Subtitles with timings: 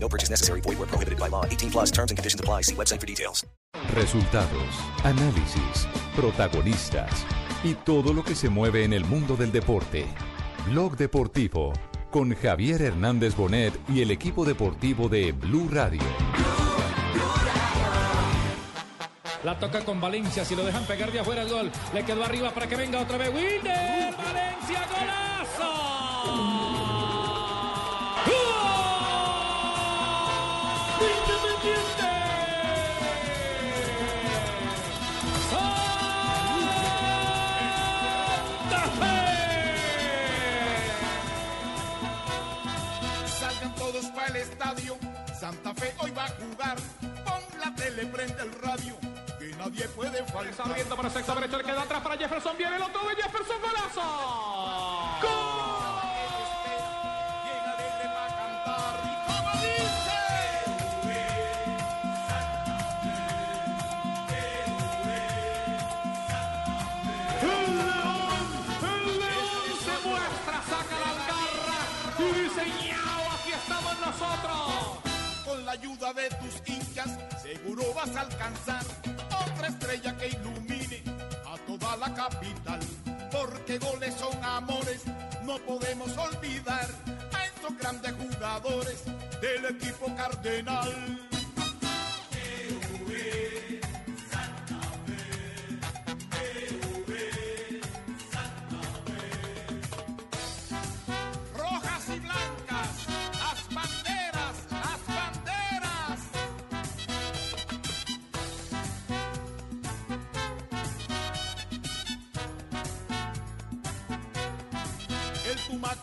[0.00, 0.60] No purchase necessary.
[0.62, 1.44] Void where prohibited by law.
[1.44, 2.62] 18 plus terms and conditions apply.
[2.62, 3.46] See website for details.
[3.94, 4.74] Resultados,
[5.04, 7.10] análisis, protagonistas
[7.62, 10.06] y todo lo que se mueve en el mundo del deporte.
[10.66, 11.72] Blog Deportivo
[12.10, 16.02] con Javier Hernández Bonet y el equipo deportivo de Blue Radio.
[19.44, 20.44] La toca con Valencia.
[20.44, 21.70] Si lo dejan pegar de afuera el gol.
[21.94, 23.30] Le quedó arriba para que venga otra vez.
[23.32, 24.14] Wilder.
[24.16, 25.72] Valencia, golazo.
[28.26, 28.67] ¡Gol!
[45.68, 46.76] Santa Fe hoy va a jugar.
[47.24, 48.96] Pon la tele, prende el radio.
[49.38, 50.66] Que nadie puede Está faltar.
[50.66, 51.58] abriendo para sector derecho.
[51.58, 52.56] Le queda atrás para Jefferson.
[52.56, 53.56] Viene el otro de Jefferson.
[53.60, 54.00] Golazo.
[55.20, 55.57] ¡Gol!
[76.14, 78.82] De tus hinchas, seguro vas a alcanzar
[79.46, 81.02] otra estrella que ilumine
[81.46, 82.80] a toda la capital.
[83.30, 85.02] Porque goles son amores,
[85.44, 86.88] no podemos olvidar
[87.34, 89.04] a estos grandes jugadores
[89.40, 91.37] del equipo cardenal.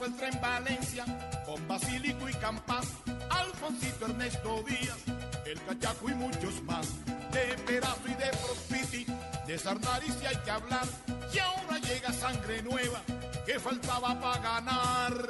[0.05, 1.05] El Tumaco entra en Valencia
[1.45, 2.87] con Basílico y Campas,
[3.29, 4.97] Alfoncito Ernesto Díaz,
[5.45, 6.87] el Cachaco y muchos más.
[7.31, 9.05] De Perazo y de Prospiti,
[9.47, 10.85] de Sarnari si hay que hablar.
[11.33, 13.01] Y ahora llega sangre nueva
[13.45, 15.29] que faltaba para ganar.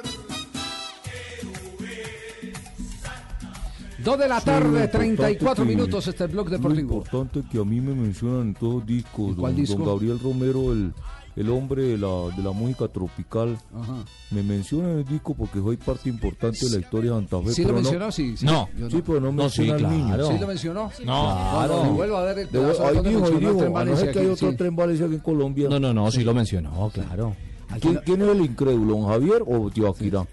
[3.98, 6.80] Dos de la tarde, lo importante 34 que- minutos, este blog Lo deportivo.
[6.98, 9.76] importante que a mí me mencionan en todos los discos, ¿Cuál don, disco?
[9.78, 10.94] don Gabriel Romero, el,
[11.36, 14.04] el hombre de la, de la música tropical, Ajá.
[14.30, 17.52] me menciona en el disco porque soy parte importante de la historia de Santa Fe.
[17.52, 18.10] ¿Sí lo no- mencionó?
[18.10, 18.46] Sí, sí.
[18.46, 18.68] No.
[18.90, 20.26] Sí, pero no menciona al niño.
[20.32, 20.90] ¿Sí lo mencionó?
[21.04, 21.50] No.
[21.52, 21.84] Claro.
[21.92, 24.50] Vuelvo a ver el pedazo ahí dijo, dijo, a no Valencia ser que hay otro
[24.50, 24.56] sí.
[24.56, 25.68] tren Valencia aquí en Colombia.
[25.68, 27.36] No, no, no, sí lo mencionó, claro.
[27.80, 30.26] ¿Quién, quién es el incrédulo, don Javier o Akira?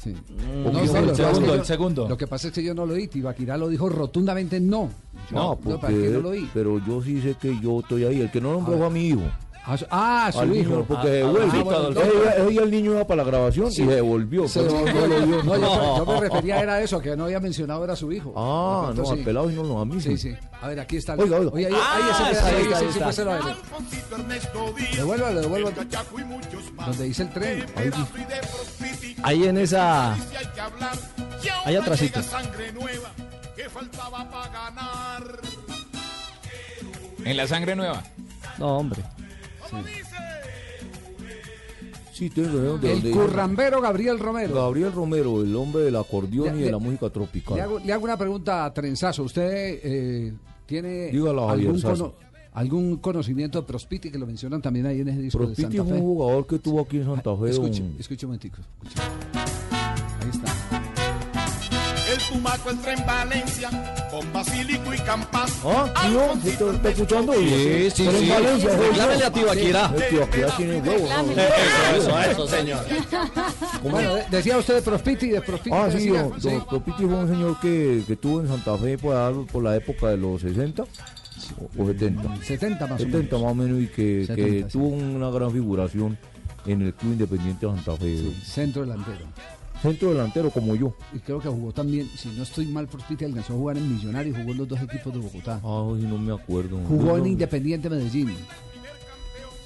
[0.00, 0.14] Sí.
[0.64, 2.08] ¿O No, no, lo el que pasa es que segundo, yo- el segundo.
[2.10, 3.08] Lo que pasa es que yo no lo oí.
[3.08, 4.90] Tibaquirá lo dijo rotundamente no.
[5.30, 6.46] Yo- No, ¿para porque, qué no lo oí?
[6.52, 8.20] pero yo sí sé que yo estoy ahí.
[8.20, 9.22] El que no nombró A a mi hijo.
[9.66, 10.70] Ah, su- Ah, su Al hijo.
[10.72, 11.28] niño, porque Ese
[11.62, 14.46] día- ese día el niño iba para la grabación y se devolvió.
[14.46, 15.06] Se pero devolvió.
[15.06, 15.42] no lo vio.
[15.42, 18.34] No, yo, yo me refería era a eso, que no había mencionado era su hijo.
[18.36, 19.24] Ah, De no, pronto al sí.
[19.24, 20.30] pelado y no, no, a mí Sí, sí.
[20.32, 20.36] sí.
[20.60, 21.14] A ver, aquí está.
[21.14, 21.50] el- Oiga, oiga.
[21.52, 24.96] Oye, ahí, Ah, ahí ese está, pedazo, ahí ahí, está, sí, ahí sí, está.
[24.96, 25.76] Devuélvalo, devuélvalo.
[25.82, 26.84] Y.
[26.86, 27.58] Donde dice el tren.
[27.60, 30.14] De y de Prospiti, Ahí en esa.
[31.42, 32.20] Y Ahí atrásito.
[37.24, 38.02] En la sangre nueva.
[38.58, 39.02] No, hombre.
[39.70, 40.16] ¿Cómo dice?
[42.12, 44.54] Sí, tengo de donde- El currambero Gabriel Romero.
[44.54, 47.56] Gabriel Romero, el hombre del acordeón Le- y de le- la música tropical.
[47.56, 49.24] Le hago, le hago una pregunta a Trenzazo.
[49.24, 50.32] ¿Usted eh,
[50.64, 52.14] tiene Javier algún, Sazo.
[52.52, 55.82] algún conocimiento de Prospiti que lo mencionan también ahí en ese disco de Prospiti Santa
[55.90, 55.98] fue Fe?
[56.00, 57.50] un jugador que tuvo aquí en Santa Fe.
[57.50, 58.58] Escuche, don- escuche un momentico.
[58.84, 59.00] escuche.
[60.22, 60.63] Ahí está.
[62.14, 63.70] El Tumaco entra en Valencia
[64.08, 65.52] con Basílico y Campas.
[65.64, 67.32] Ah, tío, ¿está, está escuchando?
[67.32, 68.28] Sí, sí, sí.
[68.28, 68.76] Valencia.
[68.76, 69.92] Reclámele a Tibaquirá.
[70.56, 71.08] Tiene huevo.
[71.96, 72.84] Eso, eso, señor.
[73.82, 75.76] Bueno, decía usted de Prospiti, de Prospiti.
[75.76, 76.00] Ah, ¿qué
[76.40, 80.16] sí, Propiti fue un señor que, que tuvo en Santa Fe por, la época de
[80.16, 82.44] los 60 o, o 70.
[82.44, 83.42] 70 más o 70 menos.
[83.42, 84.68] más o menos y que, 70, que sí.
[84.70, 86.16] tuvo una gran figuración
[86.66, 88.16] en el Club Independiente de Santa Fe.
[88.16, 89.26] Sí, centro delantero.
[89.84, 90.94] Centro delantero como yo.
[91.14, 94.36] Y creo que jugó también, si no estoy mal, Prospiti alcanzó a jugar en Millonarios,
[94.36, 95.60] jugó en los dos equipos de Bogotá.
[95.62, 96.78] Ah, sí, no me acuerdo.
[96.88, 97.26] Jugó No, en no.
[97.28, 98.30] Independiente Medellín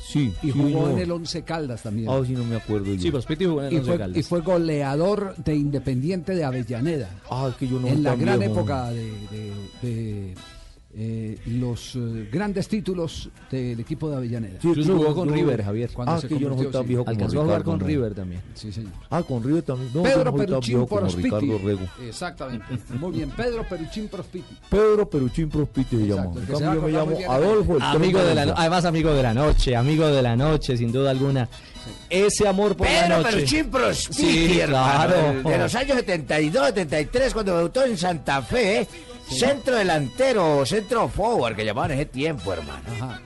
[0.04, 0.90] Sí, y sí, jugó no.
[0.90, 2.08] en el Once Caldas también.
[2.08, 3.00] Ah, sí, no me acuerdo yo.
[3.00, 4.16] Sí, Prospiti jugó en y, el Once fue, Caldas.
[4.18, 7.10] y fue goleador de Independiente de Avellaneda.
[7.30, 8.54] Ah, es que yo no en la gran viejo.
[8.54, 10.34] época de, de- de
[11.00, 14.60] eh, los eh, grandes títulos del equipo de Avellaneda.
[14.60, 15.90] Sí, Incluso jugó con yo- River, Javier.
[15.94, 16.78] Cuando Ah, se que yo no soy sí.
[16.88, 17.78] viejo como Alcanzó a jugar con.
[17.80, 18.42] River también.
[18.54, 18.90] Sí, señor.
[19.08, 19.90] Ah, con River también.
[19.94, 21.22] No, Pedro no Peruchín Prospiti.
[21.22, 21.86] Ricardo Rego.
[22.06, 22.66] Exactamente.
[22.98, 24.56] Muy bien, Pedro Peruchín Prospiti.
[24.68, 26.32] Pedro Peruchín Prospiti se llama.
[26.36, 26.90] En cambio yo me
[27.20, 27.32] llamo.
[27.32, 27.76] Adolfo.
[27.76, 30.90] el Amigo de la, no- además amigo de la noche, amigo de la noche, sin
[30.90, 31.48] duda alguna.
[32.10, 33.30] Ese amor por la Pedro noche.
[33.36, 35.42] Peruchín Prospiti, Sí, hermano, claro.
[35.44, 38.88] de, de los años 72, 73, cuando debutó en Santa Fe, ¿eh?
[39.30, 42.82] Centro delantero, centro forward, que llamaban en ese tiempo, hermano.
[43.00, 43.20] Ajá.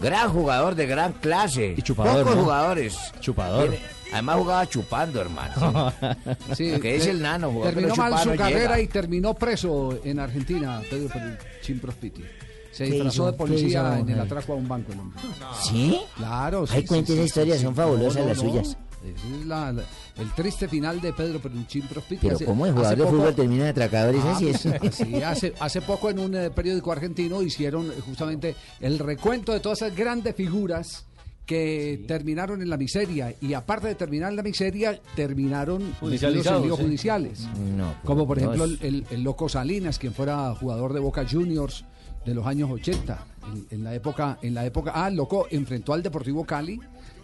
[0.00, 1.74] Gran jugador de gran clase.
[1.76, 2.42] Y chupador, Pocos ¿no?
[2.42, 2.98] jugadores.
[3.20, 3.68] Chupador.
[3.70, 5.92] Tiene- además jugaba chupando, hermano.
[6.54, 8.80] Sí, Lo que dice el nano, jugó, Terminó mal su no carrera llega.
[8.80, 12.24] y terminó preso en Argentina, Pedro Peruchín Prospiti.
[12.72, 14.92] Se ¿Qué disfrazó de ¿Qué policía hizo, en el atraco a un banco.
[14.92, 15.20] el hombre.
[15.62, 16.00] ¿Sí?
[16.16, 16.74] Claro, sí.
[16.76, 17.62] Ay, sí, cuente sí, esa sí, historia, sí.
[17.62, 18.76] son fabulosas las suyas.
[19.16, 19.82] Ese es la- la-
[20.18, 22.20] el triste final de Pedro Peruchín Prospiti.
[22.22, 24.68] Pero Hace- ¿cómo el hace jugador de poco- fútbol termina de atracadores Ah, así es?
[24.92, 29.60] sí, hace, hace poco en un eh, periódico argentino hicieron eh, justamente el recuento de
[29.60, 31.04] todas esas grandes figuras
[31.46, 35.98] que terminaron en la miseria y aparte de terminar en la miseria terminaron metidos en
[36.08, 36.84] Judicializados, líos sí.
[36.84, 37.40] judiciales
[37.74, 41.00] No, pues, como por ejemplo no el, el- el loco Salinas quien fuera jugador de
[41.00, 41.86] Boca Juniors
[42.26, 45.94] de los años 80 en, en la época en la época ah el loco enfrentó
[45.94, 46.78] al Deportivo Cali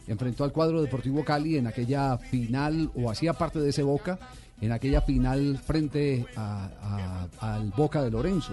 [0.07, 4.19] enfrentó al cuadro Deportivo Cali en aquella final o hacía parte de ese Boca
[4.61, 8.53] en aquella final frente a- a- al Boca de Lorenzo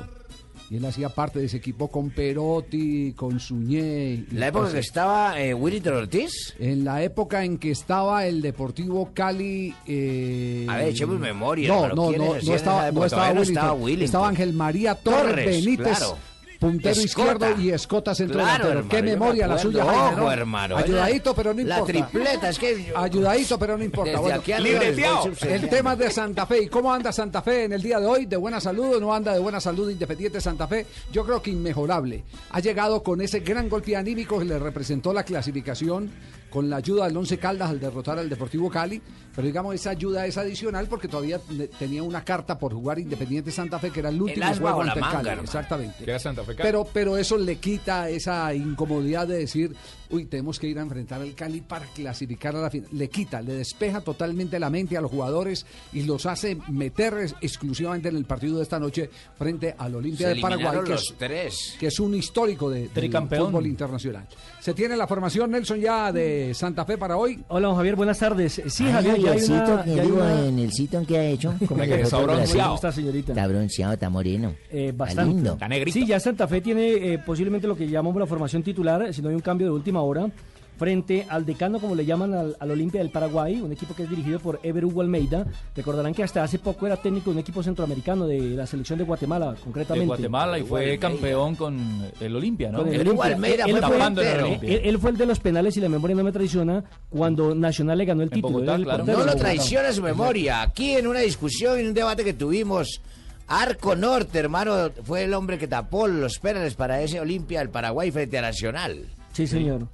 [0.69, 4.25] y él hacía parte de ese equipo con Perotti, con Suñé.
[4.31, 4.74] La época cosas.
[4.75, 6.56] que estaba eh, Willington Ortiz.
[6.59, 9.75] En la época en que estaba el Deportivo Cali.
[9.86, 14.06] eh, A ver, echemos memoria, No, no, ¿quiénes no, no en estaba, no Willington.
[14.06, 15.88] Estaba Ángel María Torres, Torres, Benítez.
[15.97, 16.18] claro.
[16.62, 17.06] Puntero Escota.
[17.42, 18.80] izquierdo y escota centro Claro, delantero.
[18.81, 20.31] hermano, Qué me memoria la suya, Jaime, Ojo, ¿no?
[20.31, 21.92] hermano, Ayudadito, pero no La importa.
[21.92, 22.94] tripleta, es que...
[22.96, 24.12] Ayudadito, pero no importa.
[24.12, 25.68] Desde Bueno, aquí el subsidiando.
[25.69, 26.62] tema de Santa Fe.
[26.62, 28.28] ¿Y cómo anda Santa Fe en el día de hoy?
[28.28, 30.86] ¿De buena salud o no anda de buena salud Independiente Santa Fe?
[31.12, 32.24] Yo creo que inmejorable.
[32.52, 36.12] Ha llegado con ese gran golpe anímico que le representó la clasificación
[36.51, 39.01] con la ayuda del Once Caldas al derrotar al Deportivo Cali.
[39.33, 41.39] Pero digamos, esa ayuda es adicional porque todavía
[41.80, 44.95] tenía una carta por jugar Independiente Santa Fe, que era el último asma juego ante
[44.95, 45.30] el manga, Cali.
[45.30, 45.45] hermano.
[45.45, 46.03] Exactamente.
[46.03, 46.68] Que era Santa Fe Cali.
[46.68, 49.74] Pero, pero eso le quita esa incomodidad de decir,
[50.12, 52.90] uy, tenemos que ir a enfrentar al Cali para clasificar a la final.
[52.92, 58.10] Le quita, le despeja totalmente la mente a los jugadores y los hace meter exclusivamente
[58.10, 61.75] en el partido de esta noche frente al Olimpia de Paraguay, que es, tres.
[61.80, 63.48] que es un histórico de, del Tricampeón.
[63.48, 64.28] fútbol internacional.
[64.60, 67.44] Se tiene la formación, Nelson, ya de Santa Fe para hoy.
[67.48, 68.62] Hola, Javier, buenas tardes.
[68.68, 69.84] Sí, Ay, Javier, ya hay Javiercito, una...
[69.84, 71.54] que ya hay una- en el sitio en que ha hecho.
[71.68, 73.31] ¿Cómo que está está, señorita?
[73.34, 74.54] Está bronceado, está moreno.
[74.69, 75.34] Eh, Está bastante.
[75.34, 75.54] lindo.
[75.54, 75.94] Está negrito.
[76.00, 79.30] Sí, ya Santa Fe tiene eh, posiblemente lo que llamamos la formación titular, si no
[79.30, 80.30] hay un cambio de última hora,
[80.77, 84.09] frente al decano, como le llaman al, al Olimpia del Paraguay, un equipo que es
[84.09, 85.45] dirigido por Ever Hugo Almeida.
[85.75, 89.06] Recordarán que hasta hace poco era técnico de un equipo centroamericano de la selección de
[89.06, 90.06] Guatemala, concretamente.
[90.06, 91.00] De Guatemala y fue Almeida.
[91.00, 91.77] campeón con
[92.19, 92.80] el Olimpia, ¿no?
[92.80, 93.36] Con el El Hugo Olimpia.
[93.36, 94.44] Almeida Él fue el.
[94.44, 94.74] Olimpia.
[94.74, 98.00] Él, él fue el de los penales y la memoria no me traiciona cuando Nacional
[98.00, 98.54] le ganó el En título.
[98.54, 98.97] Bogotá, era el claro.
[99.06, 100.63] portero No lo traiciona su memoria.
[100.63, 103.01] Aquí en una discusión, en un debate que tuvimos,
[103.47, 108.09] Arco Norte, hermano, fue el hombre que tapó los penales para ese Olimpia del Paraguay
[108.09, 109.06] frente a Nacional.
[109.31, 109.88] Sí, señor.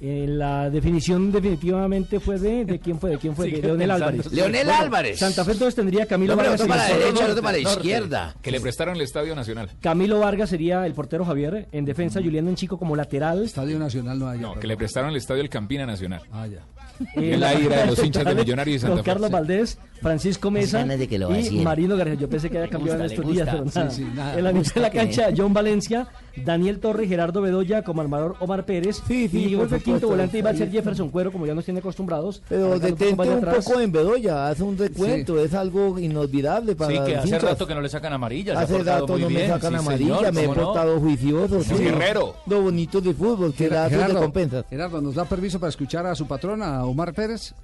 [0.00, 3.90] Eh, la definición definitivamente fue de, de quién fue, de quién fue, de Leonel.
[3.92, 4.30] Álvarez.
[4.32, 5.18] Leonel Álvarez.
[5.20, 6.66] Santa Fe entonces tendría Camilo No, pero Vargas.
[6.68, 7.78] en la el- derecha, no norte, toma la norte.
[7.78, 8.34] izquierda.
[8.42, 9.70] Que le prestaron el Estadio Nacional.
[9.80, 11.68] Camilo Vargas sería el portero Javier.
[11.72, 13.44] En defensa, Julián Enchico como lateral.
[13.44, 14.40] Estadio Nacional no hay.
[14.40, 16.20] No, que le prestaron el Estadio El Campina Nacional.
[16.32, 16.58] Ah, ya.
[17.16, 19.04] Eh, la ira de los hinchas de Millonarios y Santa Don.
[19.04, 19.30] Carlos.
[19.30, 21.60] Valdés, Francisco Mesa ganas de que lo y.
[21.60, 22.14] Marino García.
[22.14, 23.90] Yo pensé que había cambiado gusta, en estos días, pero nada.
[23.90, 24.38] Sí, sí, nada.
[24.38, 28.64] En la mitad de la cancha, John Valencia, Daniel Torre, Gerardo Bedoya como armador Omar
[28.64, 29.02] Pérez.
[29.06, 30.70] Sí, sí, y el quinto volante iba a ser.
[30.70, 32.42] Jefferson Cuero, como ya nos tiene acostumbrados.
[32.48, 33.64] Pero detente un atrás.
[33.64, 37.42] poco en Bedoya, hace un recuento, es algo inolvidable para Sí, que hace hinchas.
[37.42, 38.56] rato que no le sacan amarillas.
[38.56, 41.60] Hace rato no me sacan amarilla, me he portado juicioso.
[41.76, 42.36] Guerrero.
[42.46, 44.64] Lo bonito de fútbol, que da recompensas.
[44.68, 47.54] Gerardo, ¿nos da permiso para escuchar a su patrona, a Omar Pérez?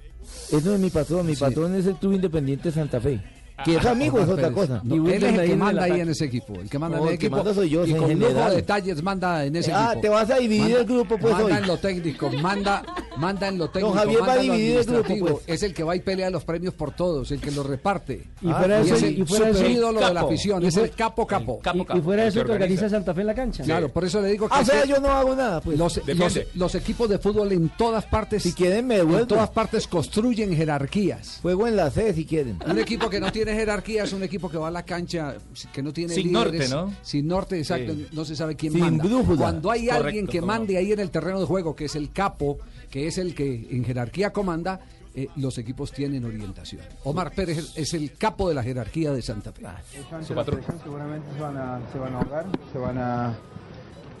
[0.51, 3.21] Ese no es mi patrón, mi patrón es el Club Independiente Santa Fe.
[3.63, 4.81] Que es amigo es otra cosa.
[4.83, 6.53] No, él es el que manda ahí en ese equipo.
[6.55, 7.37] El que manda No, en el el que equipo.
[7.37, 10.01] manda soy yo, y con lujo de detalles manda en ese Ah, equipo.
[10.01, 11.51] te vas a dividir Manda- el grupo, pues, Manda hoy.
[11.61, 12.83] en lo técnico, manda,
[13.17, 13.93] manda en lo técnico.
[13.95, 15.35] Javier va a dividir el grupo, pues.
[15.47, 18.27] Es el que va y pelea los premios por todos, el que los reparte.
[18.41, 20.77] Y fuera de y eso, es y el fuera eso- ídolo de la afición, es
[20.77, 21.59] el capo capo.
[21.61, 22.89] Capo, Y, fuera de eso que organiza organiza.
[22.89, 23.63] Santa Fe en la cancha.
[23.63, 25.77] Claro, por eso le digo que Ah, o sea, yo no hago nada, pues.
[25.77, 26.23] los, Defiende.
[26.23, 30.55] los- los equipos de fútbol en todas partes, Si quieren me en todas partes construyen
[30.55, 31.39] jerarquías.
[31.41, 32.57] Juego en la C si quieren.
[32.67, 35.35] Un equipo que no tiene jerarquía es un equipo que va a la cancha,
[35.73, 36.95] que no tiene Sin líderes, norte, ¿no?
[37.03, 38.07] Sin norte, exacto, Sí.
[38.11, 39.03] no se sabe quién Sin manda.
[39.03, 39.37] brújula.
[39.39, 42.11] Cuando hay Correcto, alguien que mande ahí en el terreno de juego, que es el
[42.11, 42.57] capo,
[42.89, 44.79] que es el que en jerarquía comanda,
[45.13, 46.81] eh, los equipos tienen orientación.
[47.03, 49.65] Omar Pérez es- el capo de la jerarquía de Santa Fe.
[49.91, 53.37] Presión seguramente se van a, se van a ahogar, se van a,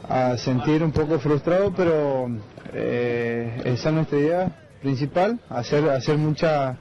[0.09, 2.29] a sentir un poco frustrados, pero
[2.73, 6.77] eh, esa es nuestra idea principal, hacer, hacer mucha...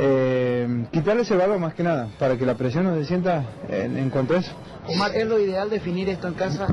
[0.00, 3.96] eh, quitarle ese valor más que nada, para que la presión no se sienta en,
[3.96, 4.52] en cuanto a eso.
[4.86, 6.68] Omar, ¿es lo ideal definir esto en casa?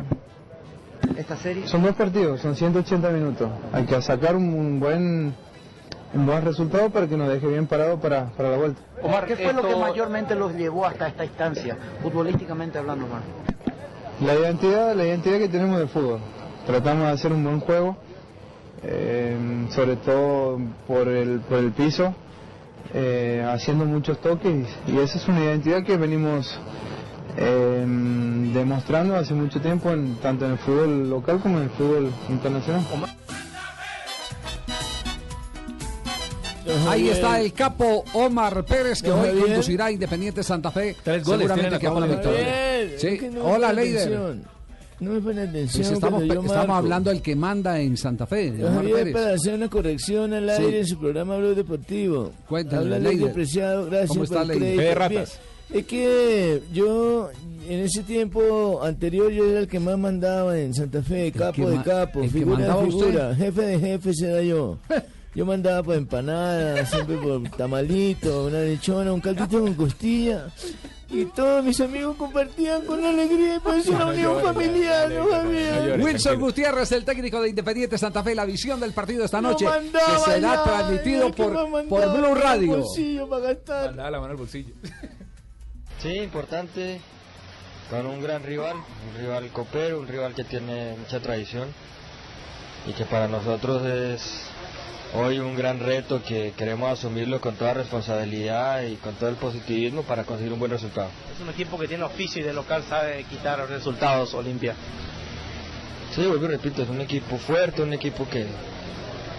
[1.17, 1.67] Esta serie.
[1.67, 3.49] Son dos partidos, son 180 minutos.
[3.73, 5.33] Hay que sacar un, un buen
[6.13, 8.81] un buen resultado para que nos deje bien parado para, para la vuelta.
[9.01, 13.21] Omar, ¿qué fue lo que mayormente los llevó hasta esta instancia, futbolísticamente hablando, Omar?
[14.21, 16.19] La identidad, la identidad que tenemos del fútbol.
[16.65, 17.97] Tratamos de hacer un buen juego,
[18.83, 22.15] eh, sobre todo por el, por el piso,
[22.93, 26.57] eh, haciendo muchos toques y esa es una identidad que venimos
[27.37, 27.85] eh,
[28.53, 32.83] demostrando hace mucho tiempo, en- tanto en el fútbol local como en el fútbol internacional.
[36.87, 40.95] Ahí está el capo Omar Pérez que hoy conducirá a Independiente Santa Fe.
[41.03, 42.97] Tres goles seguramente que la a la victoria.
[42.97, 43.19] Sí.
[43.41, 44.35] Hola, Leider.
[44.99, 45.83] No me pone atención.
[45.83, 49.53] Pues estamos, cuando yo estamos hablando del que manda en Santa Fe, Javier, para hacer
[49.55, 50.63] una corrección al Sí.
[50.63, 52.31] aire en su programa Blog Deportivo.
[52.47, 54.81] Cuéntame, Habla Preciado, gracias ¿Cómo está por el crédito.
[54.81, 55.39] De ratas.
[55.73, 57.29] Es que yo,
[57.67, 61.81] en ese tiempo anterior, yo era el que más mandaba en Santa Fe, capo de
[61.81, 63.05] capo, el que figura mandaba de usted.
[63.07, 64.77] figura, jefe de jefes era yo.
[65.35, 70.47] Yo mandaba por empanadas, siempre por tamalito, una lechona, un caldito con costilla.
[71.09, 75.99] Y todos mis amigos compartían con alegría y pues una unión familiar, ¿no, Javier?
[76.01, 79.71] Wilson Gutiérrez, el técnico de Independiente Santa Fe, la visión del partido esta noche que
[79.71, 82.83] mandaba será ya, transmitido por, por mandaba Blue en el Radio.
[83.29, 83.85] para.
[83.87, 84.73] Mandaba la mano al bolsillo.
[86.01, 86.99] Sí, importante,
[87.89, 91.69] con un gran rival, un rival copero, un rival que tiene mucha tradición
[92.85, 94.43] y que para nosotros es
[95.15, 100.03] hoy un gran reto que queremos asumirlo con toda responsabilidad y con todo el positivismo
[100.03, 101.09] para conseguir un buen resultado.
[101.33, 104.75] Es un equipo que tiene oficio y de local sabe quitar resultados Olimpia.
[106.13, 108.45] Sí, vuelvo y repito, es un equipo fuerte, un equipo que,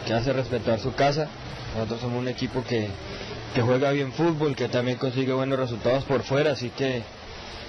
[0.06, 1.28] que hace respetar su casa.
[1.75, 2.88] Nosotros somos un equipo que,
[3.54, 7.02] que juega bien fútbol, que también consigue buenos resultados por fuera, así que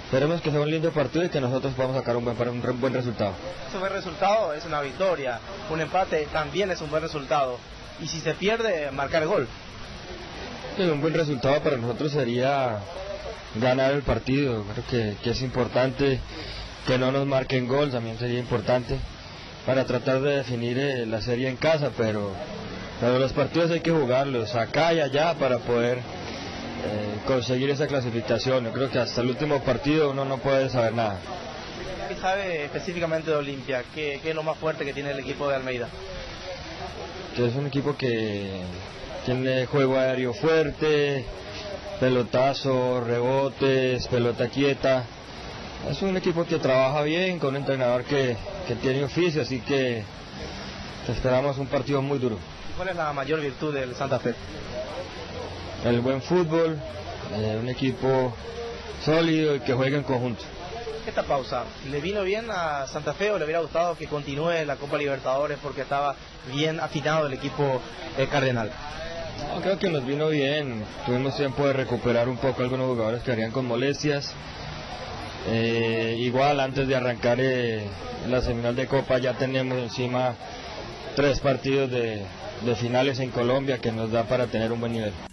[0.04, 2.94] esperemos que sea un lindo partido y que nosotros podamos sacar un buen, un buen
[2.94, 3.32] resultado.
[3.74, 7.58] Un buen resultado es una victoria, un empate también es un buen resultado.
[8.00, 9.48] Y si se pierde, marcar gol.
[10.76, 12.78] Sí, un buen resultado para nosotros sería
[13.56, 14.64] ganar el partido.
[14.64, 16.20] Creo que, que es importante
[16.86, 18.98] que no nos marquen gol, también sería importante
[19.66, 22.32] para tratar de definir eh, la serie en casa, pero,
[23.00, 28.64] pero los partidos hay que jugarlos acá y allá para poder eh, conseguir esa clasificación.
[28.64, 31.18] Yo creo que hasta el último partido uno no puede saber nada.
[32.08, 33.84] ¿Qué sabe específicamente de Olimpia?
[33.94, 35.88] ¿Qué, qué es lo más fuerte que tiene el equipo de Almeida?
[37.34, 38.60] Que es un equipo que
[39.24, 41.24] tiene juego aéreo fuerte,
[42.00, 45.04] pelotazo, rebotes, pelota quieta.
[45.88, 50.02] Es un equipo que trabaja bien, con un entrenador que, que tiene oficio, así que
[51.08, 52.38] esperamos un partido muy duro.
[52.76, 54.34] ¿Cuál es la mayor virtud del Santa Fe?
[55.84, 56.78] El buen fútbol,
[57.34, 58.34] eh, un equipo
[59.04, 60.44] sólido y que juega en conjunto.
[61.08, 64.76] Esta pausa, ¿le vino bien a Santa Fe o le hubiera gustado que continúe la
[64.76, 66.14] Copa Libertadores porque estaba
[66.52, 67.80] bien afinado el equipo
[68.18, 68.70] eh, cardenal?
[69.62, 70.84] Creo que nos vino bien.
[71.06, 74.34] Tuvimos tiempo de recuperar un poco algunos jugadores que harían con molestias.
[75.48, 77.88] Eh, igual antes de arrancar eh,
[78.28, 80.34] la semifinal de Copa ya tenemos encima
[81.16, 82.26] tres partidos de
[82.76, 85.27] finales en Colombia que nos da para tener un buen nivel.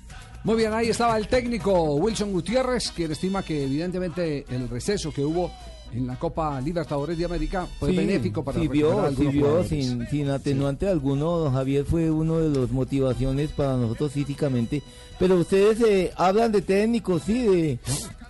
[0.46, 5.26] Muy bien, ahí estaba el técnico Wilson Gutiérrez, quien estima que evidentemente el receso que
[5.26, 5.52] hubo
[5.92, 9.38] en la Copa Libertadores de América fue Sí, benéfico para sí recuperar vio, algunos sí
[9.38, 9.70] vio, jugadores.
[9.70, 14.84] sin, sin atenuante alguno, don Javier fue uno de los motivaciones para nosotros físicamente.
[15.18, 17.80] Pero ustedes eh, hablan de técnicos, sí, de,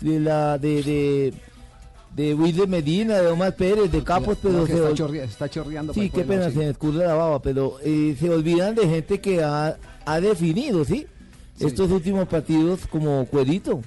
[0.02, 1.34] de la de, de
[2.16, 5.94] de Wilder Medina, de Omar Pérez, de Capos, pero se está, chorrea- está chorreando.
[5.94, 6.54] Sí, qué pena, sí.
[6.54, 10.86] se me escurre la baba, pero eh, se olvidan de gente que ha, ha definido,
[10.86, 11.06] ¿sí?
[11.56, 11.66] Sí.
[11.68, 13.82] Estos últimos partidos como Cuerito.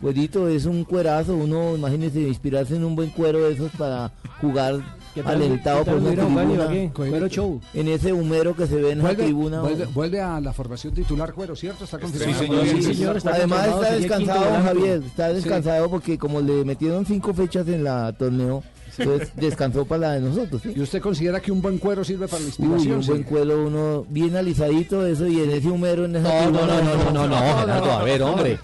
[0.00, 4.12] Cuerito es un cuerazo, uno, imagínese, inspirarse en un buen cuero de esos para
[4.42, 4.76] jugar
[5.14, 6.44] ¿Qué tal- alentado por una tribuna.
[6.52, 6.90] Ibagué?
[6.94, 7.60] Cuero show.
[7.72, 9.62] En ese humero que se ve en la tribuna.
[9.62, 11.84] vuelve, vuelve a la formación titular Cuero, ¿cierto?
[11.84, 12.62] Está confirmado.
[12.66, 15.34] Sí, señor, Además está descansado, Javier, está Sí.
[15.36, 18.62] descansado porque como le metieron cinco fechas en la torneo,
[18.98, 20.62] entonces descansó para la de nosotros.
[20.62, 20.72] ¿sí?
[20.76, 22.96] ¿Y usted considera que un buen cuero sirve para la Uy, inspiración?
[22.96, 23.10] un sí?
[23.10, 26.82] buen cuero, uno bien alisadito, eso, y en ese humero, en esa No, no, tribuna,
[26.82, 28.58] no, no, no, no, no, Gerardo, a ver, hombre.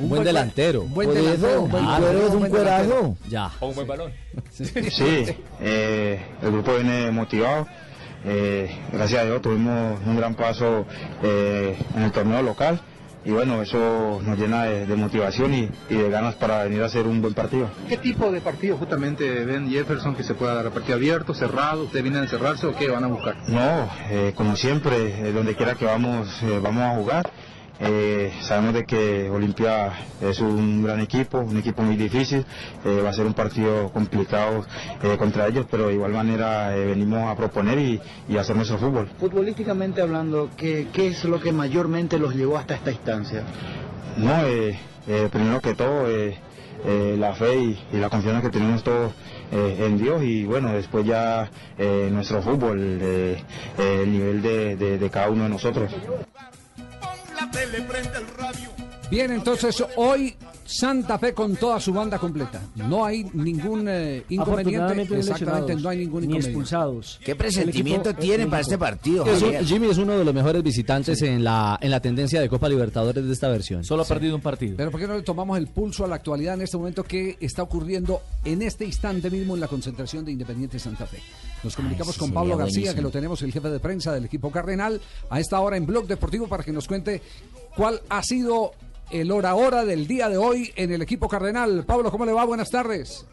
[0.00, 0.84] Un buen delantero.
[0.84, 3.16] Por eso, un buen cuero es un cuerazo.
[3.28, 3.50] Ya.
[3.60, 4.12] O un buen balón.
[4.50, 5.24] Sí,
[5.60, 7.66] eh, el grupo viene motivado.
[8.24, 10.86] eh, gracias a Dios tuvimos un gran paso
[11.22, 12.80] eh, en el torneo local
[13.24, 16.86] y bueno, eso nos llena de, de motivación y, y de ganas para venir a
[16.86, 17.68] hacer un buen partido.
[17.88, 20.70] ¿Qué tipo de partido justamente ven Jefferson que se pueda dar?
[20.70, 21.84] ¿Partido abierto, cerrado?
[21.84, 23.36] ¿Ustedes vienen a encerrarse o qué van a buscar?
[23.48, 27.30] No, eh, como siempre, eh, donde quiera que vamos, eh, vamos a jugar.
[27.80, 32.44] Eh, sabemos de que Olimpia es un gran equipo, un equipo muy difícil,
[32.84, 34.64] eh, va a ser un partido complicado
[35.02, 38.00] eh, contra ellos, pero de igual manera venimos a proponer y,
[38.38, 39.08] hacer nuestro fútbol.
[39.18, 43.42] Futbolísticamente hablando, ¿qué, ¿qué es lo que mayormente los llevó hasta esta instancia?
[44.18, 44.34] No,
[45.30, 46.06] primero que todo,
[47.18, 49.12] la fe y, y la confianza que tenemos todos
[49.52, 51.50] en Dios y bueno, después ya
[52.10, 55.90] nuestro fútbol, el nivel de, de- de cada uno de nosotros.
[57.74, 58.70] Tele prende el radio.
[59.10, 62.62] Bien, entonces hoy Santa Fe con toda su banda completa.
[62.74, 65.18] No hay ningún eh, inconveniente.
[65.18, 66.48] Exactamente, no hay ningún ni inconveniente.
[66.48, 67.20] expulsados.
[67.22, 69.64] ¿Qué presentimiento tienen para este partido, Es un- Javier?
[69.66, 73.24] Jimmy es uno de los mejores visitantes en la en la tendencia de Copa Libertadores
[73.26, 73.84] de esta versión.
[73.84, 74.76] Solo ha perdido un partido.
[74.76, 77.36] Pero ¿por qué no le tomamos el pulso a la actualidad en este momento que
[77.40, 81.18] está ocurriendo en este instante mismo en la concentración de Independiente Santa Fe?
[81.62, 82.94] Nos comunicamos con Pablo García, buenísimo.
[82.96, 85.00] que lo tenemos, el jefe de prensa del equipo Cardenal,
[85.30, 87.22] a esta hora en Blog Deportivo para que nos cuente
[87.76, 88.72] cuál ha sido
[89.10, 91.84] el hora hora del día de hoy en el equipo Cardenal.
[91.86, 92.44] Pablo, ¿cómo le va?
[92.44, 93.26] Buenas tardes.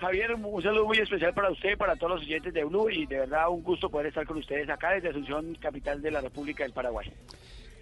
[0.00, 3.18] Javier, un saludo muy especial para usted, para todos los oyentes de Blue y de
[3.18, 6.72] verdad un gusto poder estar con ustedes acá desde Asunción, capital de la República del
[6.72, 7.12] Paraguay.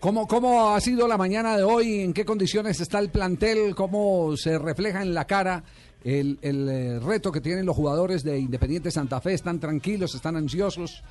[0.01, 2.01] ¿Cómo, ¿Cómo ha sido la mañana de hoy?
[2.01, 3.75] ¿En qué condiciones está el plantel?
[3.75, 5.63] ¿Cómo se refleja en la cara
[6.05, 9.35] el, el, eh, reto que tienen los jugadores de Independiente Santa Fe?
[9.35, 10.15] ¿Están tranquilos?
[10.15, 11.03] ¿Están ansiosos?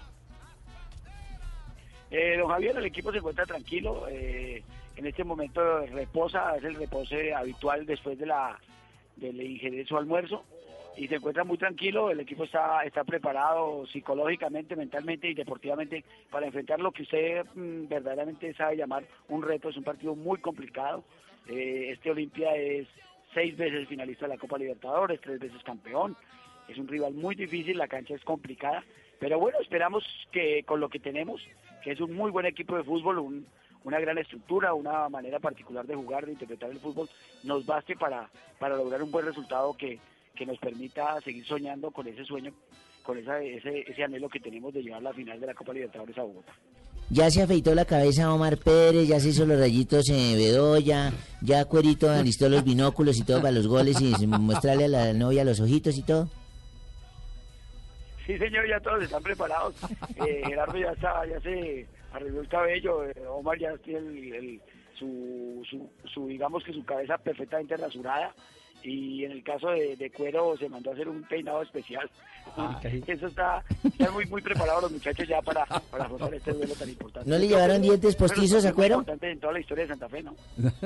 [2.09, 4.07] Eh, don Javier, el equipo se encuentra tranquilo.
[4.09, 4.63] eh,
[4.95, 8.57] en este momento reposa, es el reposo habitual después de la
[9.15, 10.43] del ingerir su almuerzo
[10.97, 12.09] y se encuentra muy tranquilo.
[12.09, 17.87] El equipo está está preparado psicológicamente, mentalmente y deportivamente para enfrentar lo que usted mm,
[17.87, 19.69] verdaderamente sabe llamar un reto.
[19.69, 21.03] Es un partido muy complicado.
[21.47, 22.87] Eh, este Olimpia es
[23.33, 26.17] seis veces finalista de la Copa Libertadores, tres veces campeón.
[26.67, 28.83] Es un rival muy difícil, la cancha es complicada,
[29.19, 31.41] pero bueno, esperamos que con lo que tenemos,
[31.83, 33.45] que es un muy buen equipo de fútbol, un-
[33.83, 37.07] una gran estructura, una manera particular de jugar, de interpretar el fútbol,
[37.43, 39.99] nos baste para, para lograr un buen resultado que,
[40.35, 42.51] que nos permita seguir soñando con ese sueño,
[43.03, 46.17] con esa, ese, ese anhelo que tenemos de llevar la final de la Copa Libertadores
[46.17, 46.53] a Bogotá.
[47.09, 51.63] Ya se afeitó la cabeza Omar Pérez, ya se hizo los rayitos en Bedoya, ya
[51.63, 55.61] Cuerito alistó los binóculos y todo para los goles y mostrarle a la novia los
[55.61, 56.27] ojitos y todo.
[58.27, 59.73] Sí, señor, ya todos están preparados.
[60.25, 63.03] Eh, Gerardo ya está, ya se arregló el cabello.
[63.05, 64.61] eh, Omar ya tiene el- el-
[64.99, 68.33] su, su, su, digamos que su cabeza perfectamente rasurada.
[68.83, 72.09] Y en el caso de, de Cuero se mandó a hacer un peinado especial.
[73.07, 76.87] Eso está, están muy, muy preparados los muchachos ya para, para afrontar este duelo tan
[76.89, 77.29] importante.
[77.29, 78.95] ¿No le llevaron dientes postizos a Cuero?
[78.95, 80.35] importante en toda la historia de Santa Fe, ¿no?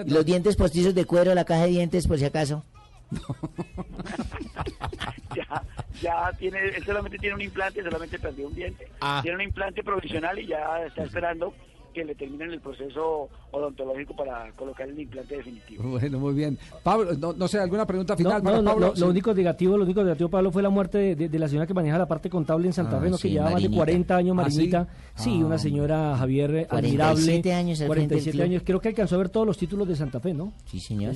[0.08, 2.64] Los dientes postizos de cuero, la caja de dientes por si acaso.
[5.36, 5.64] ya,
[6.02, 8.88] ya tiene, él solamente tiene un implante, solamente perdió un diente.
[9.02, 9.20] Ah.
[9.22, 11.54] Tiene un implante provisional y ya está esperando
[11.94, 15.84] que le terminen el proceso odontológico para colocar el implante definitivo.
[15.84, 16.58] Bueno, muy bien.
[16.84, 18.94] Pablo, no, no sé, ¿alguna pregunta final No, para no, no, Pablo?
[18.96, 21.50] lo, lo único negativo, lo único negativo, Pablo, fue la muerte de, de- de la
[21.50, 23.18] señora que maneja la parte contable en Santa Ah, Fe, ¿no?
[23.18, 23.78] que sí, lleva más de Marinita.
[23.78, 24.56] 40 años, ¿Ah, sí?
[24.56, 24.88] Marinita.
[25.16, 27.54] sí, Ah, una señora Javier eh, 47 admirable.
[27.54, 28.44] años al frente del 47 club.
[28.46, 28.64] años.
[28.66, 30.54] Creo que alcanzó a ver todos los títulos de Santa Fe, ¿no?
[30.64, 31.16] Sí, señor.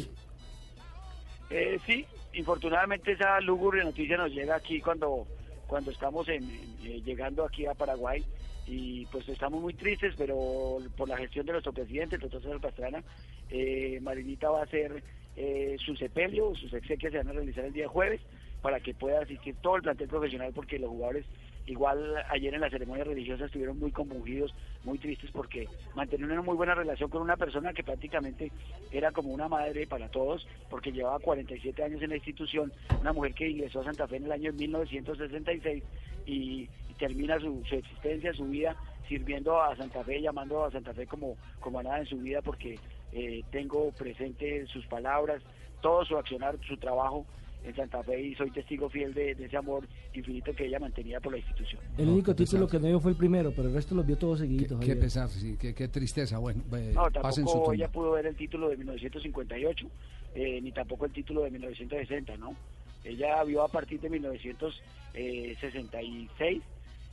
[1.49, 5.27] Eh, sí, infortunadamente esa lúgubre noticia nos llega aquí cuando,
[5.67, 6.43] cuando estamos en,
[6.84, 8.23] eh, llegando aquí a Paraguay
[8.67, 12.60] y pues estamos muy tristes, pero por la gestión de nuestro presidente, el doctor César
[12.60, 13.03] Pastrana,
[13.49, 15.03] eh, Marinita va a hacer
[15.36, 18.21] eh, su sepelio, sus exequias se van a realizar el día jueves
[18.62, 21.25] para que pueda asistir todo el plantel profesional porque los jugadores
[21.67, 26.56] igual ayer en la ceremonia religiosa estuvieron muy conmovidos, muy tristes porque mantenían una muy
[26.56, 28.51] buena relación con una persona que prácticamente
[28.91, 33.34] era como una madre para todos porque llevaba 47 años en la institución, una mujer
[33.34, 35.84] que ingresó a Santa Fe en el año 1966
[36.25, 38.73] y, termina su, su existencia, su vida
[39.10, 42.41] sirviendo a Santa Fe, llamando a Santa Fe como, como a nada en su vida
[42.41, 42.80] porque
[43.12, 45.41] eh, tengo presente sus palabras,
[45.82, 47.25] todo su accionar, su trabajo
[47.65, 51.19] en Santa Fe y soy testigo fiel de, de ese amor infinito que ella mantenía
[51.19, 51.82] por la institución.
[51.97, 54.39] El único título que no dio fue el primero, pero el resto los vio todos
[54.39, 54.78] seguiditos.
[54.80, 54.99] Qué Javier.
[54.99, 56.38] pesar, sí, qué, qué tristeza.
[56.38, 57.75] Bueno, eh, No, pasen su tampoco tumba.
[57.75, 59.88] ella pudo ver el título de 1958,
[60.36, 62.56] eh, ni tampoco el título de 1960, ¿no?
[63.04, 66.62] Ella vio a partir de 1966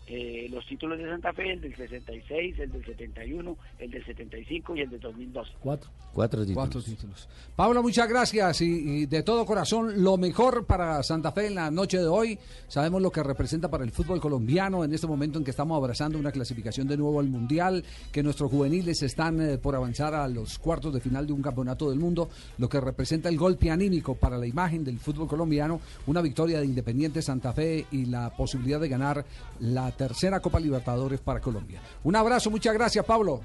[0.06, 4.76] eh, los títulos de Santa Fe, el del 66, el del 71, el del 75
[4.76, 5.52] y el del 2012.
[5.60, 5.90] Cuatro.
[6.12, 6.56] Cuatro títulos.
[6.56, 7.28] Cuatro títulos.
[7.56, 11.70] Pablo, muchas gracias y, y de todo corazón lo mejor para Santa Fe en la
[11.70, 12.38] noche de hoy.
[12.68, 16.18] Sabemos lo que representa para el fútbol colombiano en este momento en que estamos abrazando
[16.18, 20.58] una clasificación de nuevo al Mundial, que nuestros juveniles están eh, por avanzar a los
[20.58, 24.36] cuartos de final de un campeonato del mundo, lo que representa el golpe anímico para
[24.36, 28.88] la imagen del fútbol colombiano, una victoria de Independiente Santa Fe y la posibilidad de
[28.88, 29.24] ganar
[29.60, 31.80] la tercera Copa Libertadores para Colombia.
[32.02, 33.40] Un abrazo, muchas gracias, Pablo.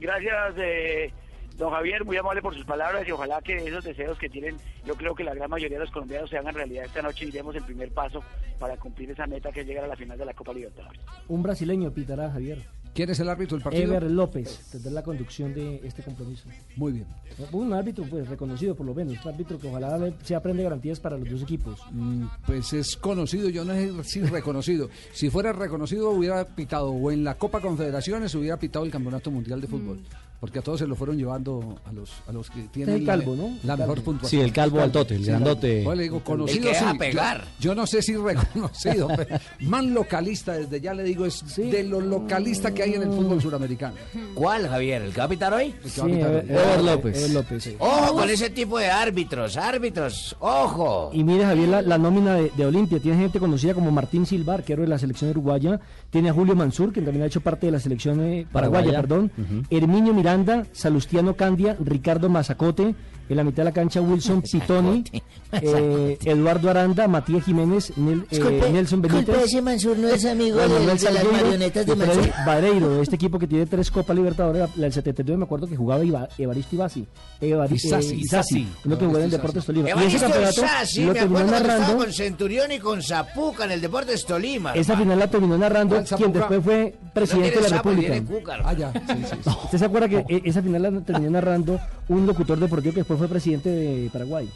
[0.00, 1.12] Gracias, eh,
[1.58, 4.94] don Javier, muy amable por sus palabras y ojalá que esos deseos que tienen, yo
[4.94, 7.54] creo que la gran mayoría de los colombianos se hagan realidad esta noche y demos
[7.56, 8.22] el primer paso
[8.58, 11.00] para cumplir esa meta que es llegar a la final de la Copa Libertadores.
[11.26, 12.64] Un brasileño pitará, Javier.
[12.94, 13.84] ¿Quién es el árbitro del partido?
[13.84, 16.48] Ever López tendrá la conducción de este compromiso.
[16.76, 17.06] Muy bien.
[17.52, 21.16] Un árbitro pues reconocido por lo menos, un árbitro que ojalá se aprende garantías para
[21.16, 21.80] los dos equipos.
[21.92, 24.88] Mm, Pues es conocido, yo no sé si reconocido.
[25.12, 29.60] Si fuera reconocido hubiera pitado o en la Copa Confederaciones hubiera pitado el Campeonato Mundial
[29.60, 30.00] de Fútbol.
[30.40, 33.12] Porque a todos se lo fueron llevando a los, a los que tienen el la,
[33.14, 33.56] calvo, ¿no?
[33.64, 34.40] la mejor puntuación.
[34.40, 35.82] Sí, el calvo altote, el Sí, grandote.
[35.82, 36.84] Bueno, le digo, conocido sí.
[36.96, 37.44] pegar.
[37.58, 41.82] Yo, yo no sé si reconocido, pero man localista, desde ya le digo, es de
[41.82, 43.96] lo localista que hay en el fútbol suramericano.
[44.34, 45.02] ¿Cuál, Javier?
[45.02, 45.74] ¿El que va a pitar hoy?
[45.74, 46.14] El pitar hoy.
[46.48, 47.18] Ever López.
[47.18, 47.74] Ever López, sí.
[47.80, 51.10] Ojo con ese tipo de árbitros, árbitros, ojo.
[51.12, 53.00] Y mire, Javier, la, la nómina de, de Olimpia.
[53.00, 55.80] Tiene gente conocida como Martín Silvar, que era de la selección uruguaya.
[56.10, 59.00] Tiene a Julio Mansur, que también ha hecho parte de la selección eh, paraguaya, Paraguaya.
[59.00, 59.32] perdón.
[59.36, 59.62] Ujú.
[59.76, 60.27] Herminio Miranda,
[60.72, 62.94] Salustiano Candia, Ricardo Mazacote.
[63.28, 65.04] En la mitad de la cancha, Wilson Pitoni,
[65.52, 69.36] eh, Eduardo Aranda, Matías Jiménez, Nel- eh, Nelson Benítez.
[69.44, 72.28] ese Mansur no es amigo de- Manuel de las marionetas de Mansur.
[72.46, 75.76] Vareiro, de este equipo que tiene tres Copas Libertadores, la, del 72 me acuerdo que
[75.76, 77.06] jugaba Iba- Evaristo Ibasi.
[77.40, 79.64] Evari- Isasi, eh, uno que jugaba en Evaristo Deportes.
[79.66, 79.88] Tolima.
[79.88, 81.96] Y ese Evaristo campeonato Isasi, lo me terminó narrando.
[81.98, 84.72] con Centurión y con Zapuca en el Deportes Tolima.
[84.72, 85.02] Esa hermano.
[85.04, 88.24] final la terminó narrando ¿Cuál quien después fue presidente tiene de la sapo, República.
[88.24, 89.50] cuca, Ah, ya, sí, sí, sí.
[89.64, 93.17] ¿Usted se acuerda que eh, esa final la terminó narrando un locutor deportivo que después
[93.18, 94.48] fue presidente de Paraguay?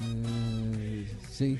[0.00, 1.58] Eh, sí.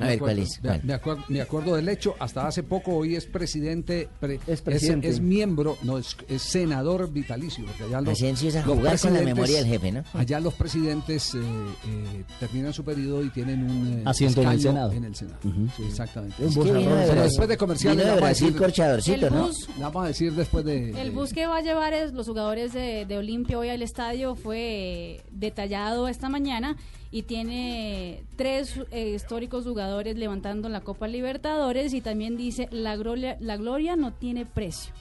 [0.00, 0.42] Sí, A me ver, ¿cuál acuerdo.
[0.42, 0.62] es?
[0.62, 0.80] Me, ¿Cuál?
[0.84, 5.08] me acuerdo, me acuerdo del hecho, hasta hace poco hoy es presidente, pre- Es presidente.
[5.08, 7.64] es, miembro, no, es, es senador vitalicio.
[7.66, 10.04] Porque allá los, a los jugar con la presidentes- memoria del jefe, ¿no?
[10.14, 14.60] Allá los presidentes eh, eh, terminan su periodo y tienen un eh, Asiento en el
[14.60, 14.92] Senado.
[14.92, 15.38] En el Senado.
[15.44, 15.68] Ujú.
[15.76, 16.36] Sí, exactamente.
[16.42, 16.82] Un Es que bozarrón.
[16.82, 19.34] vino de Pero Brasil- después de comerciales vino de vamos a Brasil decir- corchadorcito, El
[19.34, 19.46] ¿no?
[19.46, 19.68] bus.
[19.78, 21.00] Vamos a decir después de...
[21.02, 24.34] El bus que va a llevar es los jugadores de, de Olimpia hoy al estadio
[24.34, 26.76] fue detallado esta mañana
[27.12, 33.36] y tiene tres eh, históricos jugadores levantando la Copa Libertadores y también dice la gloria,
[33.40, 34.92] la gloria no tiene precio.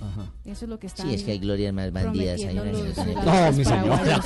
[0.00, 0.26] Ajá.
[0.44, 2.56] Eso es lo que están Sí, es que hay glorias más bandidas ahí.
[2.56, 3.12] prometiendo ¿no?
[3.14, 4.20] los No, mi señora.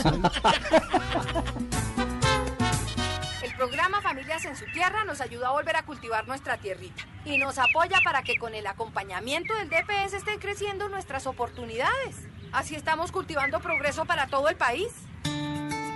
[3.42, 7.36] El programa Familias en su Tierra nos ayuda a volver a cultivar nuestra tierrita y
[7.36, 12.16] nos apoya para que con el acompañamiento del DPS estén creciendo nuestras oportunidades.
[12.52, 14.88] Así estamos cultivando progreso para todo el país.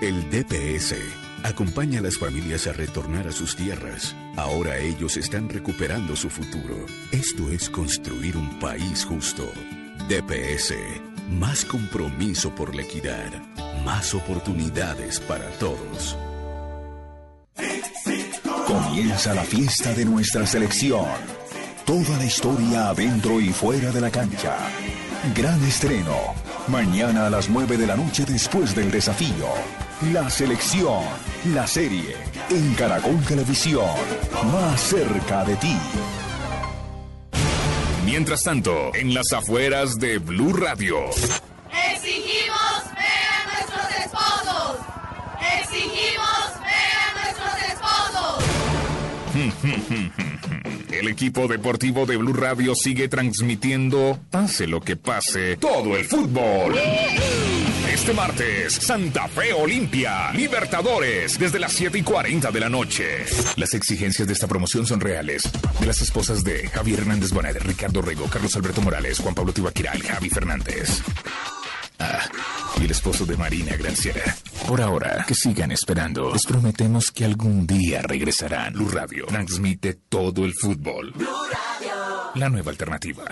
[0.03, 0.95] El DPS
[1.43, 4.15] acompaña a las familias a retornar a sus tierras.
[4.37, 6.87] Ahora ellos están recuperando su futuro.
[7.13, 9.51] Esto es construir un país justo.
[10.09, 10.75] DPS,
[11.39, 13.31] más compromiso por la equidad,
[13.85, 16.17] más oportunidades para todos.
[18.67, 21.07] Comienza la fiesta de nuestra selección.
[21.85, 24.57] Toda la historia adentro y fuera de la cancha.
[25.35, 26.50] Gran estreno.
[26.71, 29.49] Mañana a las 9 de la noche después del desafío.
[30.13, 31.03] La selección.
[31.53, 32.15] La serie.
[32.49, 33.91] En Caracol Televisión.
[34.53, 35.77] Más cerca de ti.
[38.05, 41.07] Mientras tanto, en las afueras de Blue Radio.
[41.93, 44.77] Exigimos ver a nuestros esposos.
[45.61, 47.55] Exigimos ver a nuestros
[49.75, 50.21] esposos.
[50.93, 56.75] El equipo deportivo de Blue Radio sigue transmitiendo, pase lo que pase, todo el fútbol.
[57.93, 63.25] Este martes, Santa Fe Olimpia, Libertadores, desde las 7 y 40 de la noche.
[63.57, 65.43] Las exigencias de esta promoción son reales.
[65.79, 70.03] De las esposas de Javier Hernández Bonet, Ricardo Rego, Carlos Alberto Morales, Juan Pablo Tibaquiral,
[70.03, 71.03] Javi Fernández.
[72.01, 72.23] Ah,
[72.81, 74.35] y el esposo de Marina Granciera.
[74.67, 76.33] Por ahora, que sigan esperando.
[76.33, 78.73] Les prometemos que algún día regresarán.
[78.73, 81.13] Blue Radio transmite todo el fútbol.
[82.35, 83.25] La nueva alternativa.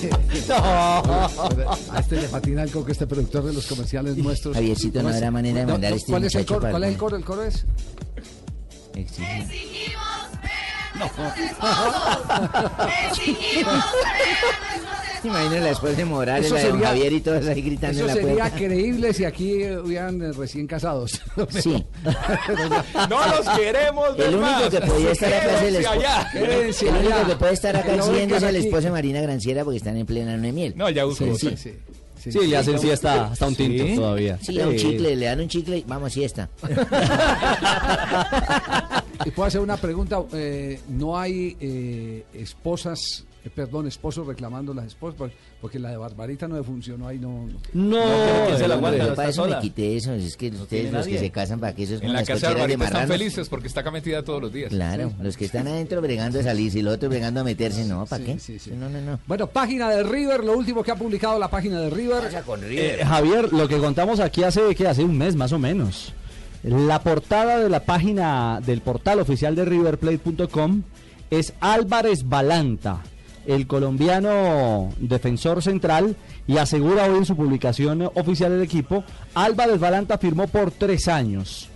[0.50, 4.54] A este le patina el coco, este productor de los comerciales nuestros.
[4.56, 6.60] Javiercito, no habrá manera de No, mandar no, este ¿Cuál es el coro?
[6.60, 7.16] para ¿Cuál es el coro?
[7.16, 7.66] ¿El coro es?
[8.94, 10.50] Exigimos ver
[10.94, 12.18] a nuestros esposos.
[13.10, 13.84] Exigimos
[15.24, 18.06] la esposa de Morales, Eso la de sería- Javier y todos ahí gritando Eso en
[18.06, 18.56] la sería puerta.
[18.56, 21.20] creíble si aquí hubieran eh, recién casados.
[21.50, 21.84] Sí.
[23.08, 24.70] No los queremos ver El único más.
[24.70, 26.88] que podía estar acá es el esposo.
[26.88, 30.06] El único que puede estar acá es el esposo de Marina Granciera porque están en
[30.06, 30.72] plena luna de miel.
[30.76, 31.24] No, ya busco.
[31.36, 31.74] Sí, sí.
[32.22, 33.94] Sí, Sí, le hacen siesta hasta un tinto Sí.
[33.94, 34.38] todavía.
[34.42, 36.50] Sí, a un chicle, le dan un chicle y vamos, siesta.
[39.24, 40.22] Y puedo hacer una pregunta.
[40.32, 45.16] eh, ¿No hay eh, esposas, eh, perdón, esposos reclamando las esposas?
[45.16, 47.46] Por- Porque la de Barbarita no le funcionó ahí, no.
[47.74, 47.96] No,
[48.46, 50.12] Pero se la no, aguanta, yo no para eso me quité eso.
[50.14, 52.48] Es que ustedes tiene los que se casan para que eso es En la casa
[52.48, 54.70] de Barbarita están felices porque está acá metida todos los días.
[54.70, 58.06] Claro, los que están adentro bregando a salir y los otros bregando a meterse, no,
[58.06, 58.38] ¿para Sí, qué?
[58.38, 58.70] sí, sí.
[58.72, 59.18] No, no, no.
[59.26, 62.30] Bueno, página de River, lo último que ha publicado la página de River.
[62.46, 66.12] con Eh, Javier, lo que contamos aquí hace que hace un mes más o menos.
[66.62, 70.82] La portada de la página del portal oficial de riverplate.com
[71.30, 73.02] es Álvarez Balanta,
[73.50, 80.18] el colombiano defensor central, y asegura hoy en su publicación oficial del equipo, Álvarez Balanta
[80.18, 81.69] firmó por tres años.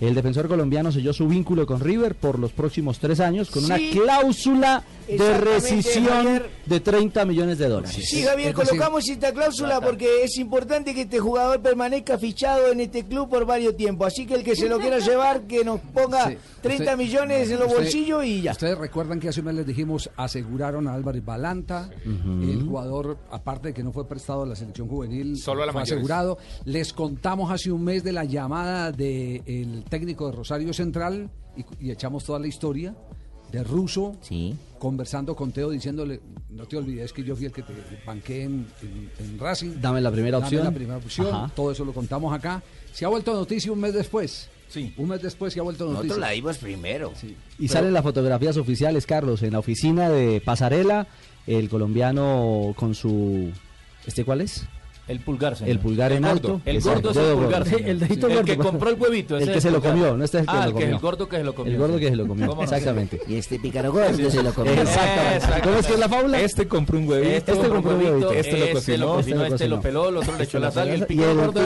[0.00, 3.76] El defensor colombiano selló su vínculo con River por los próximos tres años con una
[3.76, 6.50] cláusula de rescisión Javier.
[6.66, 7.96] de 30 millones de dólares.
[8.08, 13.04] Sí, Javier, colocamos esta cláusula porque es importante que este jugador permanezca fichado en este
[13.04, 14.06] club por varios tiempos.
[14.06, 17.50] Así que el que se lo quiera llevar, que nos ponga Sí, 30 usted- millones
[17.50, 18.52] en los usted- bolsillos y ya.
[18.52, 23.68] Ustedes recuerdan que hace un mes les dijimos, aseguraron a Álvarez Balanta, el jugador, aparte
[23.68, 25.92] de que no fue prestado a la selección juvenil, Solo a la fue mayores.
[25.98, 26.38] asegurado.
[26.64, 31.90] Les contamos hace un mes de la llamada del técnico de Rosario Central y, y
[31.90, 32.94] echamos toda la historia
[33.52, 34.56] de Russo Sí.
[34.78, 37.72] conversando con Teo diciéndole, no te olvides que yo fui el que te
[38.06, 39.80] banqué en, en- en Racing.
[39.80, 40.64] Dame la primera Dame opción.
[40.64, 41.26] la primera opción.
[41.34, 41.52] Ajá.
[41.54, 42.62] Todo eso lo contamos acá.
[42.92, 44.48] Se ha vuelto noticia un mes después.
[44.68, 44.94] Sí.
[44.96, 46.02] Un mes después se ha vuelto noticia.
[46.04, 47.12] Nosotros la dimos primero.
[47.16, 47.34] Sí.
[47.58, 51.08] Y salen las fotografías oficiales, Carlos, en la oficina de Pasarela,
[51.48, 53.50] el colombiano con su...
[54.06, 54.62] ¿Este cuál es?
[55.10, 55.70] El pulgar, señor.
[55.70, 56.60] El pulgar en alto.
[56.64, 57.66] El gordo es el pulgar.
[57.66, 58.44] El dedito el gordo.
[58.46, 59.36] que compró el huevito.
[59.38, 60.88] El que se lo comió, no este es el que ah, lo el comió.
[60.88, 61.72] el gordo que se lo comió.
[61.72, 63.20] El gordo que se lo comió, exactamente.
[63.26, 64.72] Y este pícaro gordo se lo comió.
[64.72, 65.60] Exactamente.
[65.64, 66.40] ¿Cómo es que es la fábula?
[66.40, 67.28] Este compró un huevito.
[67.32, 69.34] Este, Este compró un huevito, huevito, este lo cocinó, este
[69.68, 71.60] lo este peló, el otro le echó la sal y el pícaro el gordo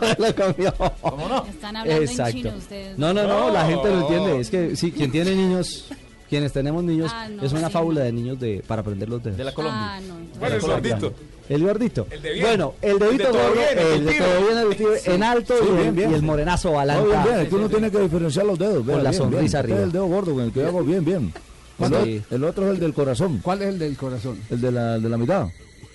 [0.00, 0.74] se lo comió.
[1.00, 1.46] ¿Cómo no?
[1.46, 2.96] Están hablando en chino ustedes.
[2.96, 4.38] No, no, no, la gente lo entiende.
[4.38, 5.86] Es que sí, quien tiene niños,
[6.28, 9.20] quienes tenemos niños, Ah, no, es una sí, fábula de niños de para aprender los
[9.20, 9.36] dedos.
[9.36, 9.94] De la Colombia.
[9.96, 10.14] Ah, no.
[10.38, 11.12] Bueno, el gordito.
[11.48, 12.06] El gordito.
[12.10, 12.44] El de bien.
[12.46, 15.22] Bueno, el El de dedito gordo, bien, el el de todo bien, el tiro en
[15.22, 16.10] alto Sí, y, el, bien, bien.
[16.10, 17.04] y el morenazo No, balanta.
[17.06, 18.84] bien, bien, es que uno tiene que diferenciar los dedos.
[18.86, 19.78] Con la sonrisa Este arriba.
[19.78, 21.32] es el dedo gordo con el que hago bien, bien.
[21.80, 21.86] O-
[22.34, 24.38] el otro es el del corazón, ¿Cuál es el del corazón?
[24.50, 25.46] el de la, de la mitad.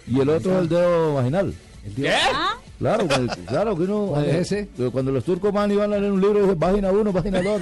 [0.08, 1.54] Y el otro es el dedo vaginal.
[1.86, 2.14] El Dios.
[2.34, 4.08] Ah, Claro, el- claro que uno.
[4.08, 4.70] ¿Cuál es eh, ese?
[4.76, 7.42] que Cuando los turcos van y van a leer un libro, dice página 1, página
[7.42, 7.62] 2.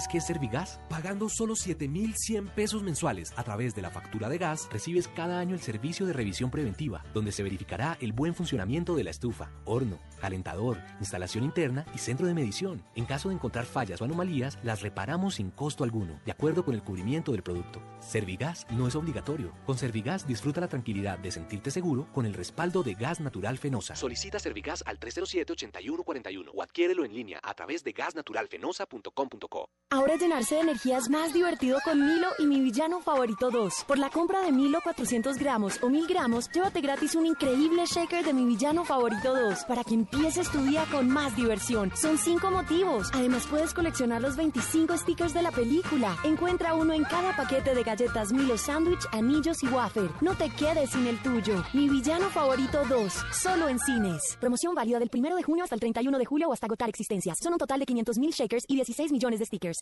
[0.00, 0.80] Sabes qué es Servigas?
[0.88, 5.54] Pagando solo 7,100 pesos mensuales a través de la factura de gas, recibes cada año
[5.54, 9.98] el servicio de revisión preventiva, donde se verificará el buen funcionamiento de la estufa, horno,
[10.18, 12.82] calentador, instalación interna y centro de medición.
[12.94, 16.74] En caso de encontrar fallas o anomalías, las reparamos sin costo alguno, de acuerdo con
[16.74, 17.82] el cubrimiento del producto.
[18.00, 19.52] Servigas no es obligatorio.
[19.66, 23.96] Con Servigas disfruta la tranquilidad de sentirte seguro con el respaldo de gas natural fenosa.
[23.96, 29.68] Solicita Servigas al 307-8141 o adquiérelo en línea a través de gasnaturalfenosa.com.co.
[29.92, 33.86] Ahora llenarse de energía es más divertido con Milo y mi villano favorito 2.
[33.88, 38.24] Por la compra de Milo 400 gramos o 1000 gramos, llévate gratis un increíble shaker
[38.24, 41.90] de mi villano favorito 2 para que empieces tu día con más diversión.
[41.96, 43.08] Son 5 motivos.
[43.12, 46.16] Además puedes coleccionar los 25 stickers de la película.
[46.22, 50.08] Encuentra uno en cada paquete de galletas Milo Sandwich, anillos y wafer.
[50.20, 51.64] No te quedes sin el tuyo.
[51.72, 53.12] Mi villano favorito 2.
[53.32, 54.38] Solo en cines.
[54.38, 57.38] Promoción válida del 1 de junio hasta el 31 de julio o hasta agotar existencias.
[57.42, 59.79] Son un total de 500.000 shakers y 16 millones de stickers.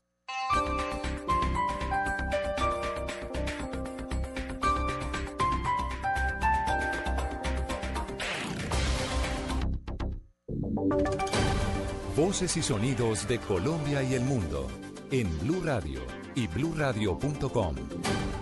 [12.16, 14.66] Voces y sonidos de Colombia y el mundo
[15.10, 16.00] en Blue Radio
[16.34, 17.74] y bluradio.com,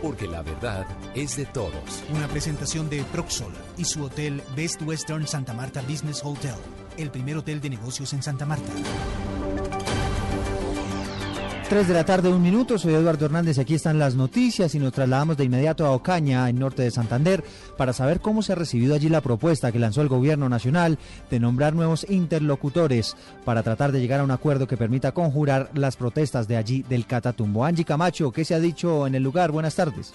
[0.02, 2.02] porque la verdad es de todos.
[2.14, 6.56] Una presentación de Proxol y su hotel Best Western Santa Marta Business Hotel,
[6.96, 8.72] el primer hotel de negocios en Santa Marta.
[11.68, 12.78] 3 de la tarde, un minuto.
[12.78, 13.58] Soy Eduardo Hernández.
[13.58, 17.42] Aquí están las noticias y nos trasladamos de inmediato a Ocaña, en norte de Santander,
[17.76, 20.96] para saber cómo se ha recibido allí la propuesta que lanzó el gobierno nacional
[21.28, 25.96] de nombrar nuevos interlocutores para tratar de llegar a un acuerdo que permita conjurar las
[25.96, 27.64] protestas de allí del Catatumbo.
[27.64, 29.50] Angie Camacho, ¿qué se ha dicho en el lugar?
[29.50, 30.14] Buenas tardes.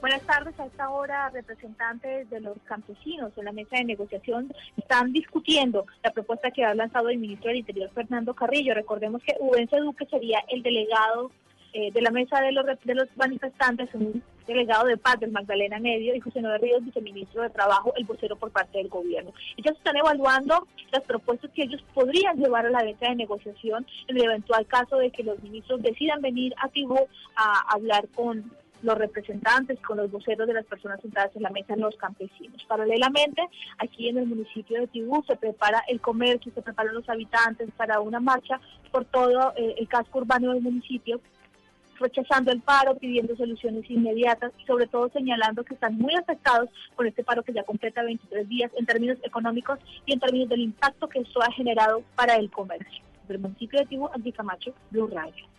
[0.00, 0.58] Buenas tardes.
[0.60, 6.12] A esta hora, representantes de los campesinos en la mesa de negociación están discutiendo la
[6.12, 8.74] propuesta que ha lanzado el ministro del Interior, Fernando Carrillo.
[8.74, 11.32] Recordemos que Ubense Duque sería el delegado
[11.72, 16.14] eh, de la mesa de los, de manifestantes, un delegado de paz del Magdalena Medio,
[16.14, 19.32] y José Noel Ríos, viceministro de Trabajo, el vocero por parte del gobierno.
[19.56, 24.16] Ellos están evaluando las propuestas que ellos podrían llevar a la mesa de negociación en
[24.16, 28.50] el eventual caso de que los ministros decidan venir a Tibú a hablar con
[28.82, 32.64] los representantes, con los voceros de las personas sentadas en la mesa, los campesinos.
[32.66, 33.42] Paralelamente,
[33.78, 38.00] aquí en el municipio de Tibú se prepara el comercio, se preparan los habitantes para
[38.00, 38.60] una marcha
[38.92, 41.20] por todo eh, el casco urbano del municipio
[41.98, 47.06] rechazando el paro, pidiendo soluciones inmediatas y sobre todo señalando que están muy afectados por
[47.06, 51.08] este paro que ya completa 23 días en términos económicos y en términos del impacto
[51.08, 53.02] que esto ha generado para el comercio.
[53.26, 55.57] Del municipio de Tibú, Andy Camacho, Blue Radio.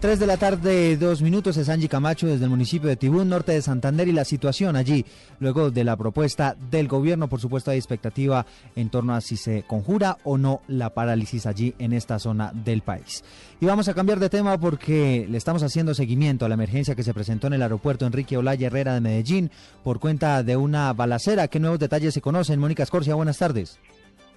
[0.00, 3.52] 3 de la tarde, dos minutos, es Angie Camacho desde el municipio de Tibún, norte
[3.52, 5.04] de Santander, y la situación allí,
[5.40, 9.62] luego de la propuesta del gobierno, por supuesto hay expectativa en torno a si se
[9.64, 13.22] conjura o no la parálisis allí en esta zona del país.
[13.60, 17.02] Y vamos a cambiar de tema porque le estamos haciendo seguimiento a la emergencia que
[17.02, 19.50] se presentó en el aeropuerto Enrique Olaya Herrera de Medellín
[19.84, 21.48] por cuenta de una balacera.
[21.48, 22.58] ¿Qué nuevos detalles se conocen?
[22.58, 23.78] Mónica Escorcia, buenas tardes.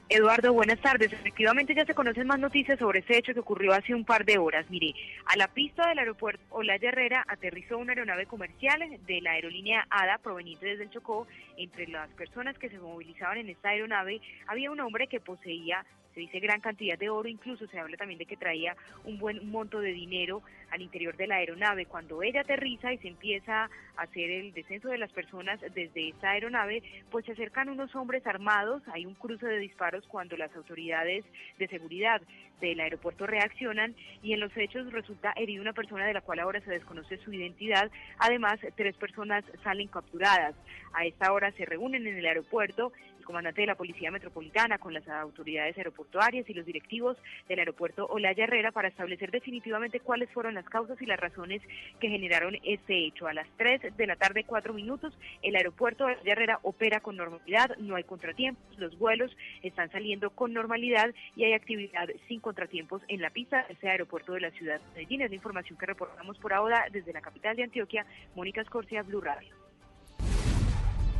[0.10, 1.12] Eduardo, buenas tardes.
[1.12, 4.38] Efectivamente ya se conocen más noticias sobre ese hecho que ocurrió hace un par de
[4.38, 4.70] horas.
[4.70, 4.94] Mire,
[5.26, 10.18] a la pista del aeropuerto Olaya Herrera aterrizó una aeronave comercial de la aerolínea ADA
[10.20, 11.26] proveniente desde el Chocó.
[11.58, 16.20] Entre las personas que se movilizaban en esta aeronave había un hombre que poseía se
[16.20, 19.80] dice gran cantidad de oro, incluso se habla también de que traía un buen monto
[19.80, 21.86] de dinero al interior de la aeronave.
[21.86, 26.32] Cuando ella aterriza y se empieza a hacer el descenso de las personas desde esa
[26.32, 31.26] aeronave, pues se acercan unos hombres armados, hay un cruce de disparos cuando las autoridades
[31.58, 32.22] de seguridad
[32.62, 36.62] del aeropuerto reaccionan y en los hechos resulta herida una persona de la cual ahora
[36.62, 37.92] se desconoce su identidad.
[38.20, 40.56] Además, tres personas salen capturadas.
[40.94, 45.08] A esta hora se reúnen en el aeropuerto comandante de la Policía Metropolitana con las
[45.08, 50.66] autoridades aeroportuarias y los directivos del aeropuerto Olaya Herrera para establecer definitivamente cuáles fueron las
[50.66, 51.62] causas y las razones
[52.00, 53.28] que generaron este hecho.
[53.28, 57.76] A las 3 de la tarde, 4 minutos, el aeropuerto Olaya Herrera opera con normalidad,
[57.78, 63.22] no hay contratiempos, los vuelos están saliendo con normalidad y hay actividad sin contratiempos en
[63.22, 65.22] la pista de ese aeropuerto de la ciudad de Medellín.
[65.22, 68.06] Es la información que reportamos por ahora desde la capital de Antioquia,
[68.36, 69.63] Mónica Escorcia, Blue Radio.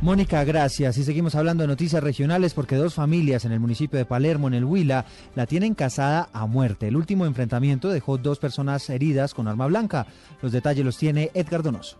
[0.04, 0.98] Mónica, gracias.
[0.98, 4.52] Y seguimos hablando de noticias regionales porque dos familias en el municipio de Palermo, en
[4.52, 6.88] el Huila, la tienen casada a muerte.
[6.88, 10.06] El último enfrentamiento dejó dos personas heridas con arma blanca.
[10.42, 11.96] Los detalles los tiene Edgar Donoso.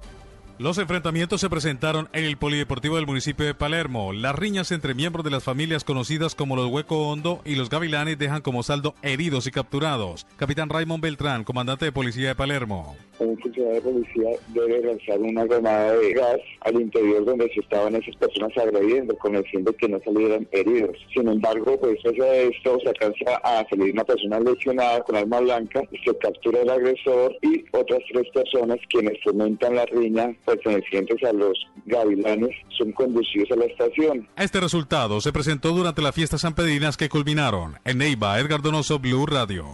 [0.56, 4.12] Los enfrentamientos se presentaron en el Polideportivo del municipio de Palermo.
[4.12, 8.18] Las riñas entre miembros de las familias conocidas como los Hueco Hondo y los Gavilanes
[8.18, 10.28] dejan como saldo heridos y capturados.
[10.36, 12.94] Capitán Raymond Beltrán, comandante de policía de Palermo.
[13.18, 17.96] Un funcionario de policía debe lanzar una granada de gas al interior donde se estaban
[17.96, 20.96] esas personas agrediendo con el fin de que no salieran heridos.
[21.12, 25.82] Sin embargo, pues de esto se alcanza a salir una persona lesionada con arma blanca,
[26.04, 31.58] se captura el agresor y otras tres personas quienes fomentan la riña pertenecientes a los
[31.86, 34.28] gavilanes son conducidos a la estación.
[34.36, 39.26] Este resultado se presentó durante las fiestas sanpedrinas que culminaron en Neiva, Edgar Donoso, Blue
[39.26, 39.66] Radio.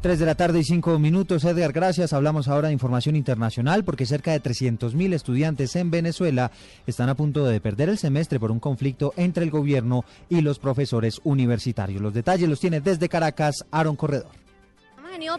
[0.00, 1.44] 3 de la tarde y 5 minutos.
[1.44, 2.12] Edgar, gracias.
[2.12, 6.52] Hablamos ahora de información internacional porque cerca de 300.000 estudiantes en Venezuela
[6.86, 10.60] están a punto de perder el semestre por un conflicto entre el gobierno y los
[10.60, 12.00] profesores universitarios.
[12.00, 14.47] Los detalles los tiene desde Caracas Aaron Corredor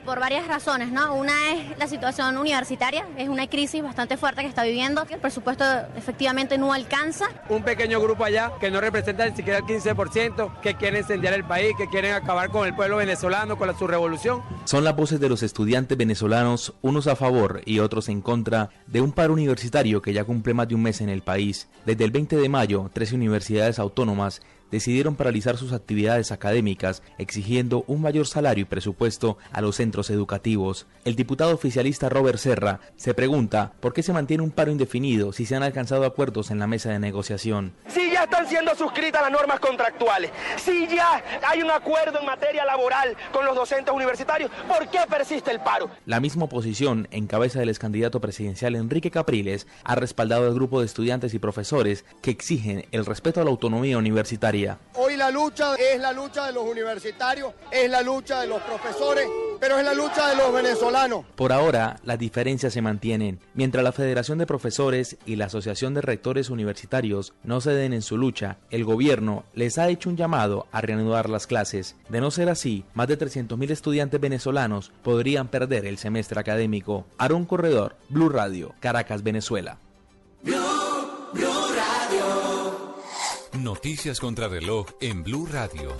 [0.03, 1.15] por varias razones, ¿no?
[1.15, 5.21] Una es la situación universitaria, es una crisis bastante fuerte que está viviendo, que el
[5.21, 5.63] presupuesto
[5.95, 7.27] efectivamente no alcanza.
[7.47, 11.45] Un pequeño grupo allá que no representa ni siquiera el 15%, que quiere incendiar el
[11.45, 14.43] país, que quieren acabar con el pueblo venezolano, con la, su revolución.
[14.65, 18.99] Son las voces de los estudiantes venezolanos, unos a favor y otros en contra de
[18.99, 21.69] un paro universitario que ya cumple más de un mes en el país.
[21.85, 28.01] Desde el 20 de mayo, 13 universidades autónomas decidieron paralizar sus actividades académicas exigiendo un
[28.01, 30.87] mayor salario y presupuesto a los centros educativos.
[31.05, 35.45] El diputado oficialista Robert Serra se pregunta por qué se mantiene un paro indefinido si
[35.45, 37.73] se han alcanzado acuerdos en la mesa de negociación.
[37.87, 42.65] Si ya están siendo suscritas las normas contractuales, si ya hay un acuerdo en materia
[42.65, 45.89] laboral con los docentes universitarios, ¿por qué persiste el paro?
[46.05, 50.79] La misma oposición, en cabeza del ex candidato presidencial Enrique Capriles, ha respaldado al grupo
[50.79, 54.58] de estudiantes y profesores que exigen el respeto a la autonomía universitaria
[54.95, 59.27] Hoy la lucha es la lucha de los universitarios, es la lucha de los profesores
[59.59, 61.25] pero es la lucha de los venezolanos.
[61.35, 63.39] Por ahora, las diferencias se mantienen.
[63.53, 68.17] Mientras la Federación de Profesores y la Asociación de Rectores Universitarios no ceden en su
[68.17, 71.95] lucha, el gobierno les ha hecho un llamado a reanudar las clases.
[72.09, 77.05] De no ser así, más de 300.000 estudiantes venezolanos podrían perder el semestre académico.
[77.17, 79.77] Aaron Corredor, Blue Radio, Caracas, Venezuela.
[83.57, 85.91] Noticias contra reloj en Blue Radio.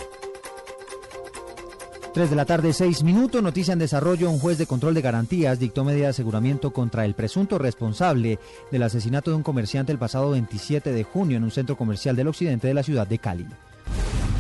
[2.14, 3.42] 3 de la tarde, 6 minutos.
[3.42, 4.30] Noticia en desarrollo.
[4.30, 8.38] Un juez de control de garantías dictó medida de aseguramiento contra el presunto responsable
[8.72, 12.28] del asesinato de un comerciante el pasado 27 de junio en un centro comercial del
[12.28, 13.48] occidente de la ciudad de Cali.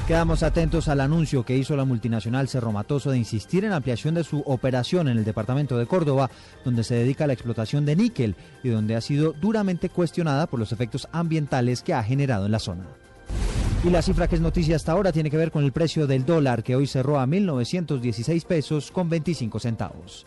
[0.09, 4.15] Quedamos atentos al anuncio que hizo la multinacional Cerro Matoso de insistir en la ampliación
[4.15, 6.31] de su operación en el departamento de Córdoba,
[6.65, 10.59] donde se dedica a la explotación de níquel y donde ha sido duramente cuestionada por
[10.59, 12.87] los efectos ambientales que ha generado en la zona.
[13.83, 16.25] Y la cifra que es noticia hasta ahora tiene que ver con el precio del
[16.25, 20.25] dólar, que hoy cerró a 1.916 pesos con 25 centavos.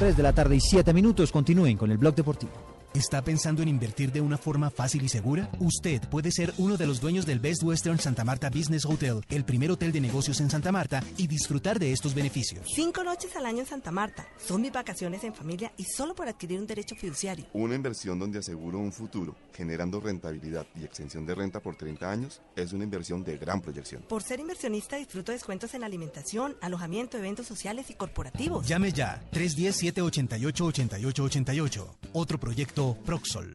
[0.00, 1.30] 3 de la tarde y 7 minutos.
[1.30, 2.73] Continúen con el blog deportivo.
[2.94, 5.50] ¿Está pensando en invertir de una forma fácil y segura?
[5.58, 9.44] Usted puede ser uno de los dueños del Best Western Santa Marta Business Hotel, el
[9.44, 12.64] primer hotel de negocios en Santa Marta, y disfrutar de estos beneficios.
[12.72, 14.24] Cinco noches al año en Santa Marta.
[14.38, 17.46] Son mis vacaciones en familia y solo por adquirir un derecho fiduciario.
[17.52, 22.42] Una inversión donde aseguro un futuro, generando rentabilidad y extensión de renta por 30 años,
[22.54, 24.02] es una inversión de gran proyección.
[24.02, 28.68] Por ser inversionista disfruto descuentos en alimentación, alojamiento, eventos sociales y corporativos.
[28.68, 31.88] Llame ya 310-788-8888.
[32.12, 33.54] Otro proyecto Proxol.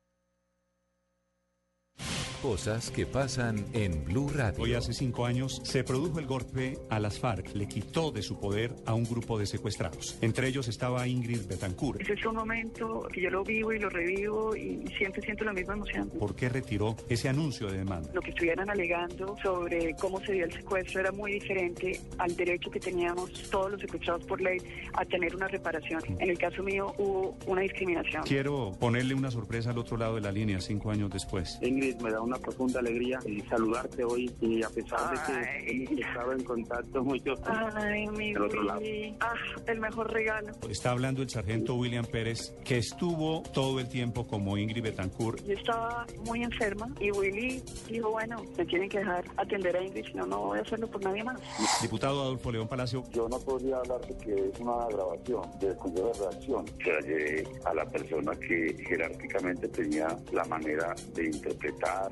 [2.41, 4.63] Cosas que pasan en Blue Radio.
[4.63, 7.53] Hoy hace cinco años se produjo el golpe a las FARC.
[7.53, 10.17] Le quitó de su poder a un grupo de secuestrados.
[10.21, 11.99] Entre ellos estaba Ingrid Betancourt.
[11.99, 15.51] Ese es un momento que yo lo vivo y lo revivo y siempre siento la
[15.51, 16.09] misma emoción.
[16.17, 18.09] ¿Por qué retiró ese anuncio de demanda?
[18.13, 22.71] Lo que estuvieran alegando sobre cómo se dio el secuestro era muy diferente al derecho
[22.71, 24.59] que teníamos todos los secuestrados por ley
[24.93, 26.01] a tener una reparación.
[26.19, 28.23] En el caso mío hubo una discriminación.
[28.23, 31.59] Quiero ponerle una sorpresa al otro lado de la línea cinco años después.
[31.61, 35.99] Ingrid, me da una profunda alegría y saludarte hoy y a pesar de que hemos
[35.99, 38.81] estado en contacto mucho Ay, mi del otro lado.
[39.19, 39.33] Ah,
[39.65, 40.53] el mejor regalo.
[40.69, 45.43] Está hablando el sargento William Pérez, que estuvo todo el tiempo como Ingrid Betancourt.
[45.43, 50.05] Yo estaba muy enferma y Willy dijo, bueno, me tienen que dejar atender a Ingrid,
[50.05, 51.41] si no, no voy a hacerlo por nadie más.
[51.81, 53.03] Diputado Adolfo León Palacio.
[53.11, 56.65] Yo no podría hablar de que es una grabación del Consejo de Redacción.
[56.83, 61.25] Se la llevé a la persona que jerárquicamente tenía la manera de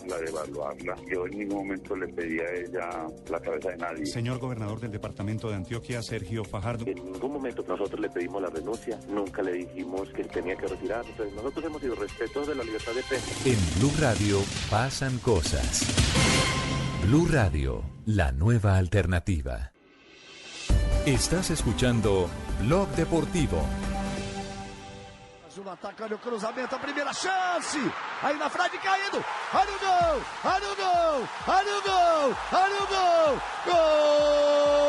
[0.08, 0.96] interpretarla, de evaluarla.
[1.12, 4.06] Yo en ningún momento le pedí a ella la cabeza de nadie.
[4.06, 6.86] Señor gobernador del departamento de Antioquia, Sergio Fajardo.
[6.88, 11.06] En ningún momento nosotros le pedimos la renuncia, nunca le dijimos que tenía que retirar.
[11.06, 13.50] Entonces nosotros hemos sido respetuosos de la libertad de prensa.
[13.50, 14.40] En Blue Radio
[14.70, 15.86] pasan cosas.
[17.06, 19.72] Blue Radio, la nueva alternativa.
[21.06, 22.30] Estás escuchando
[22.62, 23.64] Blog Deportivo.
[25.68, 27.78] Zuma atacando o cruzamento, a primeira chance.
[28.24, 29.24] Aí na frente caindo.
[29.54, 30.22] Olha o gol!
[30.46, 31.28] Olha o gol!
[31.48, 32.36] Olha o gol!
[32.54, 33.42] Olha o gol!
[33.66, 34.88] Gol!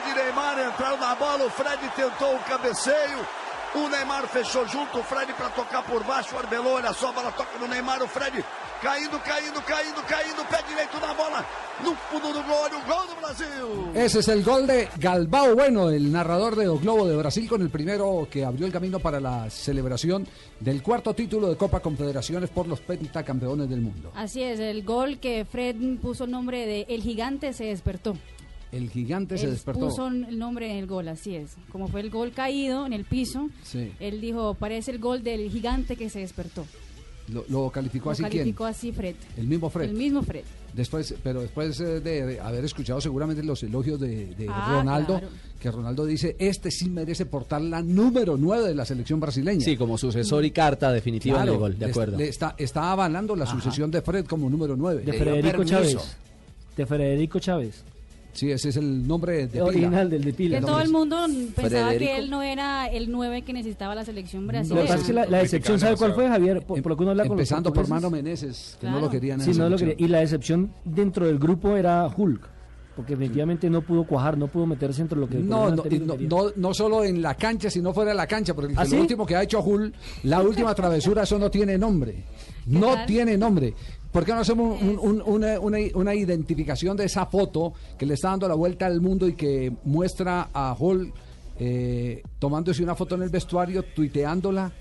[0.00, 3.26] Fred e Neymar entraram na bola, o Fred tentou o cabeceio,
[3.74, 7.12] o Neymar fechou junto, o Fred para tocar por baixo, o Arbeloa, olha só, a
[7.12, 8.42] bola toca no Neymar, o Fred
[8.80, 11.44] caindo, caindo, caindo, caindo, pé direito na bola,
[11.84, 13.90] no fundo do gol, o gol do Brasil!
[13.94, 17.60] Ese es el gol de Galbao Bueno, el narrador de O Globo de Brasil, con
[17.60, 20.26] el primero que abrió el camino para la celebración
[20.60, 24.12] del cuarto título de Copa Confederaciones por los pentacampeones del mundo.
[24.14, 28.16] Así es, el gol que Fred puso el nombre de El Gigante se despertó.
[28.72, 29.88] El gigante se despertó.
[29.88, 31.56] puso el nombre en el gol, así es.
[31.72, 33.92] Como fue el gol caído en el piso, Sí.
[33.98, 36.64] él dijo, parece el gol del gigante que se despertó.
[37.28, 39.14] Lo, lo calificó Lo así calificó así Fred.
[39.36, 39.88] El mismo Fred.
[39.90, 40.42] El mismo Fred.
[40.74, 45.18] Después, pero después eh, de, de haber escuchado seguramente los elogios de, de Ah, Ronaldo,
[45.18, 45.28] claro.
[45.60, 49.60] que Ronaldo dice, este sí merece portar la número 9 de la selección brasileña.
[49.64, 52.12] Sí, como sucesor y carta definitiva Claro, en el gol, de acuerdo.
[52.18, 55.02] está- le está, está avalando la sucesión de Fred como número 9.
[55.04, 55.96] De Federico Chávez.
[56.76, 57.82] De Federico Chávez.
[58.32, 60.60] Sí, ese es el nombre de original del de pila.
[60.60, 64.46] Que todo el mundo pensaba que él no era el 9 que necesitaba la selección
[64.46, 64.86] Lo que brasileña.
[64.86, 66.62] pasa es que la, la decepción, ¿sabe cuál fue, Javier?
[66.62, 67.88] Por, por lo que uno habla con los Empezando por.
[67.88, 69.94] Mano Meneses, que no lo querían en Sí, la no lo quería.
[69.98, 72.48] Y la decepción dentro del grupo era Hulk.
[72.96, 75.38] Porque definitivamente no pudo cuajar, no pudo meterse entre lo que...
[75.38, 78.74] No, no, no, no, no solo en la cancha, sino fuera de la cancha, porque
[78.76, 78.96] ¿Ah, el sí?
[78.96, 79.92] último que ha hecho Hull,
[80.24, 82.24] la última travesura, eso no tiene nombre.
[82.66, 83.06] No tal?
[83.06, 83.74] tiene nombre.
[84.12, 88.14] ¿Por qué no hacemos un- un- una, una- una identificación de esa foto que le
[88.14, 91.12] está dando la vuelta al mundo y que muestra a Hall
[91.58, 94.72] eh, tomándose una foto en el vestuario, tuiteándola,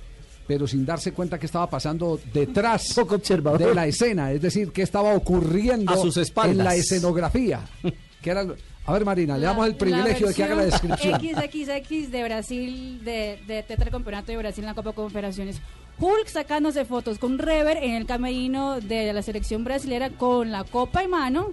[0.48, 2.96] pero sin darse cuenta que estaba pasando detrás
[3.60, 6.58] de la escena, es decir, qué estaba ocurriendo A sus espaldas.
[6.58, 7.62] en la escenografía?
[8.22, 8.46] Que era
[8.86, 11.22] a ver, Marina, le damos el privilegio de que haga la descripción.
[11.22, 15.62] XXX de Brasil, de, de tetracampeonato de Brasil en la Copa Confederaciones.
[16.00, 21.04] Hulk sacándose fotos con Rever en el camerino de la selección brasilera con la copa
[21.04, 21.50] en mano,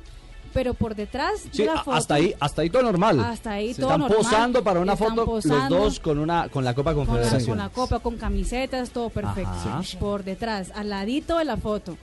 [0.54, 1.96] pero por detrás Sí, de la foto.
[1.96, 3.20] hasta ahí, hasta ahí todo normal.
[3.20, 4.18] Hasta ahí Se todo Están normal.
[4.18, 5.76] posando para una Están foto posando.
[5.76, 7.48] los dos con una con la Copa con la, Confederación.
[7.50, 9.50] con la copa, con camisetas, todo perfecto.
[9.50, 9.82] Ajá.
[9.98, 11.96] Por detrás, al ladito de la foto.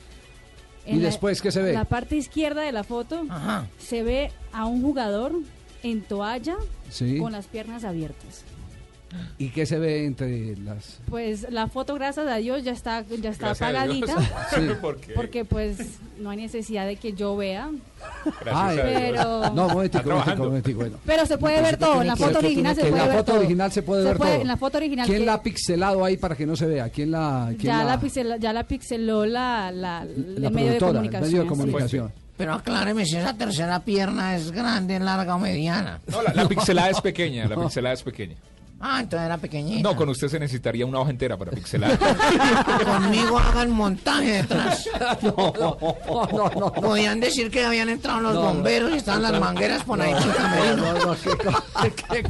[0.86, 1.72] ¿Y la- después qué se ve?
[1.74, 3.24] La parte izquierda de la foto
[3.80, 5.32] se ve a un jugador
[5.82, 6.58] en toalla
[6.90, 7.18] Sí.
[7.20, 8.44] con las piernas abiertas.
[9.38, 11.00] ¿Y qué se ve entre las...?
[11.10, 14.16] Pues la foto, gracias a Dios, ya está, ya está Gracias apagadita.
[14.56, 14.62] Sí.
[14.82, 15.14] ¿Por qué?
[15.14, 15.78] Porque pues
[16.20, 17.70] no hay necesidad de que yo vea.
[18.52, 20.98] Ay, pero, No, momentico, momentico, momentico, bueno.
[21.06, 22.02] pero se puede ver todo.
[22.02, 23.40] En la foto original se en puede la ver foto todo.
[23.40, 24.28] original se puede ver todo.
[24.34, 26.90] en la foto original ¿Quién que- la ha pixelado ahí para que no se vea?
[26.90, 30.72] ¿Quién la, quién Ya la, la, pixeló, ya la pixeló la, la, la el medio
[30.74, 31.22] de productora, el comunicación.
[31.22, 31.50] medio de sí.
[31.50, 32.12] comunicación?
[32.36, 36.00] Pero acláreme si esa tercera pierna es grande, larga o mediana.
[36.08, 38.36] No, la, la pixelada es pequeña, la pixelada es pequeña.
[38.86, 39.82] Ah, entonces era pequeñita.
[39.90, 41.98] No, con usted se necesitaría una hoja entera para pixelar.
[42.86, 44.90] Conmigo hagan montaje detrás.
[46.82, 50.14] Podían decir que habían entrado los No, bomberos y estaban las mangueras por ahí.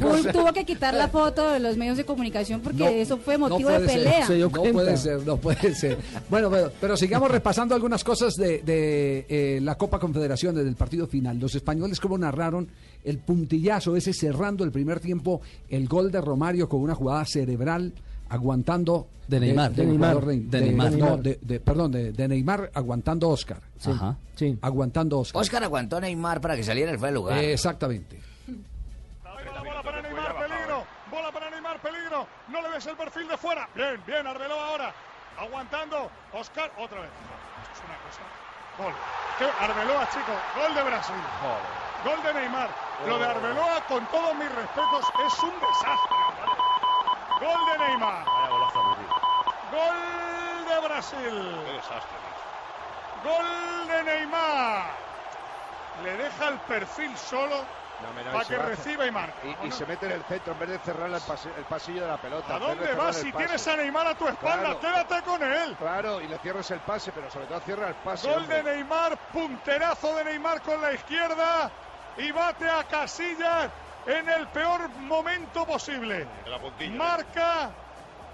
[0.00, 3.36] Hulk tuvo que quitar la foto de los medios de comunicación porque No, eso fue
[3.36, 4.28] no motivo de pelea.
[4.28, 5.98] no puede ser, no puede ser.
[6.30, 11.08] Bueno, pero, pero sigamos repasando algunas cosas de, de, eh, la Copa Confederaciones del partido
[11.08, 11.36] final.
[11.40, 12.68] Los españoles cómo narraron
[13.04, 17.92] el puntillazo ese cerrando el primer tiempo, el gol de Romario con una jugada cerebral
[18.28, 19.70] aguantando De Neymar.
[19.72, 20.24] del De Neymar.
[20.24, 20.92] De Neymar.
[20.92, 23.60] no, de- de- perdón, de, de Neymar aguantando Oscar.
[23.78, 23.90] Sí.
[23.90, 24.16] Ajá.
[24.62, 25.40] Aguantando a Oscar.
[25.42, 27.38] Oscar aguantó a Neymar para que saliera el fuera de lugar.
[27.38, 28.20] Eh, exactamente.
[29.22, 33.68] peligro, bola para Neymar, peligro, no le ves el perfil de fuera.
[33.74, 34.94] Bien, bien, Arbeloa ahora,
[35.38, 37.10] aguantando, Oscar, otra vez.
[37.72, 38.22] Es una cosa.
[38.78, 38.92] Gol.
[39.38, 39.44] ¿Qué?
[39.64, 41.14] Arbeloa, chicos, gol de Brasil.
[42.04, 42.70] Gol de Neymar.
[43.06, 46.16] Lo de Arbeloa, con todos mis respetos, es un desastre.
[47.40, 48.24] Gol de Neymar.
[49.72, 51.62] Gol de Brasil.
[51.66, 52.18] Qué desastre.
[53.24, 54.84] Gol de Neymar.
[56.02, 57.56] Le deja el perfil solo
[58.32, 59.56] para que reciba y marque.
[59.62, 62.02] Y, y se mete en el centro en vez de cerrar el, pase- el pasillo
[62.02, 62.56] de la pelota.
[62.56, 64.76] ¿A dónde vas si tienes a Neymar a tu espalda?
[64.78, 64.80] Claro.
[64.80, 65.76] Quédate con él.
[65.78, 68.28] Claro, y le cierras el pase, pero sobre todo cierra el pase.
[68.28, 68.62] Gol hombre.
[68.62, 71.70] de Neymar, punterazo de Neymar con la izquierda
[72.16, 73.70] y bate a Casillas
[74.06, 76.26] en el peor momento posible.
[76.92, 77.70] Marca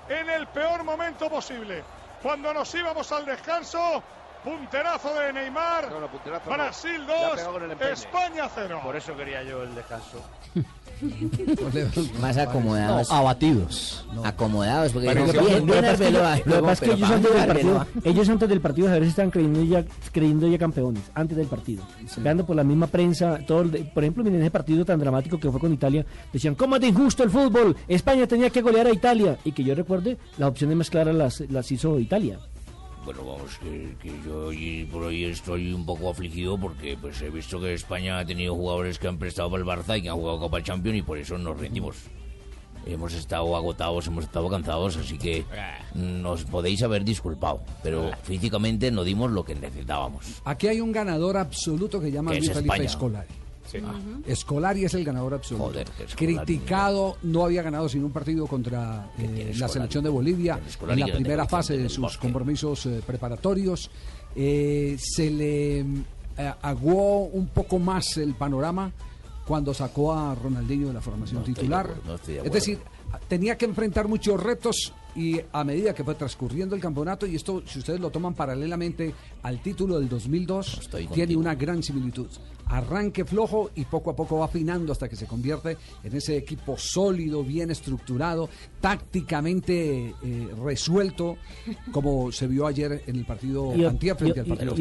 [0.09, 1.85] en el peor momento posible.
[2.23, 4.03] Cuando nos íbamos al descanso,
[4.45, 6.51] punterazo de Neymar, no.
[6.53, 7.93] Brasil Le ha 2, pegado con el empeine.
[7.95, 8.81] España 0.
[8.83, 10.23] Por eso quería yo el descanso.
[12.21, 13.11] Más acomodados.
[13.11, 14.07] abatidos.
[14.25, 16.37] Acomodados, porque bien, lo que bien pasa es que- Arbeloa.
[16.45, 18.89] lo que pasa es que Pero ellos ¿para antes del partido, ellos antes del partido
[18.89, 21.85] a ver si estaban creyendo ya, creyendo ya campeones, antes del partido.
[22.19, 25.39] Veando por la misma prensa, todo el de- por ejemplo, miren ese partido tan dramático
[25.41, 27.77] que fue con Italia, decían, ¿cómo es de injusto el fútbol?
[27.89, 29.39] España tenía que golear a Italia.
[29.45, 32.39] Y que yo recuerde, las opciones más claras las, las hizo Italia.
[33.05, 37.31] Bueno, vamos, que, que yo hoy por hoy estoy un poco afligido porque pues he
[37.31, 40.17] visto que España ha tenido jugadores que han prestado para el Barça y que han
[40.17, 41.97] jugado Copa Champions y por eso nos rendimos.
[42.87, 45.45] Hemos estado agotados, hemos estado cansados, así que
[45.95, 50.41] nos podéis haber disculpado, pero físicamente no dimos lo que necesitábamos.
[50.45, 52.85] Aquí hay un ganador absoluto que llama Que es Luis Felipe.
[52.85, 53.29] Escolari.
[53.71, 53.79] Sí.
[54.27, 55.67] Escolari es el ganador absoluto.
[55.67, 60.59] Joder, Criticado, no había ganado sin un partido contra eh, la selección de Bolivia
[60.89, 63.91] en la no primera fase de sus compromisos eh, preparatorios.
[64.35, 65.85] Eh, se le
[66.63, 68.91] aguó un poco más el panorama
[69.47, 71.87] cuando sacó a Ronaldinho de la formación de titular.
[71.87, 72.79] acuerdo, no estoy de es decir,
[73.29, 77.63] tenía que enfrentar muchos retos y a medida que fue transcurriendo el campeonato, y esto
[77.67, 79.13] si ustedes lo toman paralelamente
[79.43, 81.41] al título del 2002, tiene contigo.
[81.41, 82.29] una gran similitud.
[82.71, 86.79] Arranque flojo y poco a poco va afinando hasta que se convierte en ese equipo
[86.79, 88.49] sólido, bien estructurado,
[88.81, 91.37] tácticamente eh, resuelto,
[91.91, 94.77] como se vio ayer en el partido Y, antier frente y- al partido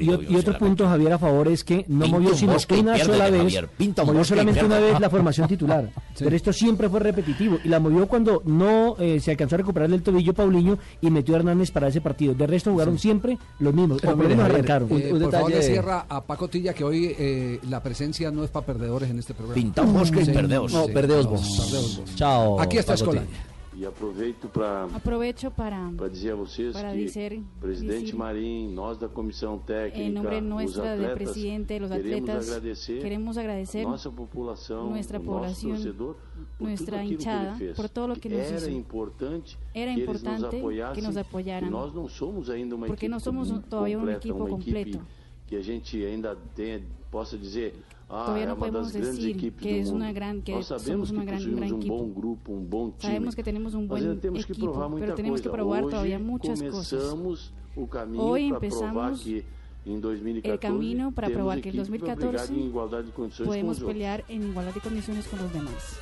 [0.00, 3.28] y- otro punto, Javier, a favor es que no movió un sino y una sola
[3.30, 5.90] vez, Javier, un movió solamente una vez la formación titular.
[6.18, 9.90] Pero esto siempre fue repetitivo y la movió cuando no eh, se alcanzó a recuperar
[9.90, 12.34] del tobillo Paulinho y metió a Hernández para ese partido.
[12.34, 14.88] De resto jugaron siempre los mismos, o por Javier, arrancaron.
[14.92, 18.50] eh, por favor, le cierra a Paco Tilla que hoy eh, la presencia no es
[18.50, 19.54] para perdedores en este programa.
[19.54, 20.72] Pintamos Sí, perdeos.
[20.72, 21.60] No, perdeos no, vos.
[21.60, 22.14] perdeos vos.
[22.14, 22.94] Chao, Aquí está.
[23.78, 28.72] E aproveito para Aprovecho para, para dizer a vocês para que dizer- presidente decir, Marim,
[28.72, 33.02] nós da comissão técnica, en nombre os nuestra, del atletas, presidente, los queremos atletas, agradecer
[33.02, 36.16] queremos agradecer nossa população, nosso población, torcedor,
[36.56, 37.76] por nuestra hinchada, que fez.
[37.76, 38.70] por todo lo que nos Era hizo.
[38.70, 43.14] importante Era que importante nos que nos apoyaran, nós não somos ainda uma porque equipe
[43.14, 44.88] no somos todavía un completa, equipo uma completo.
[44.88, 45.04] equipe
[45.48, 47.74] que a gente ainda tem, possa dizer
[48.08, 50.14] ah, Todavía é no uma das podemos grandes decir equipes que do mundo.
[50.14, 51.96] gran- que Nós somos sabemos que gran- possuímos gran um equipo.
[51.96, 53.12] bom grupo, um bom time.
[53.12, 55.48] Sabemos que tenemos un Mas buen ainda temos que equipo, provar muita pero tenemos que
[55.48, 57.00] probar Hoje todavía muchas cosas.
[57.02, 59.44] começamos o caminho Hoy para provar empezamos que
[59.86, 63.12] em 2014 el camino para probar que en equipe para brigar 2014 em igualdade de
[63.12, 63.92] condições podemos com os outros.
[63.94, 65.98] pelear en igualdad de condiciones con los demás.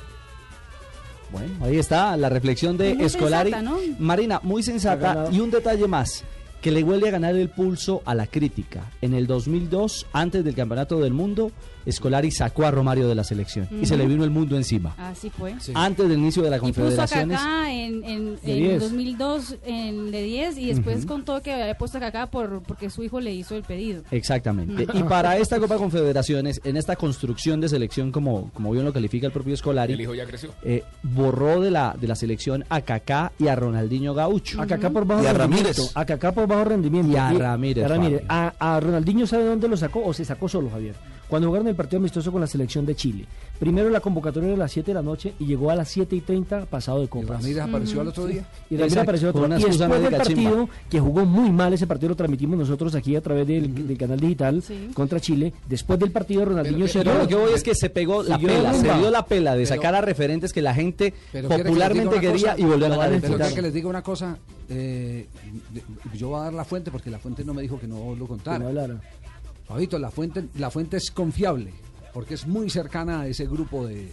[1.31, 3.51] Bueno, ahí está la reflexión de Muy Escolari.
[3.51, 3.77] sensata, ¿no?
[3.99, 5.27] Marina, muy sensata.
[5.31, 6.23] Y un detalle más,
[6.61, 8.91] que le huele a ganar el pulso a la crítica.
[9.01, 11.51] En el 2002, antes del Campeonato del Mundo,
[11.85, 14.95] Escolari sacó a Romario de la selección y se le vino el mundo encima.
[14.97, 15.53] Así fue.
[15.73, 17.37] Antes del inicio de la Y puso a Confederaciones.
[17.39, 18.79] Kaká en, en, en 10.
[18.81, 21.07] 2002 en de 10 y después Ujú.
[21.07, 24.03] contó que había puesto a Kaká por, porque su hijo le hizo el pedido.
[24.11, 24.87] Exactamente.
[24.93, 29.27] Y para esta Copa Confederaciones, en esta construcción de selección, como, como bien lo califica
[29.27, 30.51] el propio Escolari, El hijo ya creció.
[30.63, 34.61] eh, borró de la, de la selección a Kaká y a Ronaldinho Gaucho.
[34.61, 35.69] A Kaká por bajo y a rendimiento.
[35.81, 35.91] Ramírez.
[35.95, 37.11] A Kaká por bajo rendimiento.
[37.11, 38.23] Y a Ramírez, a, Ramírez.
[38.27, 40.03] A- a Ronaldinho, ¿sabe dónde lo sacó?
[40.05, 40.95] O se sacó solo, Javier.
[41.29, 43.25] Cuando jugaron el partido amistoso con la selección de Chile.
[43.59, 46.15] Primero la convocatoria era a las 7 de la noche y llegó a las 7
[46.15, 47.41] y 30 pasado de copas.
[47.41, 48.33] Ramírez apareció al otro Sí.
[48.33, 48.45] día.
[48.69, 49.57] Y Ramírez apareció al otro día.
[49.57, 50.17] Y después del chimba.
[50.17, 53.97] partido, que jugó muy mal ese partido, lo transmitimos nosotros aquí a través del, del
[53.97, 54.61] canal digital
[54.93, 55.53] contra Chile.
[55.67, 58.73] Después del partido, Ronaldinho se Pero lo que voy es que se pegó la pela,
[58.73, 62.19] se dio la pela de Pero- sacar a referentes que la gente Pero que popularmente
[62.19, 63.45] quería cosa, y volver a pero ganar el título.
[63.55, 64.37] que les diga una cosa.
[64.67, 65.27] eh,
[66.15, 68.27] yo voy a dar la fuente porque la fuente no me dijo que no lo
[68.27, 68.57] contara.
[68.57, 68.99] Que no hablara.
[69.67, 71.73] Fabito, la fuente, la fuente es confiable
[72.13, 74.11] porque es muy cercana a ese grupo de,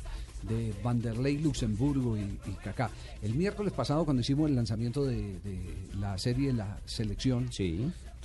[0.48, 2.90] de Vanderlei, Luxemburgo y, y Kaká.
[3.22, 5.60] El miércoles pasado, cuando hicimos el lanzamiento de, de
[6.00, 7.48] la serie La Selección,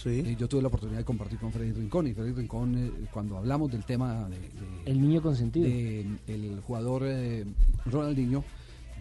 [0.06, 2.08] eh, yo tuve la oportunidad de compartir con Freddy Rincón.
[2.08, 4.50] Y Freddy Rincón, eh, cuando hablamos del tema de, de-
[4.86, 5.66] El niño consentido.
[5.68, 7.46] de el jugador eh,
[7.86, 8.44] Ronaldinho,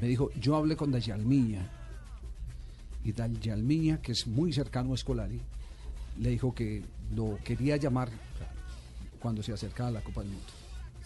[0.00, 1.70] me dijo, yo hablé con Dayalmiña.
[3.04, 5.40] Y Dayalmiña, que es muy cercano a Scolari,
[6.18, 6.82] le dijo que
[7.14, 8.08] lo quería llamar
[9.18, 10.46] cuando se acercaba a la Copa del Mundo.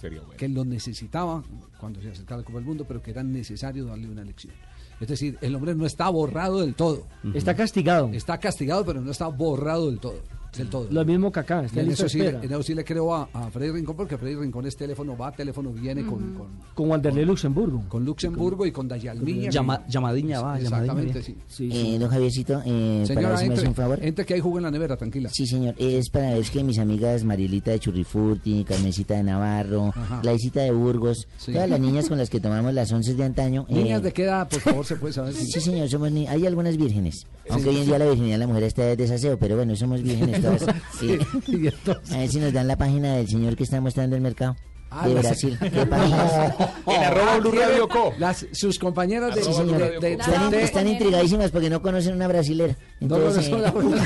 [0.00, 0.36] Sería bueno.
[0.36, 1.42] Que lo necesitaba
[1.78, 4.54] cuando se acercaba a la Copa del Mundo, pero que era necesario darle una elección.
[5.00, 7.06] Es decir, el hombre no está borrado del todo.
[7.34, 8.10] Está castigado.
[8.12, 10.20] Está castigado, pero no está borrado del todo.
[10.56, 10.86] Del todo.
[10.90, 13.70] Lo mismo está Y en eso, sí, en eso sí le creo a, a Freddy
[13.70, 16.38] Rincón, porque Freddy Rincón es teléfono va, teléfono viene con, Ujú.
[16.38, 17.84] con, Con Wanderlei Luxemburgo.
[17.88, 19.50] con Luxemburgo y con Dayalmiña.
[19.50, 21.68] Llama- llamadinha va, Exactamente, llamadinha sí.
[21.72, 23.98] Eh, don Javiercito, eh, para Señora, ver si me hace un favor.
[24.02, 25.30] entre que hay jugo en la nevera, tranquila.
[25.32, 25.74] Sí, señor.
[25.78, 30.20] Es para ver que mis amigas Marielita de Churrifurti, Carmencita de Navarro, Ajá.
[30.22, 31.52] Glaicita de Burgos, Sí.
[31.52, 33.66] todas las niñas con las que tomamos las once de antaño.
[33.68, 35.32] eh, Niñas de qué edad, por favor, se puede saber.
[35.34, 37.26] Sí, señor, somos ni- hay algunas vírgenes.
[37.48, 37.76] Aunque Sí.
[37.76, 40.39] hoy en día la virginidad de la mujer está de desaseo, pero bueno, somos vírgenes
[40.40, 40.64] todas.
[40.98, 41.18] Sí.
[42.14, 44.56] A ver si nos dan la página del señor que está mostrando el mercado.
[44.92, 45.56] Ah, de Brasil.
[45.60, 47.66] ¿Qué arroba Blue ¿quiere?
[47.66, 48.12] Radio Co.
[48.18, 52.26] Las, sus compañeras de, Sí, de- de- están, de- están intrigadísimas porque no conocen una
[52.26, 52.76] brasilera.
[53.00, 54.00] No Entonces, conocen eh,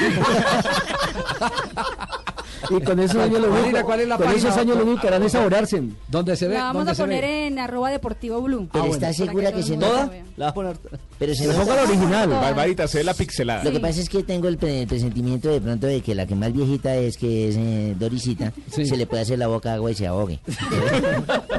[2.70, 4.48] Y con esos años lo único, ¿cuál es la con página?
[4.48, 5.82] esos años lo único que harán es ahorrarse.
[6.08, 6.54] ¿Dónde se ve?
[6.54, 7.46] La vamos ¿Dónde a se poner ve?
[7.46, 8.68] en arroba deportivo blue.
[8.72, 10.10] Pero está segura que se nota.
[10.36, 10.76] La va a poner.
[11.18, 11.64] Pero se Pero nota.
[11.64, 12.28] ponga la original.
[12.30, 13.64] Barbarita, se ve la pixelada.
[13.64, 16.26] Lo que pasa es que tengo el, pre- el presentimiento de pronto de que la
[16.26, 19.90] que más viejita es, que es eh, Dorisita, se le puede hacer la boca agua
[19.90, 20.40] y se ahogue.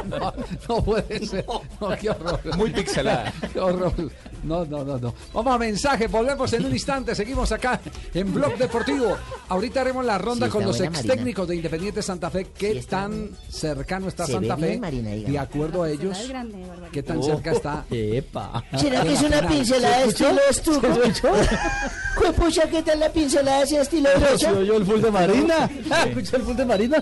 [0.09, 0.33] No,
[0.69, 1.45] no puede ser.
[1.81, 2.39] No, qué horror.
[2.57, 3.33] Muy pixelada.
[3.53, 3.91] Qué horror.
[4.43, 5.13] No, no, no, no.
[5.33, 7.15] Vamos a mensaje, volvemos en un instante.
[7.15, 7.79] Seguimos acá
[8.13, 9.17] en Blog Deportivo.
[9.49, 11.13] Ahorita haremos la ronda Sí, con los buena, Marina.
[11.15, 12.47] técnicos de Independiente Santa Fe.
[12.57, 14.67] ¿Qué tan cercano está Se Santa ve Fe?
[14.69, 16.55] bien, Marina, de acuerdo a ellos, grande.
[16.91, 17.85] ¿qué tan Oh, cerca está?
[17.89, 18.63] Epa.
[18.77, 20.87] ¿Será que es una pincelada de estilo estuco?
[22.15, 24.37] Juepucha, ¿qué tal la pincelada ese estilo brocha?
[24.51, 25.69] ¿Se oyó el full de Marina?
[26.07, 26.97] ¿Escuchó el full de Marina?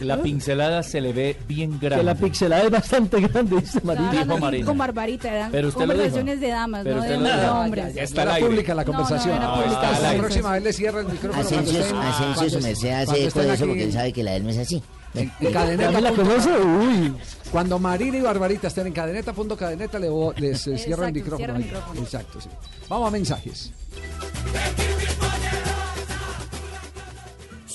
[0.00, 2.04] La pincelada se le ve bien Que grande.
[2.04, 4.64] la pixelada es bastante grande, dice Marina.
[4.64, 7.94] con Barbarita, eran Pero usted lo conversaciones de damas, Pero no de, de hombres.
[7.94, 8.46] Ya está aire.
[8.46, 9.38] pública la No, no, conversación.
[9.42, 11.42] al la próxima vez le cierra el micrófono.
[11.42, 14.50] Asensio, merced hace eco de eso porque aquí él sabe que la de él no
[14.50, 14.82] es así.
[15.14, 16.00] En, en ¿Ya cadeneta.
[16.00, 16.50] la conoce?
[16.50, 17.14] Uy.
[17.50, 21.12] Cuando Marina y Barbarita estén en cadeneta, punto cadeneta, le, les eh, cierro el Exacto,
[21.14, 21.36] micrófono.
[21.38, 22.00] cierra el micrófono.
[22.02, 22.48] Exacto, sí.
[22.88, 23.70] Vamos a mensajes.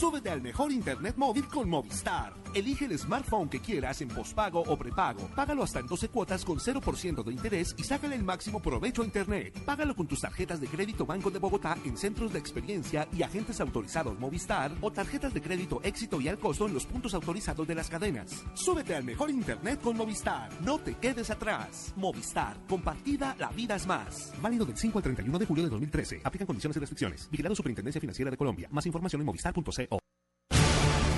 [0.02, 2.34] Súbete al mejor internet móvil con Movistar.
[2.56, 5.30] Elige el smartphone que quieras en pospago o prepago.
[5.36, 9.06] Págalo hasta en 12 cuotas con 0% de interés y sácale el máximo provecho a
[9.06, 9.64] internet.
[9.64, 13.62] Págalo con tus tarjetas de crédito Banco de Bogotá en centros de experiencia y agentes
[13.62, 17.76] autorizados Movistar o tarjetas de crédito éxito y al costo en los puntos autorizados de
[17.76, 18.44] las cadenas.
[18.56, 20.50] Súbete al mejor internet con Movistar.
[20.64, 21.94] No te quedes atrás.
[21.96, 22.58] Movistar.
[22.68, 24.34] Compartida, la vida es más.
[24.42, 26.22] Válido del 5 al 31 de julio de 2013.
[26.24, 27.30] Aplican condiciones y restricciones.
[27.30, 28.68] Vigilado Superintendencia Financiera de Colombia.
[28.72, 29.91] Más información en movistar.co.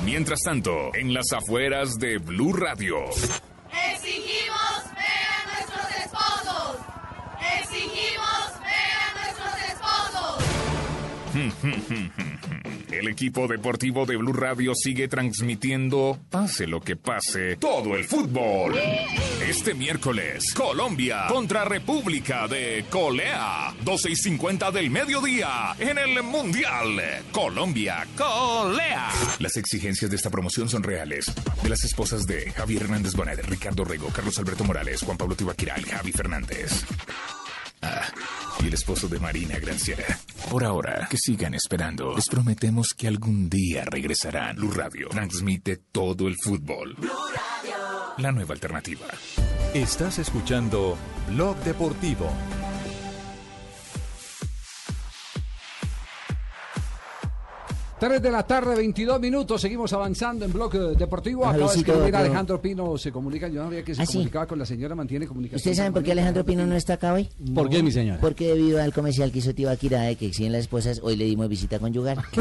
[0.05, 2.97] Mientras tanto, en las afueras de Blue Radio.
[3.93, 6.77] Exigimos ver a nuestros esposos.
[7.61, 10.43] Exigimos ver a nuestros esposos.
[13.03, 18.75] El equipo deportivo de Blue Radio sigue transmitiendo, pase lo que pase, todo el fútbol.
[19.45, 27.25] Este miércoles, Colombia contra República de Colea, 12 y 50 del mediodía, en el Mundial.
[27.33, 29.09] Colombia, Colea.
[29.39, 31.25] Las exigencias de esta promoción son reales.
[31.61, 35.75] De las esposas de Javier Hernández Bonet, Ricardo Rego, Carlos Alberto Morales, Juan Pablo Tibaquira
[35.75, 36.85] Javi Fernández.
[37.83, 38.07] Ah,
[38.61, 40.05] y el esposo de Marina Granciera.
[40.49, 42.15] Por ahora, que sigan esperando.
[42.15, 44.55] Les prometemos que algún día regresarán.
[44.55, 46.95] Blue Radio transmite todo el fútbol.
[48.17, 49.07] La nueva alternativa.
[49.73, 50.97] Estás escuchando
[51.29, 52.29] Blog Deportivo.
[57.99, 59.61] 3 de la tarde, 22 minutos.
[59.61, 61.45] Seguimos avanzando en Bloque Deportivo.
[61.45, 62.97] Acaba de escribir Alejandro Pino.
[62.97, 63.47] Se comunica.
[63.47, 64.13] Yo no sabía que se ¿Ah, sí?
[64.13, 64.93] comunicaba con la señora.
[64.93, 65.57] Mantiene comunicación.
[65.57, 67.29] ¿Ustedes saben por qué Alejandro Pino no está acá hoy?
[67.55, 68.19] ¿Por qué, mi señora?
[68.19, 71.47] Porque debido al comercial que hizo Tibaquira de que exigen las esposas, hoy le dimos
[71.47, 72.17] visita conyugal.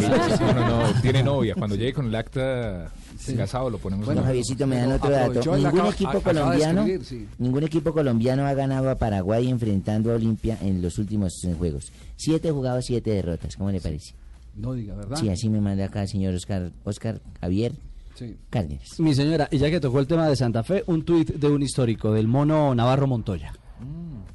[0.42, 1.54] No, no, no, tiene novia.
[1.54, 2.90] Cuando llegue con el acta
[3.36, 4.04] casado lo ponemos.
[4.06, 5.40] Bueno, en- Javiercito, me dan otro dato.
[5.56, 7.28] Ningún acaba- equipo acaba colombiano, escribir, sí.
[7.38, 11.92] ningún equipo colombiano ha ganado a Paraguay enfrentando a Olimpia en los últimos eh, juegos.
[12.16, 13.56] Siete jugados, siete derrotas.
[13.56, 14.14] ¿Cómo le parece?
[14.54, 15.16] No diga, ¿verdad?
[15.18, 17.72] Sí, así me manda acá el señor Oscar, Oscar Javier
[18.14, 18.36] Sí.
[18.50, 19.00] Cárdenas.
[19.00, 21.62] Mi señora, y ya que tocó el tema de Santa Fe, un tuit de un
[21.62, 23.52] histórico, del mono Navarro Montoya.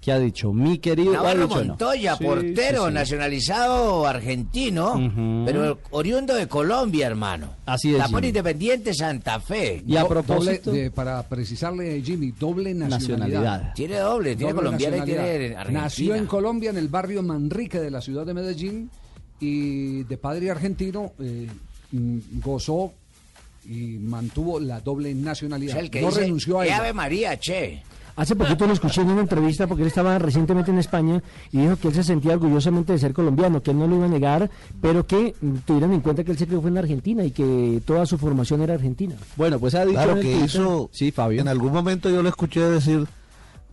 [0.02, 0.52] que ha dicho?
[0.54, 1.14] Mi querido...
[1.14, 1.64] Navarro dicho.
[1.66, 2.94] Montoya, portero sí, sí.
[2.94, 7.50] nacionalizado argentino, pero oriundo de Colombia, hermano.
[7.66, 8.28] Así es, La pone Jimmy.
[8.30, 9.84] Independiente Santa Fe.
[9.86, 13.42] Y a propósito- doble- de- para precisarle, Jimmy, doble nacionalidad.
[13.42, 13.74] Nacionalidad.
[13.76, 15.82] Tiene doble, tiene Doble colombiana y tiene argentina.
[15.82, 18.90] Nació en Colombia, en el barrio Manrique de la ciudad de Medellín,
[19.40, 21.48] y de padre argentino eh,
[21.92, 22.92] mm, gozó
[23.66, 25.74] y mantuvo la doble O nacionalidad.
[25.74, 26.78] sea, el que no dice, renunció a "Eh, ella.
[26.80, 27.84] Ave María, che.
[28.16, 31.22] Hace poquito lo escuché en una entrevista porque él estaba recientemente en España
[31.52, 34.06] y dijo que él se sentía orgullosamente de ser colombiano, que él no lo iba
[34.06, 34.50] a negar,
[34.82, 35.36] pero que
[35.66, 38.62] tuvieran en cuenta que él se crió fue en Argentina y que toda su formación
[38.64, 39.14] era argentina.
[39.36, 41.42] Bueno, pues ha dicho Claro que hizo- Sí, Fabio.
[41.42, 43.06] En algún momento yo lo escuché decir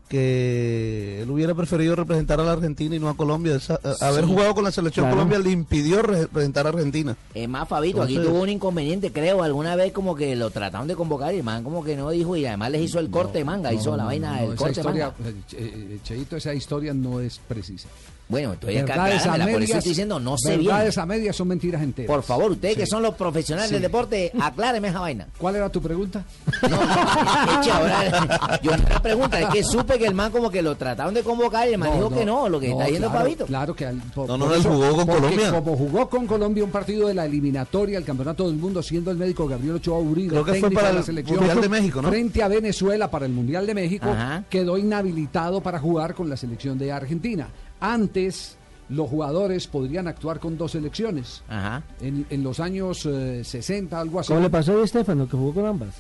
[0.08, 3.56] que él hubiera preferido representar a la Argentina y no a Colombia.
[3.56, 5.16] Esa- a- haber jugado con la selección Claro.
[5.16, 7.16] Colombia le impidió re- representar a Argentina.
[7.34, 10.94] Es más, Fabito, aquí tuvo un inconveniente, creo, alguna vez como que lo trataron de
[10.94, 13.44] convocar y el man como que no dijo y además les hizo el corte de
[13.44, 15.30] manga, No, hizo la vaina no, del corte de historia, manga.
[15.30, 17.88] eh, eh, Cheito, esa historia no es precisa.
[18.26, 20.66] Bueno, estoy acá, Verdades a acláramela, por eso estoy diciendo, no sé bien.
[20.70, 22.08] Verdades a medias son mentiras enteras.
[22.08, 23.74] Por favor, ustedes que son los profesionales Sí.
[23.74, 25.26] del deporte, acláreme esa vaina.
[25.38, 26.24] ¿Cuál era tu pregunta?
[26.62, 31.12] Eche ahora, yo la pregunta es que supe que el man como que lo trataron
[31.14, 33.46] de convocar y el man dijo que no, lo que está diciendo claro, Fabito.
[33.46, 35.50] Claro que al- por- No, no, por eso- jugó con porque Colombia.
[35.52, 39.16] Como jugó con Colombia un partido de la eliminatoria, el campeonato del mundo, siendo el
[39.16, 41.68] médico Gabriel Ochoa Uribe, Creo que fue técnico para de la el selección Mundial de
[41.68, 42.08] México, ¿no?
[42.08, 44.44] Frente a Venezuela para el Mundial de México, Ajá.
[44.48, 47.48] quedó inhabilitado para jugar con la selección de Argentina.
[47.92, 48.56] Antes
[48.88, 51.42] los jugadores podrían actuar con dos selecciones.
[51.48, 51.82] Ajá.
[52.00, 54.28] En, en los años eh, 60, algo así.
[54.28, 55.94] ¿Cómo le pasó a Di Stefano, que jugó con ambas?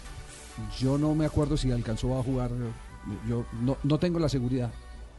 [0.78, 2.50] Yo no me acuerdo si alcanzó a jugar.
[3.28, 4.70] Yo no, no tengo la seguridad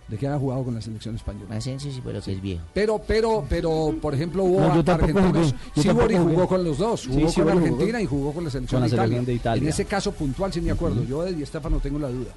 [0.08, 1.56] de que haya jugado con la selección española.
[1.56, 2.64] Asensio sí, pero que es viejo.
[2.74, 5.54] Pero, pero, pero, por ejemplo, hubo No, argentinos.
[5.76, 7.02] Sibori jugó con los dos.
[7.02, 7.66] Sí, Jugó con Sibori jugó.
[7.66, 9.06] Argentina y jugó con la selección, Con la de, Italia.
[9.08, 9.64] selección de Italia.
[9.64, 11.04] En ese caso puntual sí me acuerdo.
[11.04, 12.32] Yo de Di Stefano tengo la duda.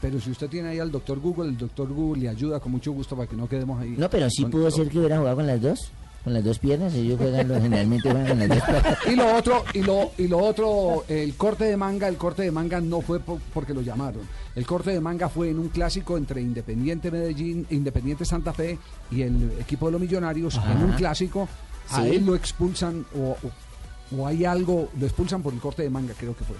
[0.00, 2.92] Pero si usted tiene ahí al doctor Google, el doctor Google le ayuda con mucho
[2.92, 3.94] gusto para que no quedemos ahí.
[3.96, 5.90] No, pero sí con- pudo ser que hubiera jugado con las dos.
[6.24, 6.94] Con las dos piernas.
[6.94, 8.98] Ellos juegan, generalmente juegan con las dos piernas.
[9.12, 12.50] Y lo otro, y lo, y lo otro, el corte de manga, el corte de
[12.50, 14.22] manga no fue po- porque lo llamaron.
[14.54, 18.78] El corte de manga fue en un clásico entre Independiente Medellín, Independiente Santa Fe
[19.10, 20.56] y el equipo de los Millonarios.
[20.56, 20.72] Ajá.
[20.72, 21.46] En un clásico,
[21.90, 22.08] a Sí.
[22.16, 26.14] él lo expulsan o, o- o hay algo, lo expulsan por el corte de manga,
[26.18, 26.56] creo que fue.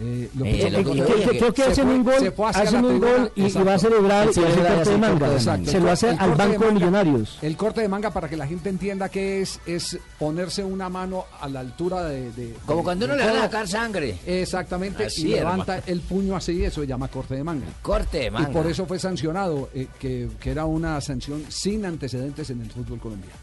[0.00, 1.38] Eh, lo Eh, que- el que- que-.
[1.38, 3.78] Creo que Se hacen fue- un gol, hacen un tribuna, gol y, y va a
[3.78, 5.32] celebrar y Sí, hace celebra corte de manga.
[5.32, 5.70] exacto.
[5.70, 7.38] Se lo hace El al de banco de millonarios.
[7.42, 11.26] El corte de manga, para que la gente entienda que es, es ponerse una mano
[11.40, 12.32] a la altura de.
[12.32, 14.16] de- Como de- cuando uno le van a sacar sangre.
[14.26, 15.92] Exactamente, Así, y levanta hermano.
[15.92, 17.66] el puño así, eso se llama corte de manga.
[17.82, 18.50] Corte de manga.
[18.50, 22.70] Y por eso fue sancionado, eh, que, que era una sanción sin antecedentes en el
[22.70, 23.36] fútbol colombiano.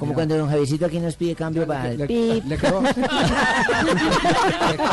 [0.00, 2.44] Como cuando don Javiercito aquí nos pide cambio para el le- pip.
[2.46, 2.80] le quedó-
[3.84, 3.92] le,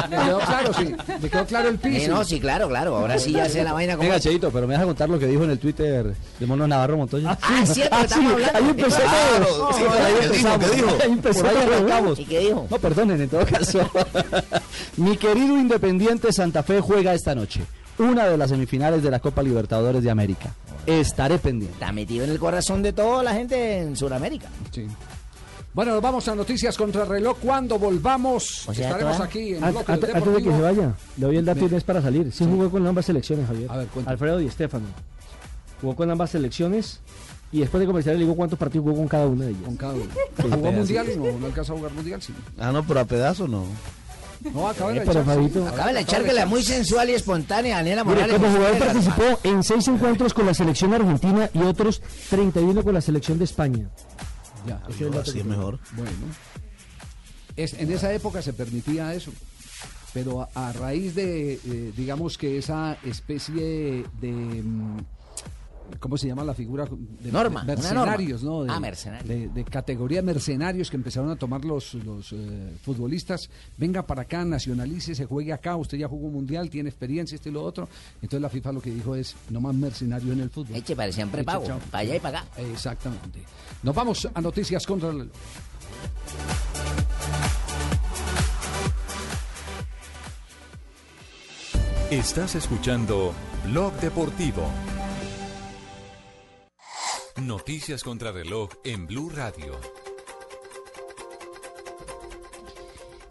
[0.10, 0.96] le quedó claro, sí.
[1.22, 2.12] Le quedó claro el Eh, piso.
[2.12, 2.96] no, sí, claro, claro.
[2.98, 4.08] Ahora sí ya sé la vaina como.
[4.08, 6.98] Venga, Cheito, pero me deja contar lo que dijo en el Twitter de Mono Navarro
[6.98, 7.38] Montoya.
[7.42, 8.58] Ah, es cierto, estamos hablando.
[8.58, 9.74] Ahí empezó Claro, todo.
[9.74, 10.34] sí, por ahí ¿qué dijo?
[10.36, 10.70] empezamos.
[10.70, 10.98] ¿Qué dijo?
[11.04, 11.74] Ahí empezó, Por ahí todo.
[11.76, 12.20] arrancamos.
[12.20, 12.68] ¿Y qué dijo?
[12.70, 13.90] No, perdonen, en todo caso.
[14.98, 17.62] Mi querido Independiente Santa Fe juega esta noche.
[18.00, 20.52] Una de las semifinales de la Copa Libertadores de América.
[20.86, 21.74] Estaré pendiente.
[21.74, 24.48] Está metido en el corazón de toda la gente en Sudamérica.
[24.72, 24.86] Sí.
[25.74, 27.38] Bueno, nos vamos a Noticias contra reloj.
[27.42, 30.62] Cuando volvamos, O sea, estaremos toda- aquí en Ant- Bloque ante- antes de que se
[30.62, 32.32] vaya, le doy el dato Me- y no es para salir.
[32.32, 33.70] Sí, jugó con ambas selecciones, Javier.
[33.72, 34.14] A ver, cuéntame.
[34.14, 34.86] Alfredo y Estefano.
[35.82, 37.00] Jugó con ambas selecciones
[37.52, 39.64] y después de comercial le digo cuántos partidos jugó con cada una de ellas.
[39.66, 40.06] Con cada uno.
[40.06, 40.42] Sí.
[40.52, 41.08] ¿Jugó mundial?
[41.18, 42.34] No, no alcanzó a jugar mundial, sí.
[42.58, 43.66] Ah, no, pero a pedazos no.
[44.54, 48.16] No, acaba de Eh, Acaba de echar que la muy sensual y espontánea Daniela Mire,
[48.22, 48.36] Morales.
[48.36, 52.94] como nos jugador participó en seis encuentros con la selección argentina y otros 31 con
[52.94, 53.90] la selección de España.
[54.68, 55.80] Ya, Ese es Así es mejor.
[55.94, 56.12] Bueno,
[57.56, 59.32] es, en esa época se permitía eso,
[60.14, 64.98] pero a, a raíz de, eh, digamos que esa especie de, mm,
[66.00, 66.86] ¿cómo se llama la figura?
[66.86, 68.58] De, Norma, de mercenarios, norma.
[68.60, 68.64] ¿no?
[68.66, 69.28] De, Ah, mercenarios.
[69.28, 73.50] De, de categoría mercenarios que empezaron a tomar los, los eh, futbolistas.
[73.78, 77.52] Venga para acá, nacionalice, se juegue acá, usted ya jugó mundial, tiene experiencia, esto y
[77.52, 77.88] lo otro.
[78.22, 80.76] Entonces la FIFA lo que dijo es, no más mercenario en el fútbol.
[80.76, 82.62] Eche, parecían prepago, para allá y para acá.
[82.62, 83.44] Exactamente.
[83.84, 85.30] Nos vamos a Noticias contra el...
[92.10, 93.34] Estás escuchando
[93.66, 94.64] Blog Deportivo.
[97.42, 99.80] Noticias contra reloj en Blue Radio.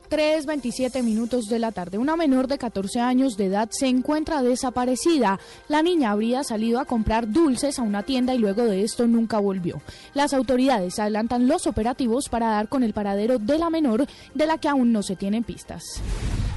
[0.09, 1.98] 3.27 minutos de la tarde.
[1.98, 5.40] Una menor de 14 años de edad se encuentra desaparecida.
[5.66, 9.40] La niña habría salido a comprar dulces a una tienda y luego de esto nunca
[9.40, 9.82] volvió.
[10.14, 14.59] Las autoridades adelantan los operativos para dar con el paradero de la menor, de la
[14.59, 16.00] que aún no se tienen pistas.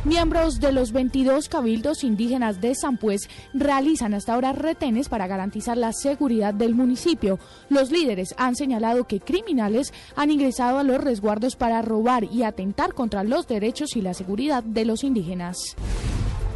[0.06, 5.78] Miembros de los 22 cabildos indígenas de San Pues realizan hasta ahora retenes para garantizar
[5.78, 7.38] la seguridad del municipio.
[7.68, 12.93] Los líderes han señalado que criminales han ingresado a los resguardos para robar y atentar
[12.93, 15.76] contra los derechos y la seguridad de los indígenas.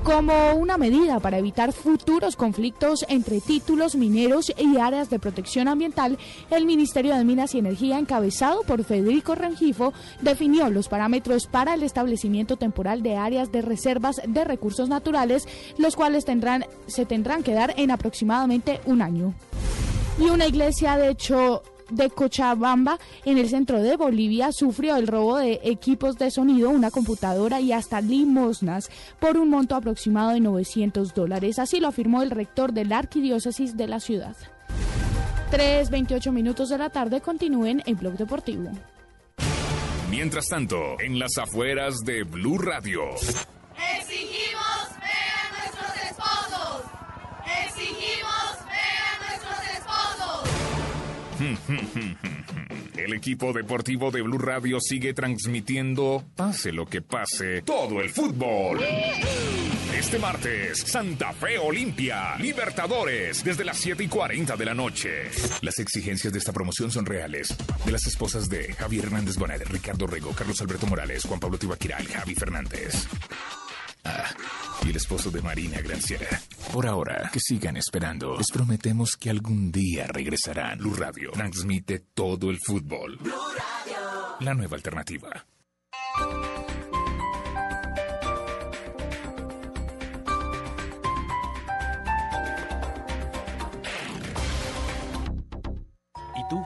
[0.04, 6.18] Como una medida para evitar futuros conflictos entre títulos mineros y áreas de protección ambiental,
[6.52, 11.84] el Ministerio de Minas y Energía, encabezado por Federico Rengifo, definió los parámetros para el
[11.84, 15.48] establecimiento temporal de áreas de reservas de recursos naturales,
[15.78, 16.26] los cuales
[16.88, 19.34] se tendrán que dar en aproximadamente un año.
[20.20, 21.64] Y una iglesia de hecho
[21.96, 26.92] de Cochabamba, en el centro de Bolivia, sufrió el robo de equipos de sonido, una
[26.92, 28.90] computadora y hasta limosnas
[29.20, 31.60] por un monto aproximado de 900 dólares.
[31.60, 34.36] Así lo afirmó el rector de la arquidiócesis de la ciudad.
[35.52, 38.72] 3.28 minutos de la tarde continúen en Blog Deportivo.
[40.10, 43.02] Mientras tanto, en las afueras de Blue Radio.
[43.98, 44.73] Exigimos
[52.98, 58.80] El equipo deportivo de Blue Radio sigue transmitiendo, pase lo que pase, todo el fútbol.
[59.98, 65.30] Este martes, Santa Fe Olimpia, Libertadores, desde las 7 y 40 de la noche.
[65.62, 67.56] Las exigencias de esta promoción son reales.
[67.86, 72.06] De las esposas de Javier Hernández Bonet, Ricardo Rego, Carlos Alberto Morales, Juan Pablo Tibaquiral,
[72.08, 73.08] Javi Fernández.
[74.06, 74.30] Ah,
[74.86, 76.28] y el esposo de Marina Granciera.
[76.72, 78.38] Por ahora, que sigan esperando.
[78.38, 80.80] Les prometemos que algún día regresarán.
[80.80, 83.20] Blue Radio transmite todo el fútbol.
[84.40, 85.46] La nueva alternativa.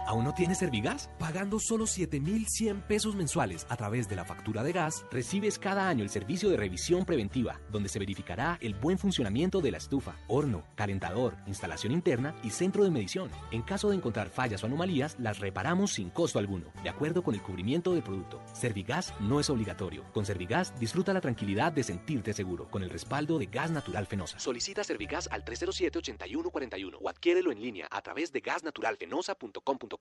[0.07, 1.09] Aún no tienes Servigas?
[1.19, 6.03] Pagando solo 7,100 pesos mensuales a través de la factura de gas, recibes cada año
[6.03, 10.63] el servicio de revisión preventiva, donde se verificará el buen funcionamiento de la estufa, horno,
[10.75, 13.29] calentador, instalación interna y centro de medición.
[13.51, 17.35] En caso de encontrar fallas o anomalías, las reparamos sin costo alguno, de acuerdo con
[17.35, 18.41] el cubrimiento del producto.
[18.53, 20.03] Servigas no es obligatorio.
[20.13, 24.39] Con Servigas disfruta la tranquilidad de sentirte seguro, con el respaldo de Gas Natural Fenosa.
[24.39, 29.96] Solicita Servigas al 307-8141 o adquiérelo en línea a través de gasnaturalfenosa.com.co.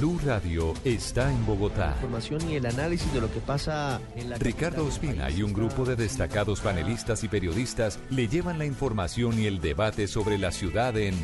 [0.00, 1.92] Blue Radio está en Bogotá.
[1.96, 5.84] información y el análisis de lo que pasa en la Ricardo Ospina y un grupo
[5.84, 10.96] de destacados panelistas y periodistas le llevan la información y el debate sobre la ciudad
[10.96, 11.14] en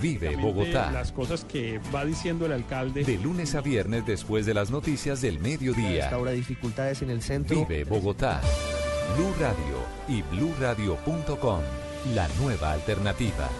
[0.00, 0.90] Vive Bogotá.
[0.92, 3.04] Las cosas que va diciendo el alcalde.
[3.04, 6.04] De lunes a viernes después de las noticias del mediodía.
[6.04, 7.66] Esta hora dificultades en el centro.
[7.66, 8.40] Vive Bogotá.
[9.14, 9.76] Blue Radio
[10.08, 11.60] y bluradio.com.
[12.14, 13.50] La nueva alternativa.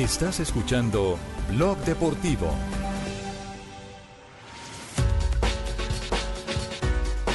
[0.00, 1.18] Estás escuchando
[1.50, 2.50] Blog Deportivo.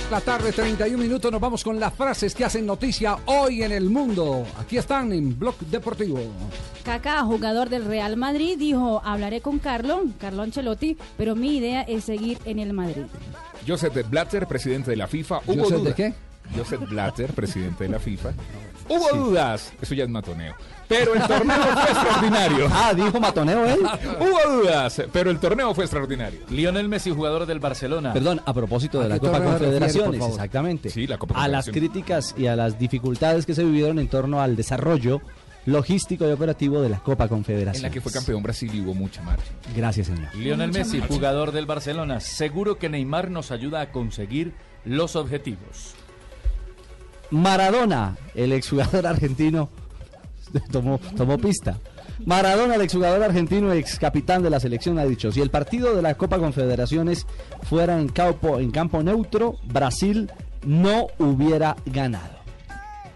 [0.09, 3.91] La tarde, 31 minutos, nos vamos con las frases que hacen noticia hoy en el
[3.91, 4.47] mundo.
[4.57, 6.18] Aquí están en Blog Deportivo.
[6.84, 12.05] Kaká, jugador del Real Madrid, dijo, hablaré con Carlo, Carlo Ancelotti, pero mi idea es
[12.05, 13.03] seguir en el Madrid.
[13.68, 15.41] Joseph Blatter, presidente de la FIFA.
[15.45, 16.13] ¿Joseph de qué?
[16.57, 18.32] Joseph Blatter, presidente de la FIFA.
[18.88, 19.73] Hubo dudas.
[19.81, 20.55] Eso ya es matoneo.
[20.88, 22.69] Pero el torneo fue extraordinario.
[22.71, 23.79] Ah, dijo matoneo él.
[24.19, 26.41] Hubo dudas, pero el torneo fue extraordinario.
[26.49, 28.13] Lionel Messi, jugador del Barcelona.
[28.13, 30.89] Perdón, a propósito de ¿A la Copa Confederaciones, exactamente.
[30.89, 34.41] Sí, la Copa A las críticas y a las dificultades que se vivieron en torno
[34.41, 35.21] al desarrollo
[35.65, 37.81] logístico y operativo de la Copa En Confederaciones.
[37.81, 39.51] la que fue campeón Brasil y hubo mucha marcha.
[39.75, 40.33] Gracias, señor.
[40.36, 42.19] Lionel Messi, jugador del Barcelona.
[42.19, 44.53] Seguro que Neymar nos ayuda a conseguir
[44.86, 45.95] los objetivos.
[47.32, 49.69] Maradona, el exjugador argentino,
[50.71, 51.78] tomó, pista.
[52.26, 56.01] Maradona, el exjugador argentino, ex capitán de la selección, ha dicho, si el partido de
[56.01, 57.26] la Copa Confederaciones
[57.63, 60.32] fuera en campo, en campo neutro, Brasil
[60.65, 62.34] no hubiera ganado.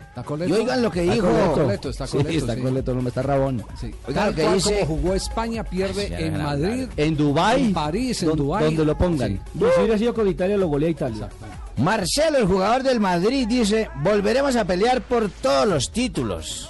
[0.09, 0.49] ¿Está Coleto?
[0.49, 2.61] Y oigan lo que Está dijo- Coleto, Coleto, está Sí, Coleto, está sí.
[2.61, 3.63] Coleto, no me está Rabón.
[3.79, 3.93] Sí.
[4.07, 7.73] Oigan Tal lo que dice- como jugó España, pierde Sí, en Madrid, En Dubái, en
[7.73, 8.65] París, en Dubái.
[8.65, 9.41] donde lo pongan.
[9.53, 11.29] Si hubiera sido con Italia, lo golea Italia.
[11.77, 16.69] Marcelo, el jugador del Madrid, dice, volveremos a pelear por todos los títulos.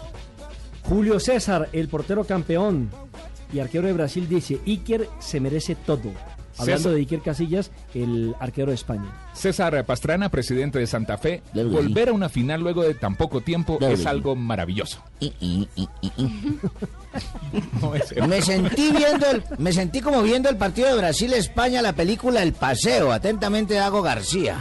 [0.84, 2.90] Julio César, el portero campeón
[3.54, 6.12] y arquero de Brasil, dice: Iker se merece todo.
[6.60, 9.12] Hablando César- de Iker Casillas, el arquero de España.
[9.34, 13.78] César Pastrana, presidente de Santa Fe, volver a una final luego de tan poco tiempo
[13.82, 15.04] es algo maravilloso.
[17.82, 22.44] No Me sentí viendo el, me sentí como viendo el partido de Brasil-España, la película
[22.44, 23.12] El Paseo.
[23.12, 24.58] Atentamente, Dago García.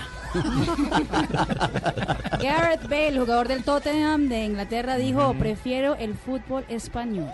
[2.41, 7.31] Gareth Bale, jugador del Tottenham de Inglaterra, dijo, prefiero el fútbol español.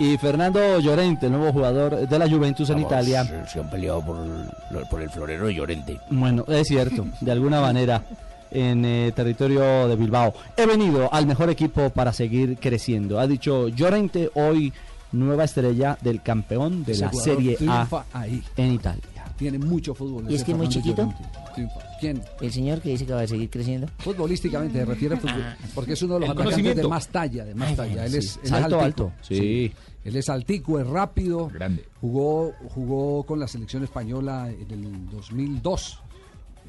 [0.00, 3.24] Y Fernando Llorente, el nuevo jugador de la Juventus en Vamos, Italia.
[3.24, 5.98] Se, se han peleado por el, por el florero de Llorente.
[6.10, 8.02] Bueno, es cierto, de alguna manera
[8.50, 10.32] en eh, territorio de Bilbao.
[10.56, 13.18] He venido al mejor equipo para seguir creciendo.
[13.18, 14.72] Ha dicho Llorente, hoy
[15.12, 18.42] nueva estrella del campeón de Ese la Serie A ahí.
[18.56, 19.02] en Italia.
[19.38, 20.26] Tiene mucho fútbol.
[20.30, 21.14] ¿Y es que es muy chiquito?
[21.54, 21.80] Triunfa.
[22.00, 22.20] ¿Quién?
[22.40, 23.86] El señor que dice que va a seguir creciendo.
[23.98, 27.54] Futbolísticamente, se refiere a fútbol, porque es uno de los atacantes de más talla, de
[27.54, 28.04] más Ay, talla.
[28.06, 28.18] Él sí.
[28.18, 29.04] es, él es Salto altico.
[29.04, 29.72] alto, sí.
[30.04, 31.48] Él es altico, es rápido.
[31.48, 31.84] Grande.
[32.00, 36.00] Jugó, jugó con la selección española en el 2002,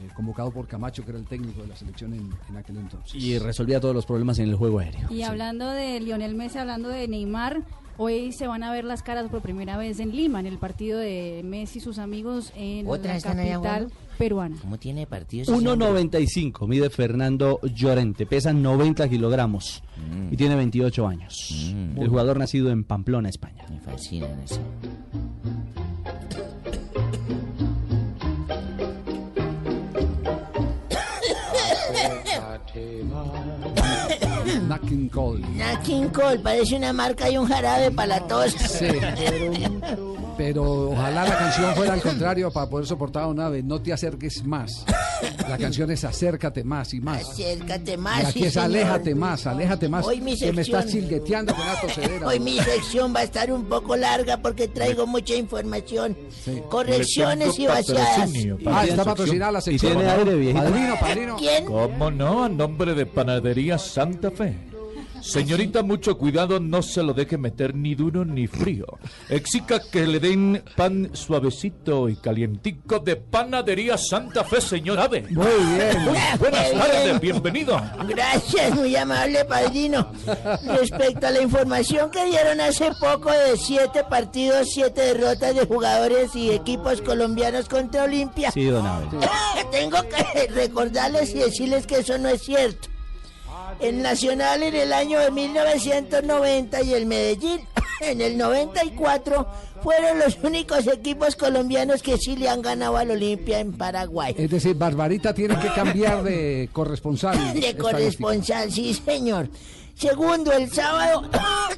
[0.01, 3.15] eh, convocado por Camacho, que era el técnico de la selección en, en aquel entonces.
[3.21, 5.07] Y resolvía todos los problemas en el juego aéreo.
[5.11, 7.61] Y hablando de Lionel Messi, hablando de Neymar,
[7.99, 10.97] hoy se van a ver las caras por primera vez en Lima, en el partido
[10.97, 14.57] de Messi y sus amigos en ¿Otra la capital peruana.
[14.61, 15.49] ¿Cómo tiene partidos?
[15.49, 15.87] ese hombre?
[15.87, 19.83] 1.95 mide Fernando Llorente, pesa 90 kilogramos
[20.31, 21.73] y tiene 28 años.
[21.97, 23.65] El jugador nacido en Pamplona, España.
[23.69, 24.61] Me fascinan eso.
[34.67, 35.41] Nat King Cole.
[35.55, 38.51] Nat King Cole, parece una marca y un jarabe para la tos.
[38.51, 38.87] Sí.
[40.39, 43.61] Pero ojalá la canción fuera al contrario para poder soportar a una vez.
[43.65, 44.85] No te acerques más.
[45.49, 47.29] La canción es acércate más y más.
[47.29, 48.67] Acércate Y más, aquí sí, es señor.
[48.67, 50.05] aléjate más, aléjate más.
[50.07, 51.03] Hoy mi que me estás sección.
[51.03, 52.25] chilgueteando con la tosedera.
[52.25, 56.17] Hoy mi sección va a estar un poco larga porque traigo mucha información.
[56.69, 58.31] Correcciones y vaciadas.
[58.65, 59.91] Ah, está patrocinada la sección.
[59.97, 60.63] tiene aire, viejito.
[60.63, 61.35] Padrino, padrino.
[61.35, 61.65] ¿Quién?
[61.65, 62.45] ¿Cómo no?
[62.45, 64.55] A nombre de Panadería Santa Fe.
[65.21, 68.85] Señorita, mucho cuidado, no se lo deje meter ni duro ni frío.
[69.29, 75.25] Exija que le den pan suavecito y calientico de Panadería Santa Fe, señor Ave.
[75.29, 76.05] Muy bien.
[76.39, 77.19] Buenas tardes, bien.
[77.19, 77.81] bienvenido.
[78.07, 80.11] Gracias, muy amable padrino.
[80.65, 86.35] Respecto a la información que dieron hace poco de siete partidos, siete derrotas de jugadores
[86.35, 89.09] y equipos colombianos contra Olimpia, Sí, don Abel.
[89.71, 92.89] tengo que recordarles y decirles que eso no es cierto.
[93.79, 97.61] El Nacional en el año de 1990 y el Medellín
[98.01, 99.47] en el 94
[99.81, 104.35] fueron los únicos equipos colombianos que sí le han ganado al Olimpia en Paraguay.
[104.37, 107.53] Es decir, Barbarita tiene que cambiar de corresponsal.
[107.59, 109.49] De corresponsal, sí, señor.
[109.95, 111.29] Segundo, el sábado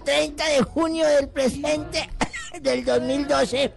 [0.04, 2.10] 30 de junio del presente
[2.62, 3.74] del 2012.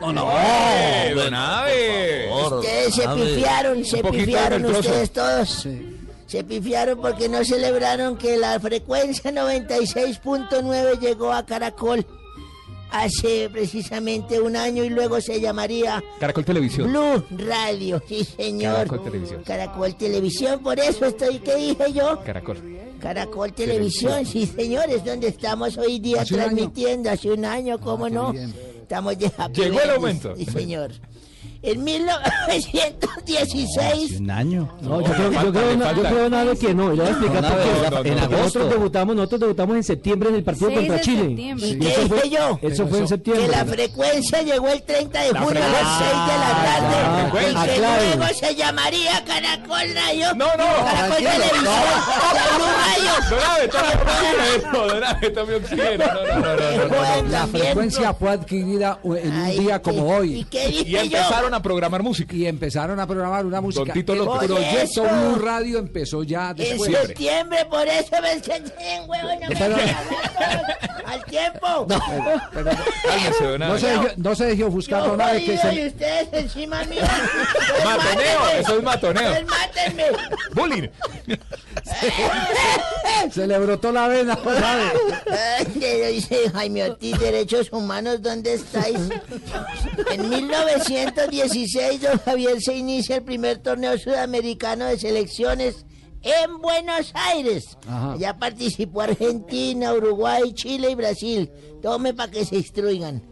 [0.00, 0.30] ¡No, no!
[0.36, 2.28] ¡Eh, don Abe!
[2.32, 5.68] Ustedes se pifiaron, se pifiaron ustedes todos.
[6.34, 12.04] Se pifiaron porque no celebraron que la frecuencia 96.9 llegó a Caracol
[12.90, 16.90] hace precisamente un año y luego se llamaría Caracol Televisión.
[16.90, 18.74] Blue Radio, sí señor.
[18.88, 19.42] Caracol Televisión.
[19.44, 22.20] Caracol Televisión, por eso estoy, ¿qué dije yo?
[22.24, 22.58] Caracol.
[22.98, 26.48] Caracol Televisión, sí señores, donde estamos hoy día Hace un año.
[26.50, 28.32] transmitiendo, hace un año, ¿cómo no?
[28.32, 30.34] Estamos de Happy Llegó el momento.
[30.36, 30.90] Sí señor.
[31.66, 34.68] En 1916, Un año.
[34.82, 36.92] No, yo creo, yo creo, na- yo creo nada que no.
[36.92, 37.64] Y le voy a explicar No, por qué.
[37.64, 38.28] no, no, no, En no.
[38.28, 41.22] Nosotros debutamos, nosotros debutamos en septiembre en el partido 6 contra de Chile.
[41.28, 41.66] septiembre.
[41.66, 42.58] ¿y Y qué eso fue, dije yo?
[42.62, 43.44] eso fue en septiembre.
[43.46, 46.94] Que la frecuencia llegó el 30 de junio a las 6 de la Ah, tarde.
[47.32, 47.78] ya, y que
[48.18, 50.34] luego se llamaría Caracol Radio.
[50.34, 50.52] No, no.
[50.84, 51.30] Caracol Tranquilo.
[51.44, 51.74] Televisión.
[55.70, 55.98] de.
[55.98, 57.28] No, no, no, no, no, no.
[57.30, 60.40] La frecuencia fue adquirida en un día ¿qué- como hoy.
[60.40, 60.98] ¿Y qué dije Y yo?
[61.00, 62.34] empezaron a programar música.
[62.34, 63.84] Y empezaron a programar una música.
[63.84, 65.02] Don Tito el proyecto eso.
[65.04, 66.90] Blue Radio empezó ya En después.
[66.92, 69.76] septiembre, por eso me en huevo, no me Pero-
[71.06, 71.86] al tiempo.
[71.86, 73.78] Cálmese, Don No Abe.
[73.80, 76.84] se dejó, no se dejó ofuscar Yo Don Abe, que jodido y se, ustedes encima
[76.84, 77.02] mío.
[77.84, 78.60] Matoneo, Mátenme.
[78.60, 79.30] eso es matoneo.
[79.32, 80.04] Pues mátenme.
[80.54, 80.88] Bullying.
[83.32, 84.82] se le brotó la vena, Don Abe.
[85.58, 88.98] Ay, le dice Jaime Ortiz, Derechos Humanos, ¿dónde estáis?
[90.10, 90.30] En
[91.52, 95.84] 1916, don Javier se inicia el primer torneo sudamericano de selecciones
[96.22, 97.76] en Buenos Aires.
[97.86, 98.16] Ajá.
[98.18, 101.50] Ya participó Argentina, Uruguay, Chile y Brasil.
[101.82, 103.22] Tome para que se instruigan.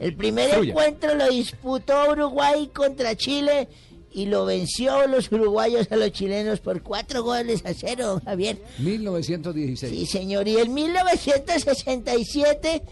[0.00, 3.68] El primer encuentro lo disputó Uruguay contra Chile
[4.12, 8.62] y lo venció los uruguayos a los chilenos por cuatro goles a cero, don Javier.
[8.78, 9.92] 1916.
[9.92, 10.48] Sí, señor.
[10.48, 12.82] Y en 1967,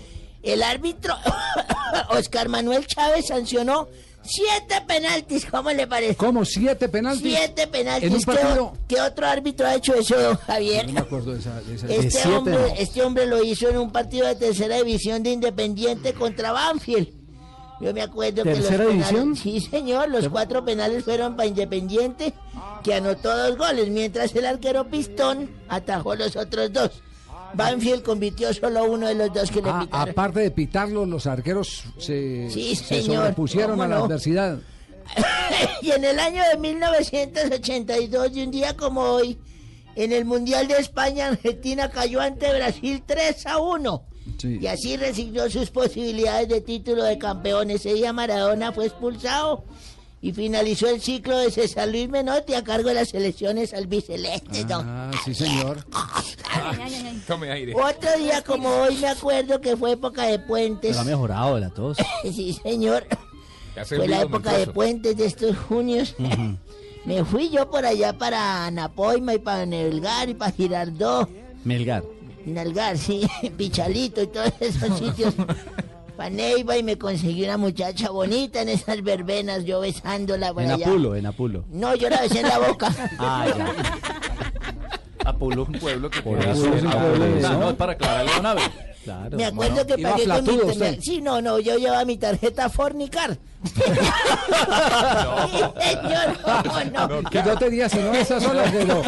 [0.42, 1.14] el árbitro
[2.10, 3.88] Oscar Manuel Chávez sancionó
[4.28, 5.46] siete penaltis.
[5.46, 6.16] ¿Cómo le parece?
[6.16, 6.44] ¿Cómo?
[6.44, 7.34] ¿Siete penaltis?
[7.36, 8.08] Siete penaltis.
[8.08, 8.72] En un ¿Qué, partido.
[8.88, 10.86] qué otro árbitro ha hecho eso, don Javier?
[10.88, 11.60] No me acuerdo de esa.
[11.62, 12.66] de esa- Este siete, hombre, no.
[12.78, 17.08] este hombre lo hizo en un partido de tercera división de Independiente contra Banfield.
[17.80, 19.36] Yo me acuerdo que los ¿Tercera penales, división?
[19.36, 22.32] sí señor, los cuatro penales fueron para Independiente,
[22.82, 26.90] que anotó dos goles, mientras el arquero Pistón atajó los otros dos.
[27.54, 30.10] Banfield convirtió solo uno de los dos que le Ah, pitaron.
[30.10, 34.04] aparte de pitarlo, los arqueros se, Sí, se sobrepusieron ¿Cómo a la no?
[34.04, 34.58] adversidad.
[35.82, 39.38] y en el año de 1982, y un día como hoy,
[39.94, 44.02] en el Mundial de España, Argentina cayó ante Brasil 3 a 1.
[44.38, 44.58] Sí.
[44.60, 47.70] Y así resignó sus posibilidades de título de campeón.
[47.70, 49.64] Ese día Maradona fue expulsado
[50.26, 54.66] y finalizó el ciclo de César Luis Menotti a cargo de las selecciones albicelestes.
[54.66, 54.84] don.
[54.84, 55.86] Ah, sí, señor.
[57.28, 57.72] Tome aire.
[57.76, 60.90] Otro día como hoy me acuerdo que fue época de puentes.
[60.90, 61.98] Pero ha mejorado de la tos.
[62.24, 63.06] Sí, señor.
[63.86, 66.16] Fue la época de puentes de estos junios.
[67.04, 71.28] Me fui yo por allá para Anapoima y para Nelgar y para Girardó.
[71.62, 72.02] Melgar.
[72.46, 75.34] Nalgar, sí, Pichalito y todos esos sitios.
[76.16, 80.70] Para Neiva y me conseguí una muchacha bonita en esas verbenas, yo besándola por En
[80.72, 80.86] allá.
[80.86, 81.64] Apulo, en Apulo.
[81.70, 82.90] No, yo la besé en la boca.
[83.18, 83.74] Ah, ya.
[85.28, 87.92] Apulo es un pueblo que Por eso es un Ah, pueblo de no, es para
[87.92, 88.70] aclararle a una vez.
[89.04, 89.36] Claro.
[89.36, 89.86] Me acuerdo ¿cómo no?
[89.96, 90.98] que pagué con mi usted.
[91.02, 93.36] Sí, no, no, yo llevaba mi tarjeta Fornicar.
[95.80, 97.30] Señor, no, no.
[97.30, 99.02] Que no tenía sino esa sola que no.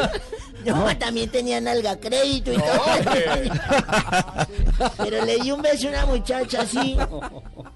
[0.68, 2.82] No, también tenía nalga crédito y todo.
[4.98, 6.96] Pero le di un beso a una muchacha así,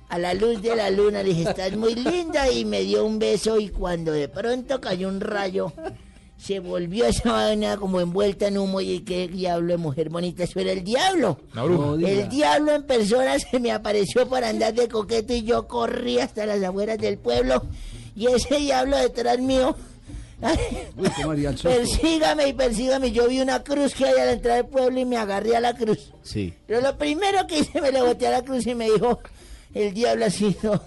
[0.08, 1.22] a la luz de la luna.
[1.22, 2.50] Le dije, estás muy linda.
[2.50, 3.58] Y me dio un beso.
[3.58, 5.72] Y cuando de pronto cayó un rayo,
[6.36, 8.80] se volvió esa vaina como envuelta en humo.
[8.80, 10.44] Y qué diablo de mujer bonita.
[10.44, 11.38] Eso era el diablo.
[12.00, 16.46] El diablo en persona se me apareció por andar de coqueto y yo corrí hasta
[16.46, 17.62] las afueras del pueblo.
[18.14, 19.74] Y ese diablo detrás mío.
[20.96, 21.70] Uy, cómo haría el susto.
[21.70, 23.12] Persígame y persígame.
[23.12, 25.60] Yo vi una cruz que hay a la entrada del pueblo y me agarré a
[25.60, 26.12] la cruz.
[26.22, 26.52] Sí.
[26.66, 29.20] Pero lo primero que hice me le boté a la cruz y me dijo
[29.74, 30.82] el diablo así, ¿no?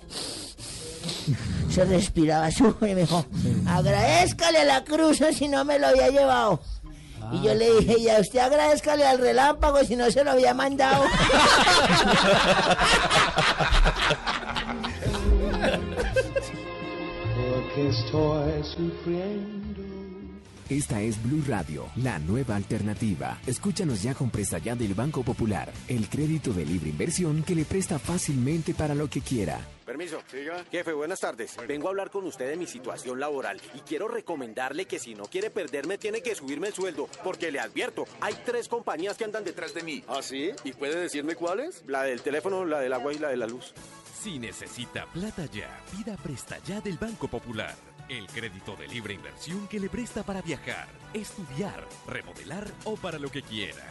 [1.70, 3.26] Se respiraba suave y me dijo,
[3.68, 6.62] agradezcale a la cruz si no me lo había llevado.
[7.32, 11.06] Y yo le dije, ya usted agradezcale al relámpago si no se lo había mandado.
[20.70, 23.38] Esta es Blue Radio, la nueva alternativa.
[23.46, 27.66] Escúchanos ya con presta ya del Banco Popular, el crédito de libre inversión que le
[27.66, 29.60] presta fácilmente para lo que quiera.
[29.86, 30.22] Permiso.
[30.72, 31.58] Jefe, buenas tardes.
[31.68, 35.26] Vengo a hablar con usted de mi situación laboral y quiero recomendarle que si no
[35.26, 39.44] quiere perderme tiene que subirme el sueldo, porque le advierto, hay tres compañías que andan
[39.44, 40.02] detrás de mí.
[40.08, 40.52] ¿Ah, sí?
[40.64, 41.84] ¿Y puede decirme cuáles?
[41.88, 43.74] La del teléfono, la del agua y la de la luz.
[44.26, 47.76] Si necesita plata ya, pida Presta Ya del Banco Popular.
[48.10, 53.30] El crédito de libre inversión que le presta para viajar, estudiar, remodelar o para lo
[53.30, 53.86] que quiera.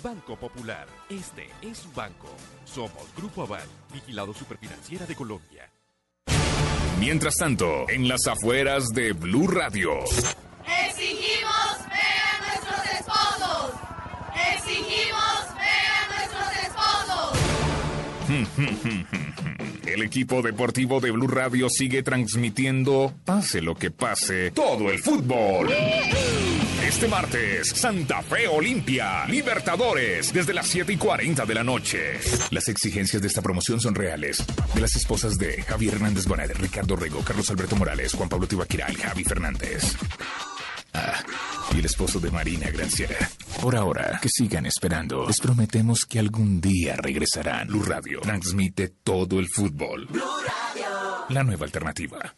[0.00, 2.28] Banco Popular, este es su banco.
[2.64, 5.68] Somos Grupo Aval, vigilado superfinanciera de Colombia.
[7.00, 9.98] Mientras tanto, en las afueras de Blue Radio.
[10.86, 13.74] Exigimos ver a nuestros esposos.
[14.54, 16.48] Exigimos ver a nuestros
[19.02, 19.46] esposos.
[19.92, 25.68] El equipo deportivo de Blue Radio sigue transmitiendo, pase lo que pase, todo el fútbol.
[26.86, 32.20] Este martes, Santa Fe Olimpia, Libertadores, desde las 7 y 40 de la noche.
[32.52, 34.44] Las exigencias de esta promoción son reales.
[34.74, 38.86] De las esposas de Javier Hernández Bonet, Ricardo Rego, Carlos Alberto Morales, Juan Pablo Tibaquira
[38.92, 39.96] y Javi Fernández.
[40.92, 41.22] Ah,
[41.74, 43.16] y el esposo de Marina Granciera.
[43.60, 45.26] Por ahora, que sigan esperando.
[45.26, 47.68] Les prometemos que algún día regresarán.
[47.68, 50.08] Blue Radio transmite todo el fútbol.
[51.28, 52.34] La nueva alternativa.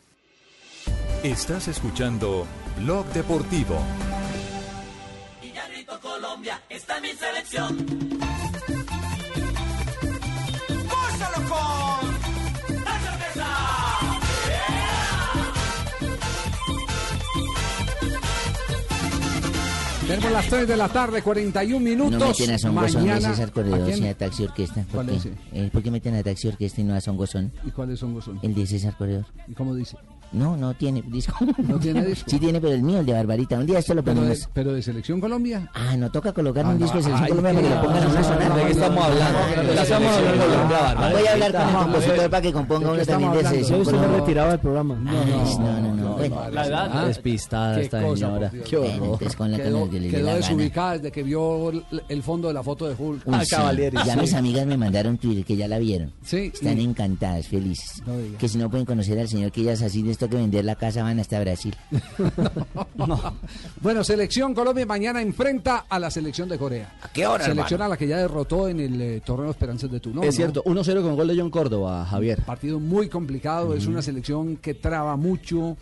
[1.22, 2.46] Estás escuchando
[2.78, 3.80] Blog Deportivo.
[5.40, 8.31] Villarrito, Colombia, está mi selección.
[20.14, 22.18] Tenemos las 3 de la tarde, 41 minutos.
[22.20, 23.96] No meten a Son Gozón de Mañana- César ¿A Corredor, quién?
[23.96, 24.82] sino a Taxi Orquesta.
[24.82, 25.32] ¿Por ¿Cuál qué?
[25.52, 27.52] Eh, ¿Por qué meten a Taxi Orquesta y no a Son Gozón?
[27.64, 28.38] ¿Y son Gozón?
[28.42, 29.24] El de César Corredor.
[29.48, 29.96] ¿Y cómo dice?
[30.32, 31.34] No, no tiene disco.
[31.68, 32.28] ¿No tiene disco?
[32.30, 33.58] Sí tiene, pero el mío, el de Barbarita.
[33.58, 34.48] Un día esto lo Pero de, ponemos.
[34.52, 35.70] pero de Selección Colombia.
[35.74, 38.02] Ah, no toca colocar Ah, un disco de Selección ay, Colombia para que lo pongan
[38.02, 38.54] a una sonar.
[38.56, 39.38] ¿De qué estamos hablando?
[39.68, 42.90] De la Estamos hablando de Colombia, Voy a hablar con el compositor para que componga
[42.92, 44.20] uno también de Selección Usted me Colombia.
[44.20, 44.94] retiraba del programa.
[44.96, 46.12] No, no, no, no.
[46.16, 48.50] Bueno, La edad, Ah, Despistada Qué esta señora.
[48.68, 48.90] Qué horror.
[48.92, 49.86] entonces con la Quedó,
[50.36, 51.70] desubicada desde que vio
[52.08, 53.22] el, fondo de la foto de Hulk.
[53.26, 53.56] Uy, sí.
[54.06, 56.12] Ya mis amigas me mandaron Twitter que ya la vieron.
[56.24, 56.50] Sí.
[56.54, 58.02] Están encantadas, felices.
[58.38, 61.02] Que si no pueden conocer al señor que ellas así les toca vender la casa
[61.02, 61.74] van hasta Brasil.
[63.80, 66.94] Bueno, Selección Colombia mañana enfrenta a la selección de Corea.
[67.02, 67.84] ¿A qué hora, Selección hermano?
[67.84, 70.22] a la que ya derrotó en el eh, torneo Esperanzas de Toulon.
[70.24, 72.42] es cierto, 1-0 con gol de John Córdoba, Javier.
[72.42, 75.76] Partido muy complicado, es una selección que traba mucho,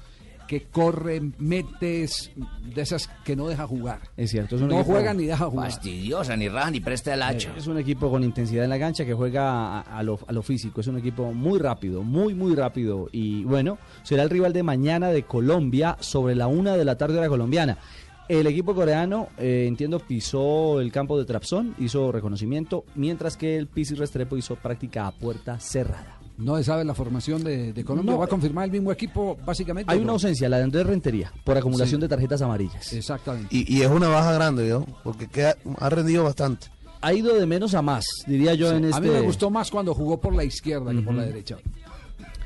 [0.51, 2.33] que corre, metes,
[2.75, 4.01] de esas que no deja jugar.
[4.17, 5.71] Es cierto, es un No equipo- juega ni deja jugar.
[5.71, 7.55] Fastidiosa, ni raja, ni presta el hacha.
[7.57, 10.43] Es un equipo con intensidad en la cancha que juega a, a lo, a lo
[10.43, 10.81] físico.
[10.81, 13.09] Es un equipo muy rápido, muy, muy rápido.
[13.13, 17.19] Y bueno, será el rival de mañana de Colombia sobre la una de la tarde
[17.19, 17.79] hora colombiana.
[18.29, 23.69] El equipo coreano, eh, entiendo, pisó el campo de Trabzon, hizo reconocimiento, mientras que el
[23.69, 26.17] Pisi Restrepo hizo práctica a puerta cerrada.
[26.41, 28.13] No se sabe la formación de, de Colombia.
[28.15, 29.93] No, ¿Va a confirmar el mismo equipo, básicamente?
[29.93, 30.13] Hay ¿o una no?
[30.15, 32.03] ausencia, la de Andrés Rentería, por acumulación Sí.
[32.03, 32.93] de tarjetas amarillas.
[32.93, 33.49] Exactamente.
[33.55, 34.85] Y, y es una baja grande, ¿yo?
[35.05, 36.69] Porque queda- ha rendido bastante.
[37.03, 39.01] Ha ido de menos a más, diría yo, Sí, en A este...
[39.01, 41.57] mí me gustó más cuando jugó por la izquierda que por la derecha.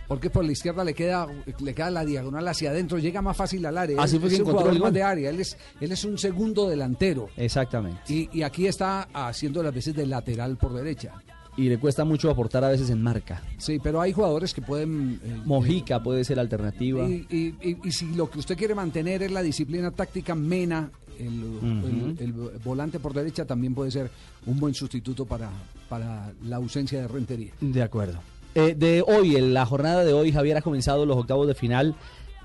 [0.06, 1.26] Porque por la izquierda le queda,
[1.60, 4.00] le queda la diagonal hacia adentro, llega más fácil al área.
[4.02, 4.94] Así Él fue es que un encontró jugador el más gol.
[4.94, 5.30] de área.
[5.30, 7.28] Él es, él es un segundo delantero.
[7.38, 8.00] Exactamente.
[8.12, 11.12] Y, y aquí está haciendo las veces de lateral por derecha.
[11.56, 13.40] Y le cuesta mucho aportar a veces en marca.
[13.58, 15.20] Sí, pero hay jugadores que pueden...
[15.24, 17.08] eh, Mojica puede ser alternativa.
[17.08, 20.90] Y, y- y- y si lo que usted quiere mantener es la disciplina táctica, Mena,
[21.18, 22.32] el, el- el
[22.64, 24.10] volante por derecha, también puede ser
[24.46, 25.48] un buen sustituto para,
[25.88, 27.52] para la ausencia de Rentería.
[27.60, 28.18] De acuerdo.
[28.56, 31.94] Eh, de hoy, en la jornada de hoy, Javier ha comenzado los octavos de final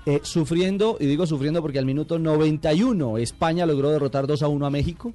[0.06, 4.66] eh, sufriendo, y digo sufriendo porque al minuto 91 España logró derrotar 2 a 1
[4.66, 5.12] a México.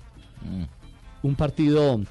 [1.24, 2.02] Un partido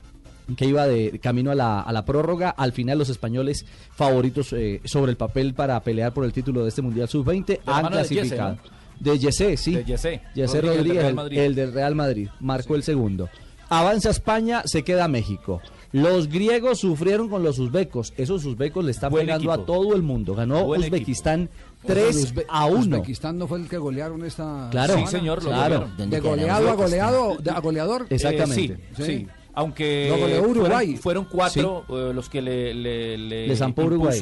[0.56, 2.50] que iba de camino a la, a la prórroga.
[2.50, 3.64] Al final los españoles
[3.94, 7.76] favoritos eh, sobre el papel para pelear por el título de este Mundial Sub-20 la
[7.78, 8.58] han mano de Yese, clasificado.
[9.00, 9.74] De Yesé, sí.
[9.74, 10.20] De Yesé.
[10.34, 12.28] Yesé Rodríguez, Rodríguez, el- del Real Madrid.
[12.40, 13.28] Marcó el segundo.
[13.70, 15.60] Avanza España, se queda México.
[15.90, 18.12] Los griegos sufrieron con los uzbecos.
[18.16, 19.62] Esos uzbecos le están Buen pegando equipo.
[19.62, 20.34] a todo el mundo.
[20.34, 21.48] Ganó Buen Uzbekistán
[21.84, 22.78] Oye, 3 Uzbe- a 1.
[22.98, 25.10] Uzbekistán no fue el que golearon esta Claro, semana?
[25.10, 25.88] Sí, señor, lo claro.
[25.96, 28.06] De goleado a goleado, a goleador.
[28.10, 28.72] Exactamente.
[28.74, 29.26] Eh, sí, sí.
[29.54, 30.96] Aunque goleó Uruguay.
[30.96, 34.18] Fueron, cuatro eh, los que le, le, le Le zampó Uruguay.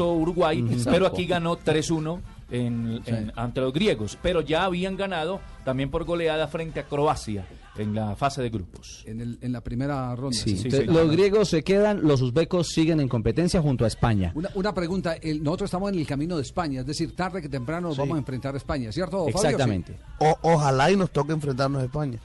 [0.84, 4.18] pero aquí ganó 3-1 en, en- ante los griegos.
[4.22, 7.46] Pero ya habían ganado también por goleada frente a Croacia
[7.78, 9.02] en la fase de grupos.
[9.06, 10.36] En, el- en la primera ronda.
[10.36, 10.64] Sí, sí.
[10.64, 14.32] entonces, los griegos se quedan, los uzbecos siguen en competencia junto a España.
[14.34, 17.48] Una, una pregunta, el- nosotros estamos en el camino de España, es decir, tarde que
[17.48, 19.24] temprano nos vamos a enfrentar a España, ¿cierto?
[19.24, 19.30] Fabio?
[19.34, 19.96] Exactamente.
[20.18, 22.18] O- ojalá y nos toque enfrentarnos a España.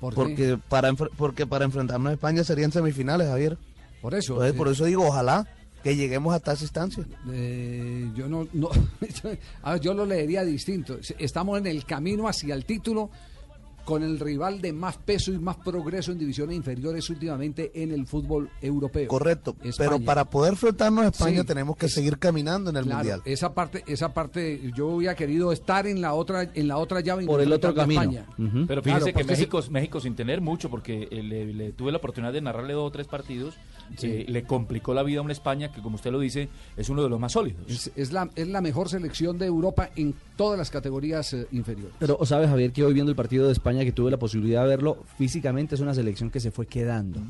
[0.00, 3.58] Porque para porque para enfrentarnos a España serían semifinales, Javier.
[4.02, 4.34] Por eso.
[4.34, 5.46] Entonces, por eso digo, ojalá
[5.82, 7.04] que lleguemos hasta esa instancia.
[7.30, 8.70] Eh, yo no, no
[9.62, 10.98] a ver, yo lo leería distinto.
[11.18, 13.10] Estamos en el camino hacia el título
[13.86, 18.04] con el rival de más peso y más progreso en divisiones inferiores últimamente en el
[18.06, 19.06] fútbol europeo.
[19.08, 19.56] Correcto.
[19.62, 19.90] España.
[19.90, 23.22] Pero para poder enfrentarnos a España Sí, tenemos que seguir caminando en el Claro, mundial.
[23.24, 27.24] esa parte, esa parte, yo hubiera querido estar en la otra, en la otra llave
[27.26, 28.02] Por el otro camino.
[28.02, 28.26] España.
[28.36, 31.98] Pero Claro, fíjese que México, México sin tener mucho, porque eh, le, le tuve la
[31.98, 33.54] oportunidad de narrarle dos o tres partidos,
[34.02, 37.02] eh, le complicó la vida a una España que, como usted lo dice, es uno
[37.02, 37.60] de los más sólidos.
[37.68, 41.94] Es, es la, es la mejor selección de Europa en todas las categorías eh, inferiores.
[41.98, 44.68] Pero sabes, Javier, que hoy viendo el partido de España, que tuve la posibilidad de
[44.68, 47.20] verlo, físicamente es una selección que se fue quedando.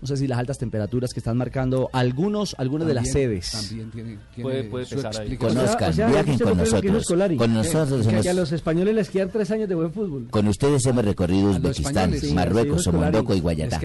[0.00, 3.50] No sé si las altas temperaturas que están marcando algunos, algunas de las También- sedes.
[3.50, 5.36] También tiene, tiene Puede- puede su pesar ahí.
[5.36, 7.06] Conozcan, O sea, viajen ¿usted con no que nosotros.
[7.06, 10.26] Con Que- nosotros que, hemos- a los españoles les quedan tres años de buen fútbol.
[10.30, 13.12] Con ustedes hemos recorrido Uzbekistán, españoles, sí, Marruecos, sí, dijo Scolari.
[13.12, 13.80] Somondoco y Guayatá.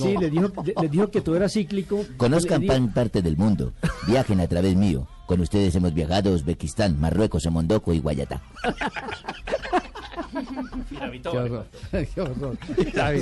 [0.00, 2.04] Sí, les dijo, le- les dijo que todo era cíclico.
[2.16, 3.72] Conozcan pan parte del mundo.
[4.06, 5.06] Viajen a través mío.
[5.26, 8.40] Con ustedes hemos viajado a Uzbekistán, Marruecos, Somondoco y Guayatá.
[11.22, 11.66] Qué horror.
[11.90, 12.58] Qué horror.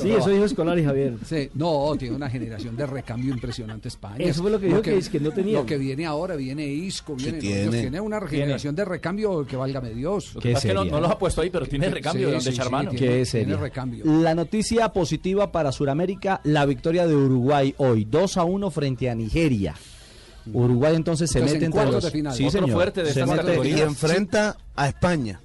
[0.00, 1.14] Sí, eso dijo Scolari, Javier.
[1.24, 4.24] Sí, no, tiene una generación de recambio impresionante España.
[4.24, 5.54] Eso fue lo que dijo que es que no tenía.
[5.58, 7.62] Lo que viene ahora, viene Isco, viene, tiene.
[7.62, 10.34] Dios, tiene una generación de recambio que válgame Dios.
[10.34, 12.32] Lo que pasa es que no, no los ha puesto ahí, pero tiene recambio Sí,
[12.32, 12.90] donde sí, sí, Charmano.
[12.90, 13.56] tiene- seria.
[13.56, 14.04] recambio.
[14.04, 19.14] La noticia positiva para Sudamérica, la victoria de Uruguay hoy, 2 a 1 frente a
[19.14, 19.74] Nigeria.
[20.52, 22.34] Uruguay entonces se Entonces, mete en entre cuartos los de final.
[22.34, 22.70] Sí, señor.
[22.70, 23.68] fuerte de Se mete-.
[23.68, 25.40] Y enfrenta a España.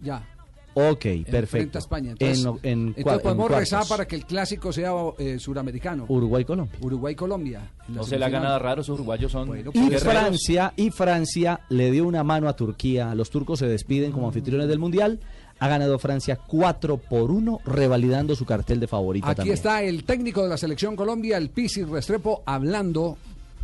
[0.00, 0.26] Ya.
[0.74, 1.78] Ok, perfecto.
[1.78, 2.12] a España.
[2.12, 3.58] Entonces, en, en entonces cua- en podemos cuartos.
[3.58, 6.04] rezar para que el clásico sea eh, suramericano.
[6.08, 6.78] Uruguay-Colombia.
[6.80, 7.70] Uruguay-Colombia.
[7.88, 8.42] en No se le semifinal.
[8.42, 10.02] nada raro, esos uruguayos son Y guerreros.
[10.02, 13.14] Francia, y Francia le dio una mano a Turquía.
[13.14, 15.20] Los turcos se despiden como anfitriones del Mundial.
[15.58, 19.54] Ha ganado Francia 4 por 1, revalidando su cartel de favorita Aquí también.
[19.54, 23.18] está el técnico de la selección Colombia, el Pisi Restrepo, hablando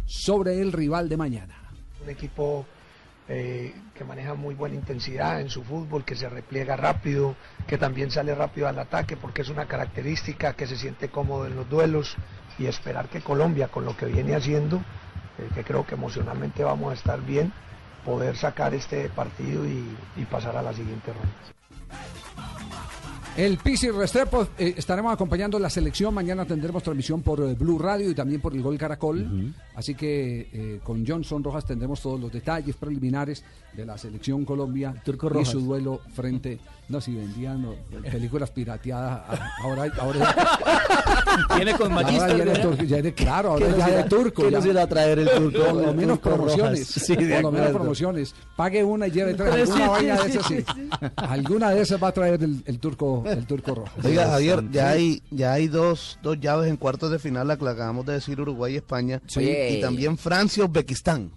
[0.04, 1.54] sobre el rival de mañana.
[2.04, 2.66] un equipo
[3.28, 7.34] eh, que maneja muy buena intensidad en su fútbol, que se repliega rápido,
[7.66, 11.56] que también sale rápido al ataque porque es una característica, que se siente cómodo en
[11.56, 12.16] los duelos
[12.58, 16.92] y esperar que Colombia, con lo que viene haciendo, eh, que creo que emocionalmente vamos
[16.92, 17.52] a estar bien,
[18.04, 21.55] poder sacar este partido y, y pasar a la siguiente ronda.
[23.36, 26.14] El Pisi Restrepo, eh, estaremos acompañando la selección.
[26.14, 29.54] Mañana tendremos transmisión por eh, Blue Radio y también por el Gol Caracol.
[29.74, 33.44] Así que eh, con Johnson Rojas tendremos todos los detalles preliminares
[33.74, 36.58] de la selección Colombia Turco y su duelo frente.
[36.88, 37.74] No, si vendían no,
[38.10, 39.38] películas pirateadas.
[39.60, 40.34] Ahora, ahora
[41.56, 44.42] Viene con de- claro, ahora ¿Qué ya de turco.
[44.42, 44.58] qué ya.
[44.58, 45.58] nos irá a traer el turco?
[45.64, 47.04] Por lo menos promociones.
[47.08, 48.34] Por lo menos promociones.
[48.56, 49.52] Pague una y lleve tres.
[49.70, 50.88] Alguna sí, vaina sí, de esas sí, sí.
[51.16, 54.04] Alguna de esas va a traer el, el turco, el turco Rojas.
[54.04, 57.68] Oiga, Javier, ya hay, ya hay dos, dos llaves en cuartos de final, la que
[57.68, 59.20] acabamos de decir Uruguay y España.
[59.26, 59.40] Sí.
[59.70, 61.30] Y también Francia y Uzbekistán.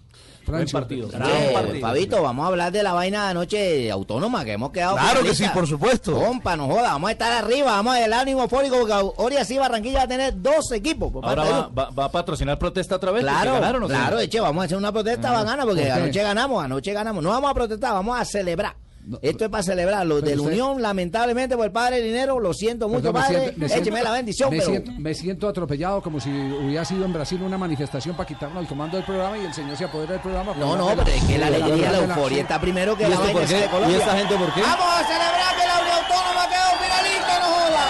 [0.44, 0.80] Francia.
[0.80, 4.96] Oye, Fabito, vamos a hablar de la vaina de anoche autónoma que hemos quedado.
[4.96, 6.14] Claro que sí, por supuesto.
[6.14, 9.58] Compa, no joda, vamos a estar arriba, vamos a el ánimo fórico porque ahora sí
[9.58, 11.12] Barranquilla va a tener dos equipos.
[11.12, 13.22] por Ahora parte de va, va- va a patrocinar protesta otra vez.
[13.22, 13.94] Claro, ganaron, ¿o qué?
[13.94, 15.42] claro, eche, vamos a hacer una protesta Ah.
[15.44, 17.22] bacana porque anoche ganamos, anoche ganamos.
[17.22, 18.74] No vamos a protestar, vamos a celebrar.
[19.22, 20.06] Esto es para celebrar.
[20.06, 23.38] Los de la Unión, lamentablemente, por el padre dinero, lo siento mucho, Perdón, padre.
[23.40, 24.70] siento- me siento- Écheme la bendición, me pero.
[24.70, 28.68] siento, me siento atropellado como si hubiera sido en Brasil una manifestación para quitarnos el
[28.68, 30.54] comando del programa y el señor se apodera del programa.
[30.56, 33.10] No, no, pero es que la alegría, la darle la- euforia está primero que ¿Y
[33.10, 33.26] la qué?
[33.54, 33.96] de Colombia.
[33.96, 34.62] ¿Y esta gente por qué?
[34.62, 37.84] Vamos a celebrar que la Unión Autónoma quedó finalista, no joda.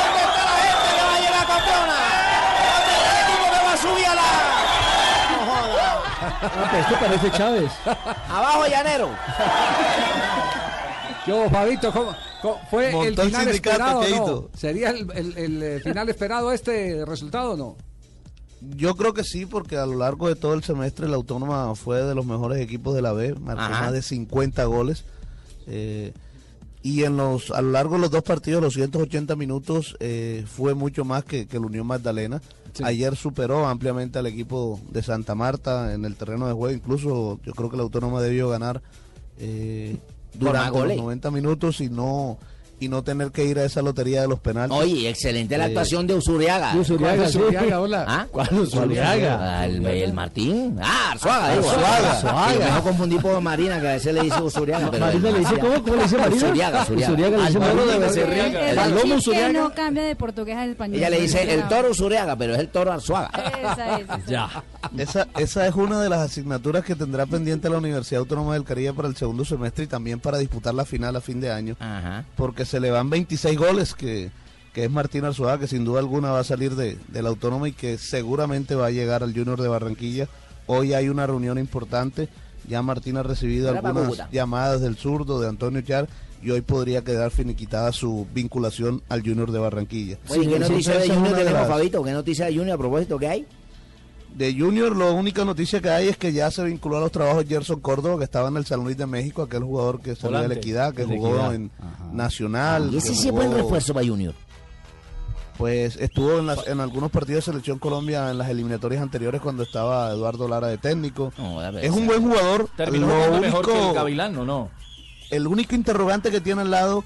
[0.00, 1.98] ¿Dónde está la gente que va a llegar campeona?
[2.70, 4.28] ¿Dónde está el equipo que va a subir a la...
[5.30, 5.88] No joda.
[5.90, 7.70] Ah, pero esto parece Chávez.
[8.28, 9.10] Abajo, llanero.
[11.24, 11.92] ¿Qué hubo, Fabito?
[11.92, 14.58] ¿Cómo- cómo- ¿Fue Montó el final sindicato, esperado no?
[14.58, 17.76] ¿Sería el, el- el, eh, final esperado este resultado o no?
[18.76, 22.02] Yo creo que sí, porque a lo largo de todo el semestre la Autónoma fue
[22.02, 23.80] de los mejores equipos de la B, marcó Ajá.
[23.84, 25.04] más de 50 goles.
[25.66, 26.12] eh,
[26.82, 30.72] y en los a lo largo de los dos partidos, los 180 minutos, eh, fue
[30.72, 32.40] mucho más que, que la Unión Magdalena.
[32.84, 36.74] Ayer superó ampliamente al equipo de Santa Marta en el terreno de juego.
[36.74, 38.82] Incluso yo creo que la Autónoma debió ganar
[39.38, 39.96] eh,
[40.34, 40.96] durante los goles.
[40.98, 42.38] 90 minutos y no
[42.80, 44.76] y no tener que ir a esa lotería de los penales.
[44.76, 46.74] Oye, excelente la Eh, actuación de Usuriaga.
[46.74, 47.38] Usuriaga, ¿Cuál es sí.
[47.38, 48.04] Usuriaga, hola?
[48.08, 48.26] ¿Ah?
[48.30, 49.64] ¿Cuál Usuriaga?
[49.66, 50.78] El, el Martín.
[50.82, 51.52] Ah, Arzuaga.
[51.52, 52.48] Arzuaga.
[52.58, 54.90] Me dejo confundir por Marina, que a veces le dice Usuriaga.
[54.90, 55.82] pero Marina le dice, ¿cómo?
[55.82, 56.36] ¿Cómo le dice Marina?
[56.36, 57.12] Usuriaga, Usuriaga.
[57.12, 58.84] Usuriaga le dice Marina.
[58.84, 59.52] El, que Usuriaga.
[59.60, 60.96] no cambia de portugués al español.
[60.96, 63.30] Ella le dice el toro Usuriaga, pero es el toro Arzuaga.
[63.62, 64.06] Esa es.
[64.26, 64.64] Ya.
[64.96, 68.92] Esa, esa es una de las asignaturas que tendrá pendiente la Universidad Autónoma del Caribe
[68.94, 72.24] para el segundo semestre y también para disputar la final a fin de año, Ajá.
[72.36, 74.30] porque se le van 26 goles, que,
[74.72, 77.68] que es Martín Arzuaga, que sin duda alguna va a salir de, de la Autónoma
[77.68, 80.28] y que seguramente va a llegar al Junior de Barranquilla.
[80.66, 82.28] Hoy hay una reunión importante,
[82.68, 86.08] ya Martín ha recibido algunas llamadas del zurdo, de Antonio Char,
[86.42, 90.18] y hoy podría quedar finiquitada su vinculación al Junior de Barranquilla.
[90.28, 92.04] Oye, ¿qué noticia de Junior tenemos, Fabito?
[92.04, 93.46] ¿Qué noticia de Junior a propósito que hay?
[94.34, 97.44] De Junior, la única noticia que hay es que ya se vinculó a los trabajos
[97.46, 100.48] Gerson Córdoba, que estaba en el San Luis de México, aquel jugador que salió de
[100.48, 100.54] la.
[100.54, 101.54] Equidad, que jugó Equidad.
[101.54, 101.70] en
[102.12, 102.90] Nacional.
[102.92, 104.34] Y ese que sí es buen refuerzo para Junior.
[105.58, 109.62] Pues estuvo en, las- en algunos partidos de Selección Colombia en las eliminatorias anteriores cuando
[109.62, 111.32] estaba Eduardo Lara de técnico.
[111.82, 112.68] es un buen jugador.
[112.76, 114.70] Terminó Lo jugando mejor que el único- Gavilán, ¿o no?
[115.30, 117.04] el único interrogante que tiene al lado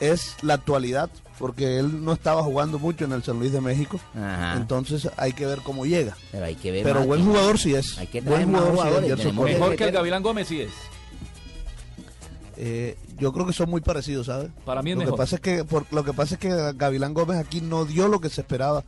[0.00, 3.98] es la actualidad, porque él no estaba jugando mucho en el San Luis de México.
[4.56, 6.16] Entonces hay que ver cómo llega.
[6.32, 7.98] Pero hay que ver Pero más, buen que- jugador sí es.
[7.98, 9.44] Hay que traer buen más jugador sí es, Córdoba.
[9.44, 10.70] Mejor que el Gavilán Gómez sí es.
[12.56, 14.50] Eh, yo creo que son muy parecidos, ¿sabes?
[14.64, 15.14] Para mí es lo mejor.
[15.14, 18.06] Que pasa es que, por, lo que pasa es que Gavilán Gómez aquí no dio
[18.08, 18.84] lo que se esperaba,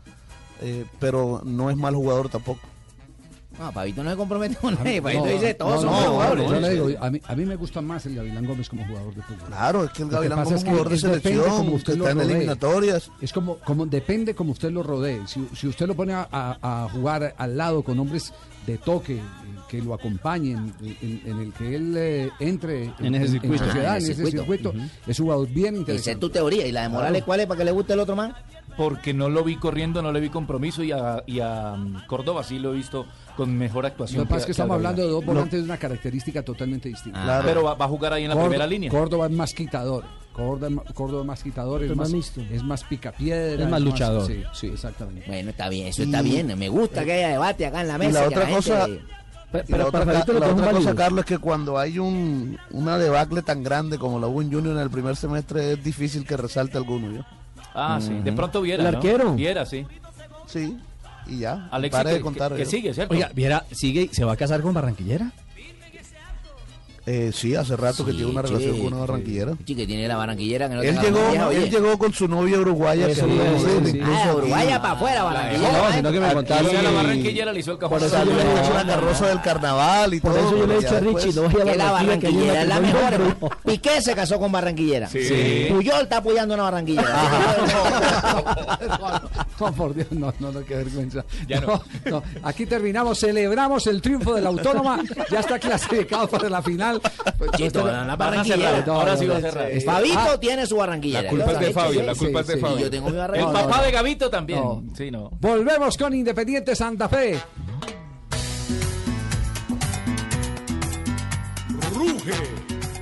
[0.60, 2.60] eh, pero no es mal jugador tampoco.
[3.58, 4.96] No, Pavito no se compromete con nadie.
[4.98, 6.50] No, Pavito dice, todos no, son no, jugadores.
[6.50, 9.14] yo le digo, a mí, a mí me gusta más el Gavilán Gómez como jugador
[9.14, 9.48] de fútbol.
[9.48, 12.22] Claro, es que el Gavilán Gómez es jugador de selección, cómo usted que lo está
[12.22, 13.10] en eliminatorias.
[13.20, 15.20] Es como, como depende como usted lo rodee.
[15.26, 18.32] Si, si usted lo pone a, a- a jugar al lado con hombres
[18.66, 19.20] de toque eh,
[19.68, 23.64] que lo acompañen, en, en el que él eh, entre En ese circuito.
[23.64, 24.72] sociedad, Ah, en ese circuito.
[25.06, 26.10] es un jugador bien Esa interesante.
[26.10, 26.66] es tu teoría.
[26.66, 28.34] ¿Y la de Morales cuál es para que le guste el otro man?
[28.76, 32.44] Porque no lo vi corriendo, no le vi compromiso y a, y a um, Córdoba
[32.44, 34.18] sí lo he visto con mejor actuación.
[34.20, 36.88] Lo que pasa es que a estamos hablando de dos volantes de una característica totalmente
[36.90, 37.22] distinta.
[37.22, 37.44] Claro.
[37.46, 38.90] Pero va, va a jugar ahí en la Córdoba- primera línea.
[38.90, 40.04] Córdoba es más quitador.
[40.34, 42.42] Córdoba, Córdoba es más quitador, es Pero más, mixto.
[42.50, 43.64] es más picapiedra.
[43.64, 44.26] Es más luchador.
[44.26, 45.24] sí, sí, exactamente.
[45.26, 46.58] Bueno, está bien, eso Y- está bien.
[46.58, 48.20] Me gusta que haya debate acá en la Y mesa.
[48.20, 50.94] la otra cosa, y la pero otra, ca- lo la otra cosa.
[50.94, 54.74] Carlos, es que cuando hay un, una debacle tan grande como la hubo en Junior
[54.76, 57.10] en el primer semestre, es difícil que resalte alguno.
[57.10, 57.24] ¿yo?
[57.76, 58.12] Ah, sí.
[58.24, 58.98] De pronto Viera, El ¿no?
[58.98, 59.34] arquero.
[59.34, 59.86] Viera, sí.
[60.46, 60.76] Sí,
[61.26, 61.68] y ya.
[61.70, 62.52] Alexis que, de contar.
[62.52, 63.12] que- que sigue, ¿cierto?
[63.14, 65.30] Oiga, Viera, sigue, ¿se va a casar con Barranquillera?
[67.08, 69.52] Eh, sí, hace rato que Sí, tiene una che, relación con una barranquillera.
[69.64, 72.26] Sí, que tiene la barranquillera que no Él llegó, la vieja, él llegó con su
[72.26, 73.06] novia uruguaya.
[73.08, 73.96] Eso que sí.
[73.98, 75.72] incluso Ah, Uruguaya para afuera, barranquillera.
[75.88, 76.56] No, sino que me adentro.
[76.58, 76.84] contaron.
[76.84, 77.98] La barranquillera le hizo el cajón.
[77.98, 80.48] Por eso yo le he dicho- la carroza del carnaval y Por todo.
[80.48, 82.68] eso yo le he dicho a Richie, no vaya a Que la que barranquillera es
[82.68, 83.36] la mejor.
[83.64, 85.08] Piqué se casó con barranquillera.
[85.08, 85.66] Sí.
[85.70, 87.06] Puyol está apoyando a una barranquillera.
[89.58, 91.24] No, por Dios, no, no, no, qué vergüenza.
[91.48, 91.82] Ya no.
[92.04, 92.22] no.
[92.42, 95.00] Aquí terminamos, celebramos el triunfo de la Autónoma,
[95.30, 96.95] ya está clasificado para la final.
[97.38, 98.84] Pues, Chito, la barranquillera.
[98.86, 99.68] Ahora sí va a cerrar.
[99.84, 101.22] Fabito Ah, tiene su barranquillera.
[101.22, 102.78] La culpa es de Fabio, la culpa es de Fabio.
[102.78, 103.52] Yo tengo mi El barranquillera.
[103.62, 104.90] No, papá de Gavito también.
[104.96, 105.30] Sí, no.
[105.40, 107.38] Volvemos con Independiente Santa Fe.
[111.94, 112.34] Ruge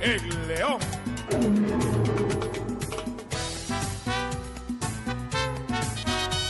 [0.01, 2.14] el león.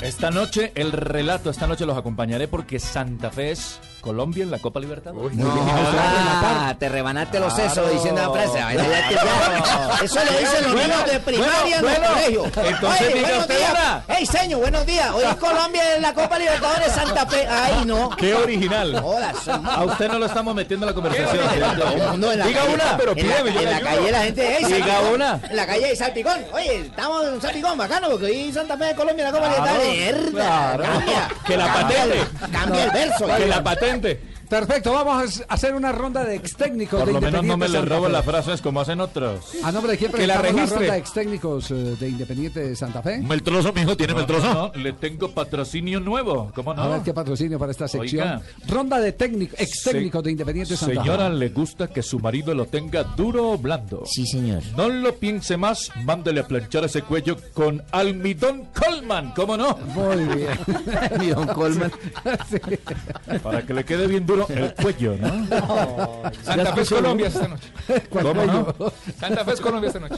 [0.05, 4.59] Esta noche, el relato, esta noche los acompañaré porque Santa Fe es Colombia en la
[4.59, 5.35] Copa Libertadores.
[5.41, 8.59] Ah, te rebanaste los sesos diciendo la frase.
[10.05, 12.45] Eso lo dicen los Bueno, niños de primaria bueno, en el colegio.
[12.45, 13.71] entonces Oye, buenos usted días.
[13.71, 14.03] una.
[14.15, 15.09] Ey, señor, buenos días.
[15.11, 17.47] Hoy es Colombia en la Copa Libertadores Santa Fe.
[17.47, 18.09] Ay, no.
[18.11, 19.01] ¡Qué original!
[19.03, 19.33] Hola,
[19.65, 21.43] A usted no lo estamos metiendo en la conversación.
[21.53, 24.65] En la Diga calle, una, pero en la, pídeme, en la calle la gente, ey,
[24.65, 25.39] Diga una.
[25.49, 26.45] En la calle hay salpicón.
[26.53, 29.63] Oye, estamos en salpicón, bacano, porque hoy Santa Fe de Colombia en la Copa Claro,
[29.63, 29.94] Libertadores.
[29.95, 30.83] Mierda, claro.
[30.83, 31.27] Cambia.
[31.45, 32.19] Que la patente.
[32.51, 33.27] Cambia el verso.
[33.37, 34.21] Que la patente.
[34.49, 37.65] Perfecto, vamos a hacer una ronda de ex técnicos Por de lo menos no me
[37.65, 39.55] Independiente le Santa robo las frases como hacen otros.
[39.63, 42.59] ¿A nombre de quién Que la presentamos la, ronda de ex técnicos eh, de Independiente
[42.59, 43.17] de Santa Fe?
[43.19, 44.53] Meltroso, mijo, tiene No, Meltroso.
[44.53, 46.51] no, le tengo patrocinio nuevo.
[46.53, 46.81] ¿Cómo no?
[46.83, 48.27] A ver qué patrocinio para esta sección.
[48.27, 48.41] Oiga.
[48.67, 51.35] Ronda de técnico, ex técnicos de Independiente Santa Señora, Fe.
[51.35, 54.03] ¿le gusta que su marido lo tenga duro o blando?
[54.05, 54.61] Sí, señor.
[54.77, 59.77] No lo piense más, mándele a planchar ese cuello con almidón Coleman, ¿cómo no?
[59.93, 60.57] Muy bien.
[61.19, 61.91] Mi don Coleman.
[62.49, 62.59] Sí.
[63.41, 66.31] Para que le quede bien duro el cuello, ¿no?
[66.43, 67.67] Santa Fe es Colombia esta noche.
[68.09, 68.75] ¿Cuál ¿Cómo no?
[69.19, 70.15] Santa Fe es Colombia esta noche.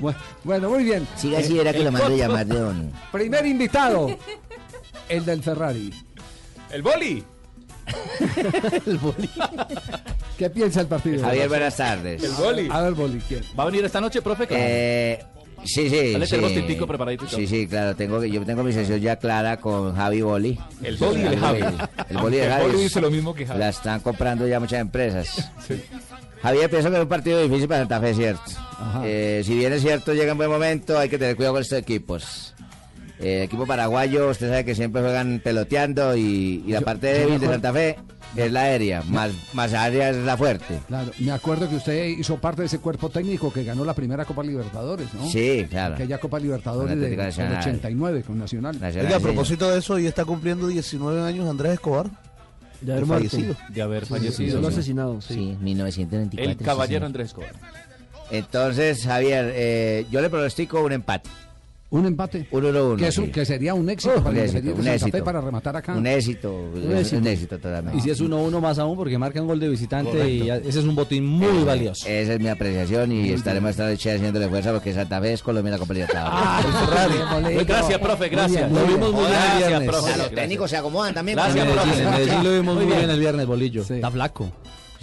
[0.00, 0.14] Bu-
[0.44, 1.06] Bueno, muy bien.
[1.16, 2.92] Siga así, era que lo mandé llamar de don.
[3.12, 4.16] Primer invitado,
[5.08, 5.92] el del Ferrari.
[6.70, 7.24] El boli.
[10.38, 11.22] ¿Qué piensa el partido?
[11.22, 12.22] Javier, buenas tardes.
[12.22, 12.68] El boli.
[12.70, 13.44] A ver, Boli, ¿quién?
[13.58, 14.46] ¿Va a venir esta noche, profe?
[14.50, 15.22] Eh,
[15.64, 16.12] sí, sí.
[16.12, 16.36] Dale, sí.
[16.54, 17.28] tintico preparadito.
[17.28, 17.94] Sí, sí, claro.
[17.96, 20.58] Tengo, que- yo tengo mi sesión ya clara con Javi Boli.
[20.82, 21.60] El boli de Javi.
[22.10, 22.66] El boli de El Javi.
[22.70, 23.58] boli dice lo mismo que Javi.
[23.60, 25.50] La están comprando ya muchas empresas.
[26.42, 28.42] Javier, pienso que es un partido difícil para Santa Fe, es cierto.
[29.04, 31.78] Eh, si bien es cierto, llega en buen momento, hay que tener cuidado con estos
[31.78, 32.54] equipos.
[33.20, 37.06] Eh, el equipo paraguayo, usted sabe que siempre juegan peloteando y, y la Yo- parte
[37.14, 37.96] débil de Santa Fe
[38.36, 40.80] es la aérea, más, más área es la fuerte.
[40.88, 44.24] Claro, me acuerdo que usted hizo parte de ese cuerpo técnico que ganó la primera
[44.24, 45.28] Copa Libertadores, ¿no?
[45.28, 45.94] Sí, claro.
[45.94, 47.58] Aquella Copa Libertadores de, del Nacional.
[47.60, 48.80] 89 con Nacional.
[48.80, 49.24] Nacional, Oiga, a sí.
[49.24, 52.06] propósito de eso, y está cumpliendo 19 años Andrés Escobar.
[52.80, 53.56] De haber fallecido.
[53.70, 54.60] De haber Sí, fallecido.
[54.60, 54.74] Lo sí.
[54.74, 55.34] asesinado, sí.
[55.34, 56.50] Sí, 1924.
[56.52, 57.06] El sí, caballero.
[57.06, 57.52] Andrés Escobar.
[58.30, 61.28] Entonces, Javier, eh, yo le pronostico un empate.
[61.90, 62.48] Un empate.
[62.50, 62.96] Un 1-1.
[62.96, 63.30] Que, es un- sí.
[63.30, 65.24] que sería un éxito Uh, para un éxito, un éxito.
[65.24, 65.92] para rematar acá.
[65.94, 67.28] Un éxito, Un un éxito.
[67.28, 67.98] éxito, totalmente.
[67.98, 70.44] Y si es 1-1 más aún, porque marca un gol de visitante Correcto.
[70.44, 72.08] y ese es un botín muy Esa- valioso.
[72.08, 75.70] Esa es mi apreciación y estaremos esta noche haciéndole fuerza porque Santa Fe es Colombia
[75.72, 77.66] la Copa Libertadores.
[77.66, 78.72] Gracias, profe, gracias.
[78.72, 79.88] Lo vimos muy bien el Gracias, viernes.
[79.88, 80.18] profe.
[80.18, 81.36] Los técnicos se acomodan también.
[81.36, 82.02] Gracias, profe.
[82.02, 83.10] en Medellín lo vimos muy Muy bien bien.
[83.10, 83.82] el viernes, Bolillo.
[83.82, 84.50] Está flaco.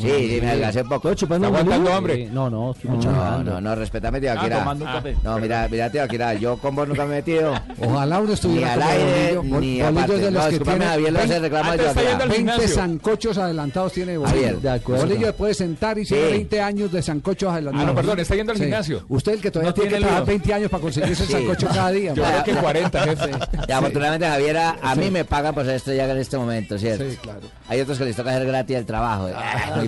[0.02, 1.12] Sí, sí, me adelgacé poco.
[1.12, 2.30] ¿Está aguantando hambre?
[2.32, 4.68] No, no, estoy No, no, no, respetame, tío Ah, Akira.
[4.72, 5.16] un café.
[5.24, 7.54] No, mira, mira, tío Akira, yo con vos nunca me he metido.
[7.80, 10.18] Ojalá uno Ni estuviera al como aire, ni aparte.
[10.18, 12.10] de los que discúlpame, tiene Javier, le hace 20 reclamo a Antes está Akira.
[12.12, 12.76] yendo al 20 gimnasio.
[12.76, 14.36] sancochos adelantados tiene Bolillo.
[14.36, 15.04] Javier, de acuerdo.
[15.06, 16.32] Bolillo puede sentar y tiene Sí.
[16.32, 17.88] 20 años de sancochos adelantados.
[17.88, 19.04] Ah, no, perdón, está yendo al gimnasio.
[19.10, 20.26] Usted el que todavía tiene que trabajar lío.
[20.28, 21.34] 20 años para conseguirse el Sí.
[21.34, 22.14] sancocho cada día.
[22.14, 23.32] Yo creo que 40, jefe.
[23.68, 27.04] Y afortunadamente, Javiera, a mí me pagan por ser estrella en este momento, ¿cierto?
[27.10, 27.40] Sí, claro.
[27.68, 29.28] Hay otros que les toca hacer gratis el trabajo.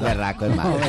[0.04, 0.76] Berraco, hermano.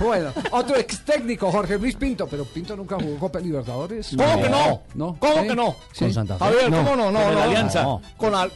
[0.00, 4.10] Bueno, otro ex técnico, Jorge Luis Pinto, pero Pinto nunca jugó Copa Libertadores.
[4.16, 4.82] ¿Cómo que no?
[4.94, 5.16] No.
[5.20, 5.48] ¿Cómo ¿Sí?
[5.48, 5.76] que no?
[5.92, 6.04] Sí.
[6.06, 6.44] Con Santa Fe.
[6.44, 7.12] Javier, ¿cómo no?
[7.12, 7.36] No, Con.
[7.38, 7.82] Alianza.
[7.84, 8.02] No.
[8.16, 8.50] Con al...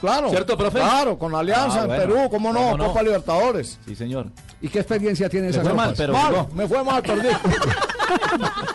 [0.00, 0.28] Claro.
[0.30, 0.78] ¿Cierto, profe?
[0.80, 2.02] Claro, con Alianza Ah, en bueno.
[2.02, 2.60] Perú, ¿cómo no?
[2.60, 2.86] ¿Cómo no?
[2.88, 3.78] Copa Libertadores.
[3.86, 4.26] Sí, señor.
[4.60, 5.84] ¿Y qué experiencia tiene esa fue Copa?
[5.86, 6.48] mal, pero mal, jugó.
[6.54, 7.28] me fue mal, perdí.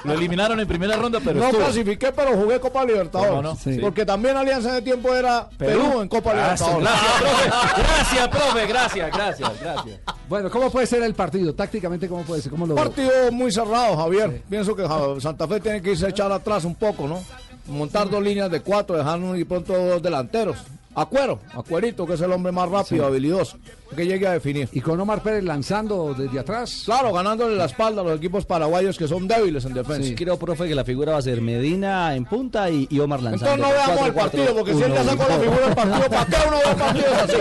[0.03, 1.61] Lo eliminaron en primera ronda, pero no estuvo.
[1.61, 3.31] clasifiqué, pero jugué Copa Libertadores.
[3.31, 3.55] ¿Cómo no?
[3.55, 3.77] Sí.
[3.79, 7.03] Porque también Alianza de tiempo era Perú, en Copa Gracias, Libertadores.
[7.03, 7.83] gracias, profe.
[7.83, 8.67] Gracias, profe.
[8.67, 9.99] Gracias, gracias, gracias.
[10.29, 11.53] Bueno, ¿cómo puede ser el partido?
[11.53, 12.51] Tácticamente, ¿cómo puede ser?
[12.51, 14.41] ¿Cómo lo Partido muy cerrado, Javier.
[14.49, 14.87] Pienso que
[15.19, 17.19] Santa Fe tiene que irse a echar atrás un poco, ¿no?
[17.67, 20.57] Montar dos líneas de cuatro, dejar un y pronto dos delanteros.
[20.95, 23.57] Acuero, Acuerito, que es el hombre más rápido, habilidoso,
[23.95, 24.69] que llegue a definir.
[24.73, 26.83] Y con Omar Pérez lanzando desde atrás.
[26.85, 30.03] Claro, ganándole la espalda a los equipos paraguayos que son débiles en defensa.
[30.07, 33.23] Sí, creo, profe, que la figura va a ser Medina en punta y, y Omar
[33.23, 33.55] lanzando.
[33.55, 34.15] Entonces no veamos el 4-4-1.
[34.21, 37.13] partido, porque si él ya sacó la figura del partido, ¿para qué uno ve partidos
[37.17, 37.37] así?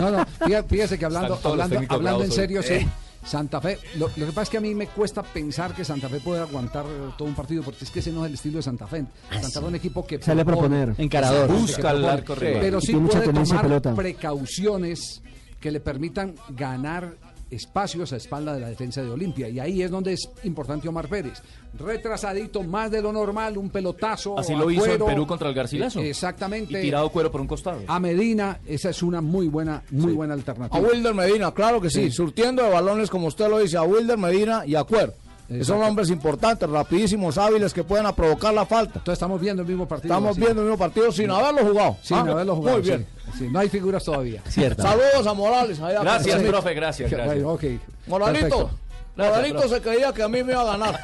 [0.00, 0.10] No.
[0.10, 0.26] No, no,
[0.66, 2.86] fíjese que hablando, hablando, hablando en serio, sí.
[3.24, 6.08] Santa Fe, lo, lo que pasa es que a mí me cuesta pensar que Santa
[6.08, 6.84] Fe puede aguantar
[7.18, 9.04] todo un partido, porque es que ese no es el estilo de Santa Fe.
[9.30, 10.94] Santa Fe es un equipo que Sale a proponer.
[10.98, 11.50] Encarador.
[11.50, 12.60] Busca el arco rival.
[12.60, 13.94] Pero sí tiene mucha puede tomar pelota.
[13.94, 15.22] precauciones
[15.60, 17.16] que le permitan ganar
[17.50, 19.48] espacios a espalda de la defensa de Olimpia.
[19.48, 21.42] Y ahí es donde es importante Omar Pérez.
[21.78, 24.38] Retrasadito, más de lo normal, un pelotazo.
[24.38, 25.04] Así a lo hizo en.
[25.04, 26.00] Perú contra el Garcilaso.
[26.00, 26.78] Eh, Exactamente.
[26.78, 27.80] Y tirado cuero por un costado.
[27.86, 30.80] A Medina, esa es una muy buena, muy buena A alternativa.
[30.80, 32.10] Wilder Medina, claro que sí, Sí.
[32.12, 35.12] surtiendo de balones como usted lo dice, a Wilder Medina y a Cuero.
[35.50, 35.88] Que Son Exacto.
[35.88, 38.98] hombres importantes, rapidísimos, hábiles, que pueden provocar la falta.
[39.00, 40.14] Entonces estamos viendo el mismo partido.
[40.14, 40.40] Estamos así.
[40.40, 41.96] viendo el mismo partido sin haberlo jugado.
[42.02, 42.76] Sin Ah, haberlo jugado.
[42.78, 43.06] Muy bien.
[43.32, 43.38] sí.
[43.38, 44.42] Sí, no hay figuras todavía.
[44.48, 44.80] Cierto.
[44.82, 45.80] Saludos a Morales.
[45.80, 47.42] allá Gracias, profe, gracias, gracias.
[47.42, 47.58] Bueno.
[48.06, 48.70] Moralito.
[49.16, 49.74] Gracias, Moralito profe.
[49.74, 51.00] se creía que a mí me iba a ganar.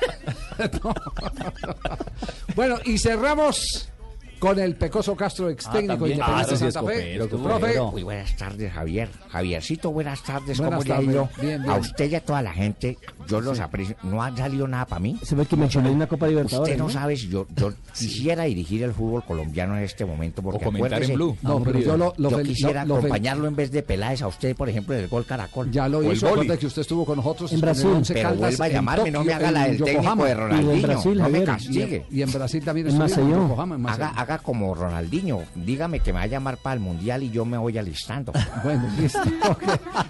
[2.54, 3.88] Bueno, y cerramos
[4.46, 7.36] con el Pecoso Castro, ex Ah, técnico independiente Ah, ese de sí Santa es Fe.
[7.38, 7.80] Profe.
[7.92, 9.08] Muy buenas tardes, Javier.
[9.30, 10.58] Javiercito, buenas tardes.
[10.58, 11.28] Buenas ¿Cómo le ha ido?
[11.40, 11.70] Bien, bien.
[11.70, 12.98] A usted y a toda la gente,
[13.28, 13.96] yo los aprecio.
[14.02, 15.18] No ha salido nada para mí.
[15.22, 16.72] Se ve que mencioné una Copa Libertadores.
[16.72, 16.90] Usted no ¿no?
[16.90, 20.42] sabe si yo, yo quisiera dirigir el fútbol colombiano en este momento.
[20.42, 21.36] Porque O comentar en Blue.
[21.42, 23.82] No, pero yo lo, lo yo fel- quisiera lo- lo fel- acompañarlo en vez de
[23.82, 25.70] Peláez a usted, por ejemplo, en el gol Caracol.
[25.70, 27.86] Ya lo O el hizo, acuérdate que usted estuvo con nosotros En Brasil.
[27.88, 30.24] el Once Pero Caldas vuelva a en llamarme, no me haga la en del técnico
[30.24, 31.14] de Ronaldinho.
[31.14, 32.06] No me castigue.
[32.10, 34.35] Y en Brasil también En estuvieron en en Haga.
[34.36, 37.58] Haga como Ronaldinho, dígame que me va a llamar para el mundial y yo me
[37.58, 38.32] voy alistando.
[38.64, 39.20] Bueno, listo.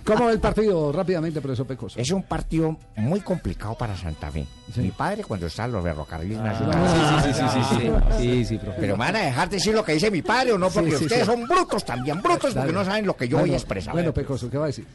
[0.05, 1.99] ¿Cómo ve el partido rápidamente, profesor Pecoso?
[1.99, 4.47] Es un partido muy complicado para Santa Fe.
[4.77, 7.25] Mi padre cuando estaba en los ferrocarriles Ah, nacionales.
[7.25, 8.19] Sí, sí, sí, sí, sí, sí.
[8.19, 8.79] Sí, sí, profe.
[8.81, 11.27] Pero me van a dejar decir lo que dice mi padre o no, porque ustedes
[11.27, 13.93] son brutos también, brutos porque no saben lo que yo voy a expresar.
[13.93, 14.87] Bueno, Pecoso, ¿qué va a decir?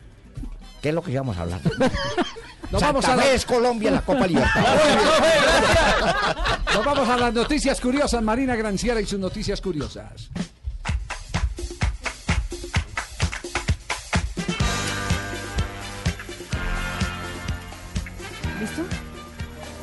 [0.82, 1.62] ¿Qué es lo que íbamos a hablar?
[2.72, 4.95] Nos Santa vamos a la- es Colombia en la Copa Libertadores.
[6.74, 8.24] Nos vamos a las noticias curiosas.
[8.24, 10.30] Marina Granciera y sus noticias curiosas.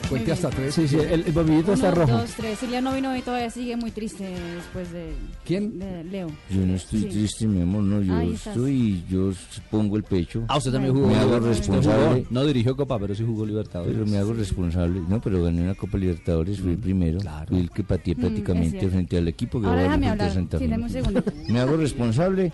[0.08, 0.74] Cuente hasta tres.
[0.74, 2.12] Sí, sí, el, el bombillito está Uno, rojo.
[2.18, 2.58] dos, tres.
[2.58, 4.24] Silvia no vino y todavía sigue muy triste
[4.56, 5.12] después de.
[5.44, 5.78] ¿Quién?
[5.78, 6.28] De Leo.
[6.50, 7.06] Yo no estoy Sí.
[7.08, 8.56] triste, mi amor, no, yo Ahí estás.
[8.56, 9.30] estoy, yo
[9.70, 10.44] pongo el pecho.
[10.48, 11.08] Ah, usted también jugó.
[11.08, 12.26] Me hago responsable.
[12.30, 13.94] No dirigió Copa, pero sí jugó Libertadores.
[13.94, 15.00] Pero me hago responsable.
[15.08, 17.18] No, pero gané una Copa Libertadores, fui el primero.
[17.48, 18.90] Fui el que pateé Mm, prácticamente cierto.
[18.90, 20.30] frente al equipo que Ahora va frente a.
[20.30, 20.74] Santa Sí, Fe.
[20.74, 21.22] un segundo.
[21.48, 22.52] Me hago responsable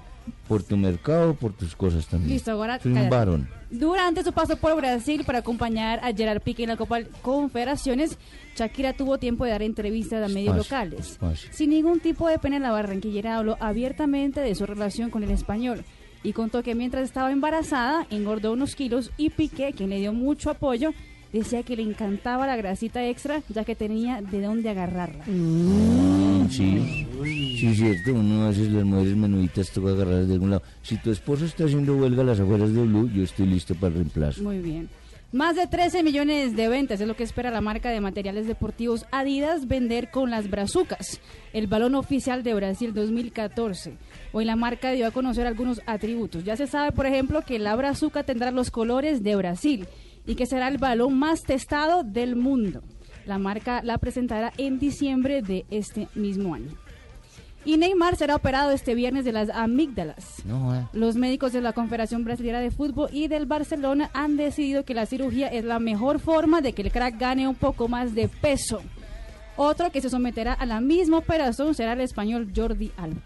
[0.49, 2.33] por tu mercado, por tus cosas también.
[2.33, 3.49] Listo, ahora Soy un varón.
[3.71, 8.19] Durante su paso por Brasil para acompañar a Gerard Piqué en la Copa Confederaciones,
[8.55, 11.19] Shakira tuvo tiempo de dar entrevistas a medios locales.
[11.51, 15.85] Sin ningún tipo de pena, la barranquillera habló abiertamente de su relación con el español
[16.23, 20.51] y contó que mientras estaba embarazada engordó unos kilos y Piqué, quien le dio mucho
[20.51, 20.93] apoyo,
[21.39, 25.25] decía que le encantaba la grasita extra ya que tenía de dónde agarrarla.
[25.27, 27.07] Ah, sí,
[27.59, 28.15] sí, es cierto.
[28.15, 30.63] Uno a veces las mujeres menuditas toca agarrar de algún lado.
[30.83, 33.89] Si tu esposo está haciendo huelga a las afueras de Blue, yo estoy listo para
[33.89, 34.43] el reemplazo.
[34.43, 34.89] Muy bien.
[35.33, 39.05] Más de 13 millones de ventas es lo que espera la marca de materiales deportivos
[39.11, 41.21] Adidas vender con las brazucas,
[41.53, 43.97] el balón oficial de Brasil 2014.
[44.33, 46.45] Hoy la marca dio a conocer algunos atributos.
[46.45, 49.89] Ya se sabe, por ejemplo, que la brazuca tendrá los colores de Brasil
[50.27, 52.83] y que será el balón más testado del mundo.
[53.27, 56.71] La marca la presentará en diciembre de este mismo año.
[57.67, 60.45] Y Neymar será operado este viernes de las amígdalas.
[60.45, 60.87] No, eh.
[60.93, 65.07] Los médicos de la Confederación Brasileña de Fútbol y del Barcelona han decidido que la
[65.07, 68.83] cirugía es la mejor forma de que el crack gane un poco más de peso.
[69.57, 73.23] Otro que se someterá a la misma operación será el español Jordi Alba.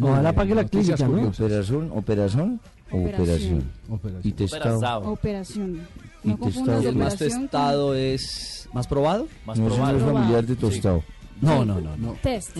[0.00, 1.28] Ojalá pague la clínica, ¿no?
[1.28, 2.60] Operación, operación,
[2.90, 3.64] Operación.
[3.90, 4.20] operación.
[4.22, 5.10] Y testado.
[5.10, 5.86] Operación.
[6.24, 6.88] Y No testado.
[6.88, 9.28] ¿El más con testado es más probado?
[9.46, 11.02] no, ese no es familiar de tostado.
[11.44, 11.96] No, no, no.
[11.96, 12.12] no.
[12.22, 12.56] Test.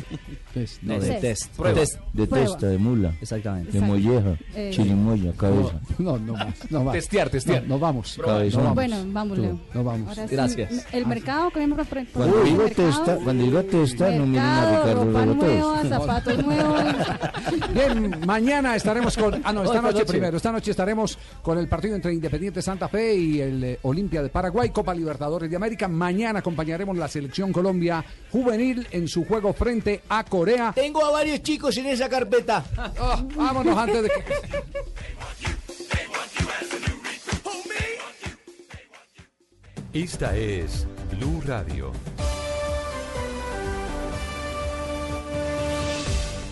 [0.82, 1.20] No, de Test.
[1.20, 1.56] test.
[1.56, 1.80] Prueba.
[1.80, 1.98] Test.
[2.12, 2.46] De Prueba.
[2.46, 3.14] testa, de mula.
[3.20, 3.72] Exactamente.
[3.72, 5.80] De molleja, Eh, chirimoya, cabeza.
[5.98, 6.70] No, no más.
[6.70, 6.94] No más.
[6.94, 7.62] Testear, testear.
[7.62, 8.18] No, no vamos.
[8.18, 8.74] No vamos.
[8.74, 9.58] Bueno, vamos, Leo.
[9.72, 10.08] No vamos.
[10.10, 10.86] Ahora sí, Gracias.
[10.92, 15.04] el mercado, que por Cuando digo mercado, testa, cuando digo testa, no miren a mercado,
[15.04, 16.82] Ricardo ropa nueva, zapatos nuevos.
[17.72, 19.34] Bien, mañana estaremos con.
[19.44, 20.06] Ah, no, esta Esta noche noche.
[20.12, 20.36] primero.
[20.36, 24.28] Esta noche estaremos con el partido entre Independiente Santa Fe y el eh, Olimpia de
[24.28, 25.88] Paraguay, Copa Libertadores de América.
[25.88, 30.72] Mañana acompañaremos la selección Colombia juvenil en su juego frente a Corea.
[30.74, 32.64] Tengo a varios chicos en esa carpeta.
[32.76, 34.24] Ah, vámonos antes de que.
[39.92, 41.92] Esta es Blue Radio.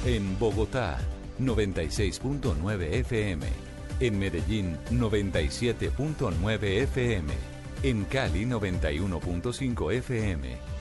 [0.07, 0.99] En Bogotá,
[1.41, 3.47] 96.9 FM.
[4.01, 7.33] En Medellín, 97.9 FM.
[7.83, 10.72] En Cali, 91.5 FM.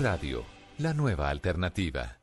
[0.00, 0.44] Radio,
[0.78, 2.18] la nueva alternativa.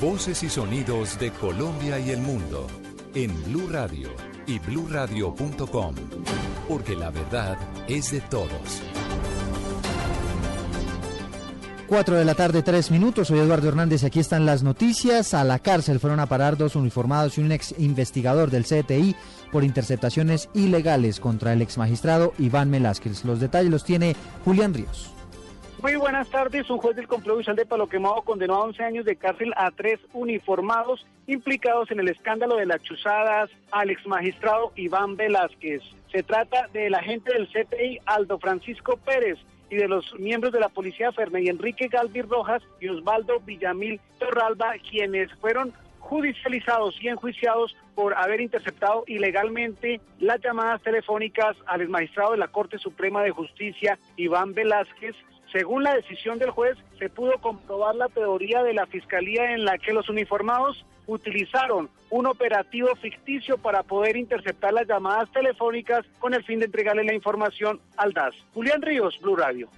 [0.00, 2.66] Voces y sonidos de Colombia y el mundo
[3.14, 4.08] en Blue Radio
[4.46, 5.94] y bluradio.com,
[6.66, 7.58] porque la verdad
[7.88, 8.82] es de todos.
[11.88, 13.28] 4 de la tarde, 3 minutos.
[13.28, 15.34] Soy Eduardo Hernández y aquí están las noticias.
[15.34, 19.14] A la cárcel fueron a parar dos uniformados y un ex investigador del CTI
[19.50, 23.26] por interceptaciones ilegales contra el ex magistrado Iván Velázquez.
[23.26, 25.12] Los detalles los tiene Julián Ríos.
[25.82, 26.70] Muy buenas tardes.
[26.70, 29.72] Un juez del complejo visual de Palo Quemado condenó a 11 años de cárcel a
[29.72, 35.82] tres uniformados implicados en el escándalo de las chuzadas al exmagistrado Iván Velázquez.
[36.12, 39.40] Se trata del agente del CPI Aldo Francisco Pérez
[39.70, 44.74] y de los miembros de la policía Ferney Enrique Galvir Rojas y Osvaldo Villamil Torralba,
[44.88, 52.38] quienes fueron judicializados y enjuiciados por haber interceptado ilegalmente las llamadas telefónicas al exmagistrado de
[52.38, 55.16] la Corte Suprema de Justicia, Iván Velázquez.
[55.52, 59.76] Según la decisión del juez, se pudo comprobar la teoría de la Fiscalía en la
[59.76, 66.42] que los uniformados utilizaron un operativo ficticio para poder interceptar las llamadas telefónicas con el
[66.44, 68.34] fin de entregarle la información al DAS.
[68.54, 69.68] Julián Ríos, Blue Radio.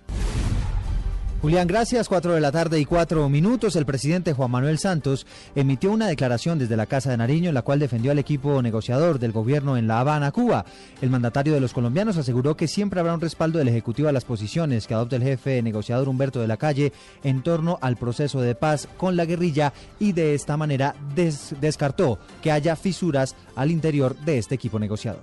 [1.44, 2.08] Julián, gracias.
[2.08, 3.76] 4 de la tarde y 4 minutos.
[3.76, 7.60] El presidente Juan Manuel Santos emitió una declaración desde la Casa de Nariño en la
[7.60, 10.64] cual defendió al equipo negociador del gobierno en La Habana, Cuba.
[11.02, 14.24] El mandatario de los colombianos aseguró que siempre habrá un respaldo del Ejecutivo a las
[14.24, 18.54] posiciones que adopte el jefe negociador Humberto de la Calle en torno al proceso de
[18.54, 24.16] paz con la guerrilla y de esta manera des- descartó que haya fisuras al interior
[24.16, 25.20] de este equipo negociador.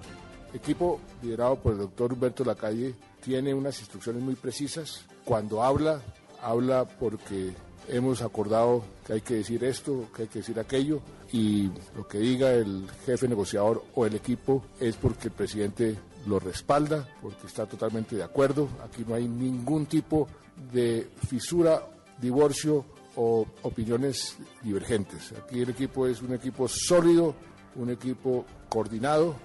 [0.53, 2.93] Equipo liderado por el doctor Humberto Lacalle
[3.23, 5.05] tiene unas instrucciones muy precisas.
[5.25, 6.01] Cuando habla,
[6.41, 7.53] habla porque
[7.87, 12.19] hemos acordado que hay que decir esto, que hay que decir aquello, y lo que
[12.19, 17.65] diga el jefe negociador o el equipo es porque el presidente lo respalda, porque está
[17.65, 18.67] totalmente de acuerdo.
[18.83, 20.27] Aquí no hay ningún tipo
[20.71, 21.87] de fisura,
[22.19, 22.85] divorcio
[23.15, 25.33] o opiniones divergentes.
[25.33, 27.35] Aquí el equipo es un equipo sólido,
[27.75, 29.35] un equipo coordinado,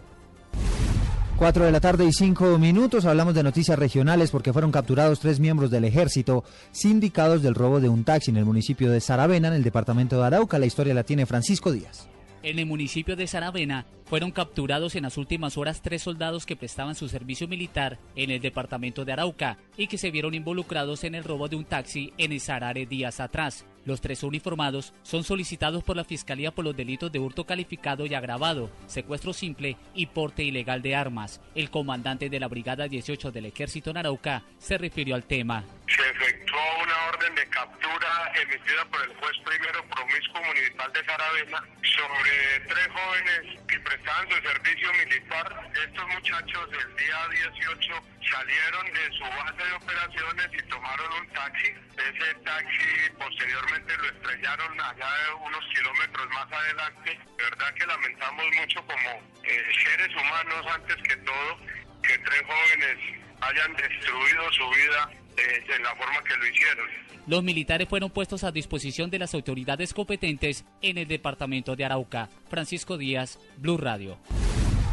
[1.36, 3.04] 4 de la tarde y 5 minutos.
[3.04, 7.90] Hablamos de noticias regionales porque fueron capturados tres miembros del ejército sindicados del robo de
[7.90, 10.58] un taxi en el municipio de Saravena, en el departamento de Arauca.
[10.58, 12.08] La historia la tiene Francisco Díaz.
[12.42, 16.94] En el municipio de Saravena fueron capturados en las últimas horas tres soldados que prestaban
[16.94, 21.24] su servicio militar en el departamento de Arauca y que se vieron involucrados en el
[21.24, 23.66] robo de un taxi en el Sarare días atrás.
[23.86, 28.14] Los tres uniformados son solicitados por la Fiscalía por los delitos de hurto calificado y
[28.14, 31.40] agravado, secuestro simple y porte ilegal de armas.
[31.54, 35.64] El comandante de la Brigada 18 del Ejército en Arauca se refirió al tema.
[35.86, 41.62] Se efectuó una orden de captura emitida por el juez primero promiscuo municipal de Saravena
[41.80, 45.70] sobre tres jóvenes que prestaban su servicio militar.
[45.74, 51.72] Estos muchachos el día 18 salieron de su base de operaciones y tomaron un taxi.
[51.96, 57.18] Ese taxi posteriormente lo estrellaron allá unos kilómetros más adelante.
[57.38, 59.10] De verdad que lamentamos mucho como
[59.44, 61.58] eh, seres humanos antes que todo
[62.02, 62.98] que tres jóvenes
[63.40, 66.86] hayan destruido su vida eh, de la forma que lo hicieron.
[67.26, 72.28] Los militares fueron puestos a disposición de las autoridades competentes en el departamento de Arauca.
[72.48, 74.16] Francisco Díaz, Blue Radio.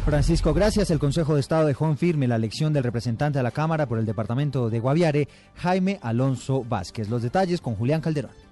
[0.04, 0.90] Francisco, gracias.
[0.90, 3.98] El Consejo de Estado dejó en firme la elección del representante a la Cámara por
[3.98, 7.08] el departamento de Guaviare, Jaime Alonso Vázquez.
[7.08, 8.43] Los detalles con Julián Calderón.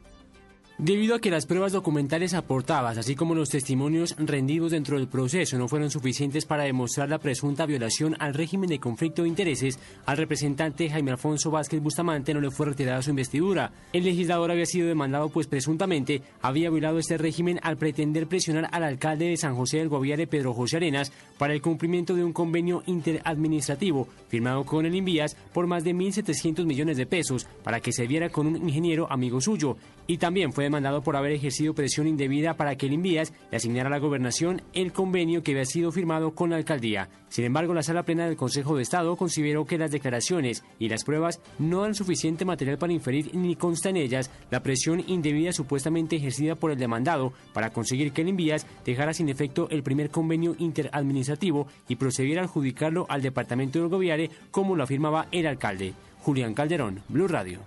[0.78, 5.58] Debido a que las pruebas documentales aportadas, así como los testimonios rendidos dentro del proceso,
[5.58, 10.16] no fueron suficientes para demostrar la presunta violación al régimen de conflicto de intereses, al
[10.16, 13.70] representante Jaime Alfonso Vázquez Bustamante no le fue retirada su investidura.
[13.92, 18.82] El legislador había sido demandado pues presuntamente había violado este régimen al pretender presionar al
[18.82, 22.82] alcalde de San José del Guaviare, Pedro José Arenas, para el cumplimiento de un convenio
[22.86, 28.06] interadministrativo firmado con el Invías por más de 1.700 millones de pesos para que se
[28.06, 29.76] viera con un ingeniero amigo suyo.
[30.06, 33.88] Y también fue demandado por haber ejercido presión indebida para que el Invías le asignara
[33.88, 37.10] a la gobernación el convenio que había sido firmado con la alcaldía.
[37.28, 41.04] Sin embargo, la sala plena del Consejo de Estado consideró que las declaraciones y las
[41.04, 46.16] pruebas no dan suficiente material para inferir ni consta en ellas la presión indebida supuestamente
[46.16, 50.56] ejercida por el demandado para conseguir que el Invías dejara sin efecto el primer convenio
[50.58, 55.92] interadministrativo y procediera a adjudicarlo al departamento del Gobiare como lo afirmaba el alcalde.
[56.22, 57.60] Julián Calderón, Blue Radio.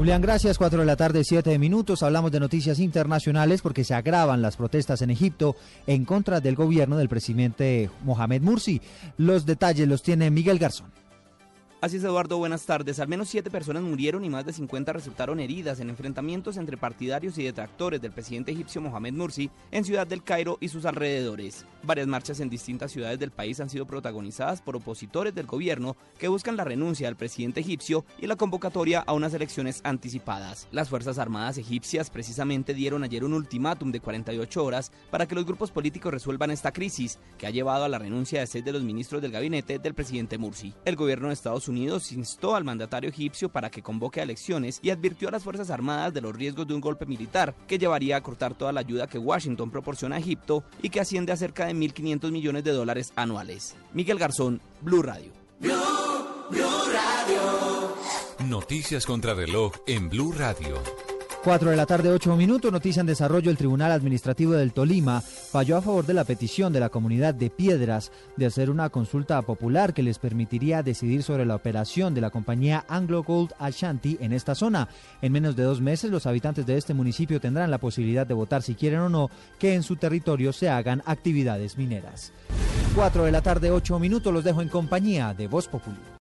[0.00, 0.56] Julián, gracias.
[0.56, 2.02] Cuatro de la tarde, siete minutos.
[2.02, 5.56] Hablamos de noticias internacionales porque se agravan las protestas en Egipto
[5.86, 8.80] en contra del gobierno del presidente Mohamed Mursi.
[9.18, 10.90] Los detalles los tiene Miguel Garzón.
[11.82, 12.98] Así es, Eduardo, buenas tardes.
[12.98, 17.36] Al menos siete personas murieron y más de 50 resultaron heridas en enfrentamientos entre partidarios
[17.36, 21.66] y detractores del presidente egipcio Mohamed Mursi en Ciudad del Cairo y sus alrededores.
[21.82, 26.28] Varias marchas en distintas ciudades del país han sido protagonizadas por opositores del gobierno que
[26.28, 30.68] buscan la renuncia del presidente egipcio y la convocatoria a unas elecciones anticipadas.
[30.72, 35.46] Las Fuerzas Armadas egipcias precisamente dieron ayer un ultimátum de 48 horas para que los
[35.46, 38.82] grupos políticos resuelvan esta crisis que ha llevado a la renuncia de seis de los
[38.82, 40.74] ministros del gabinete del presidente Mursi.
[40.84, 44.90] El gobierno de Estados Unidos instó al mandatario egipcio para que convoque a elecciones y
[44.90, 48.22] advirtió a las Fuerzas Armadas de los riesgos de un golpe militar que llevaría a
[48.22, 51.69] cortar toda la ayuda que Washington proporciona a Egipto y que asciende a cerca de
[51.72, 53.76] 1.500 millones de dólares anuales.
[53.92, 55.32] Miguel Garzón, Blue Radio.
[58.48, 60.82] Noticias contra reloj en Blue Radio.
[61.42, 62.70] 4 de la tarde, 8 minutos.
[62.70, 63.50] Noticia en desarrollo.
[63.50, 67.48] El Tribunal Administrativo del Tolima falló a favor de la petición de la comunidad de
[67.48, 72.28] Piedras de hacer una consulta popular que les permitiría decidir sobre la operación de la
[72.28, 74.88] compañía Anglo Gold Ashanti en esta zona.
[75.22, 78.62] En menos de dos meses, los habitantes de este municipio tendrán la posibilidad de votar
[78.62, 82.34] si quieren o no que en su territorio se hagan actividades mineras.
[82.94, 84.32] 4 de la tarde, 8 minutos.
[84.32, 86.09] Los dejo en compañía de Voz Popular.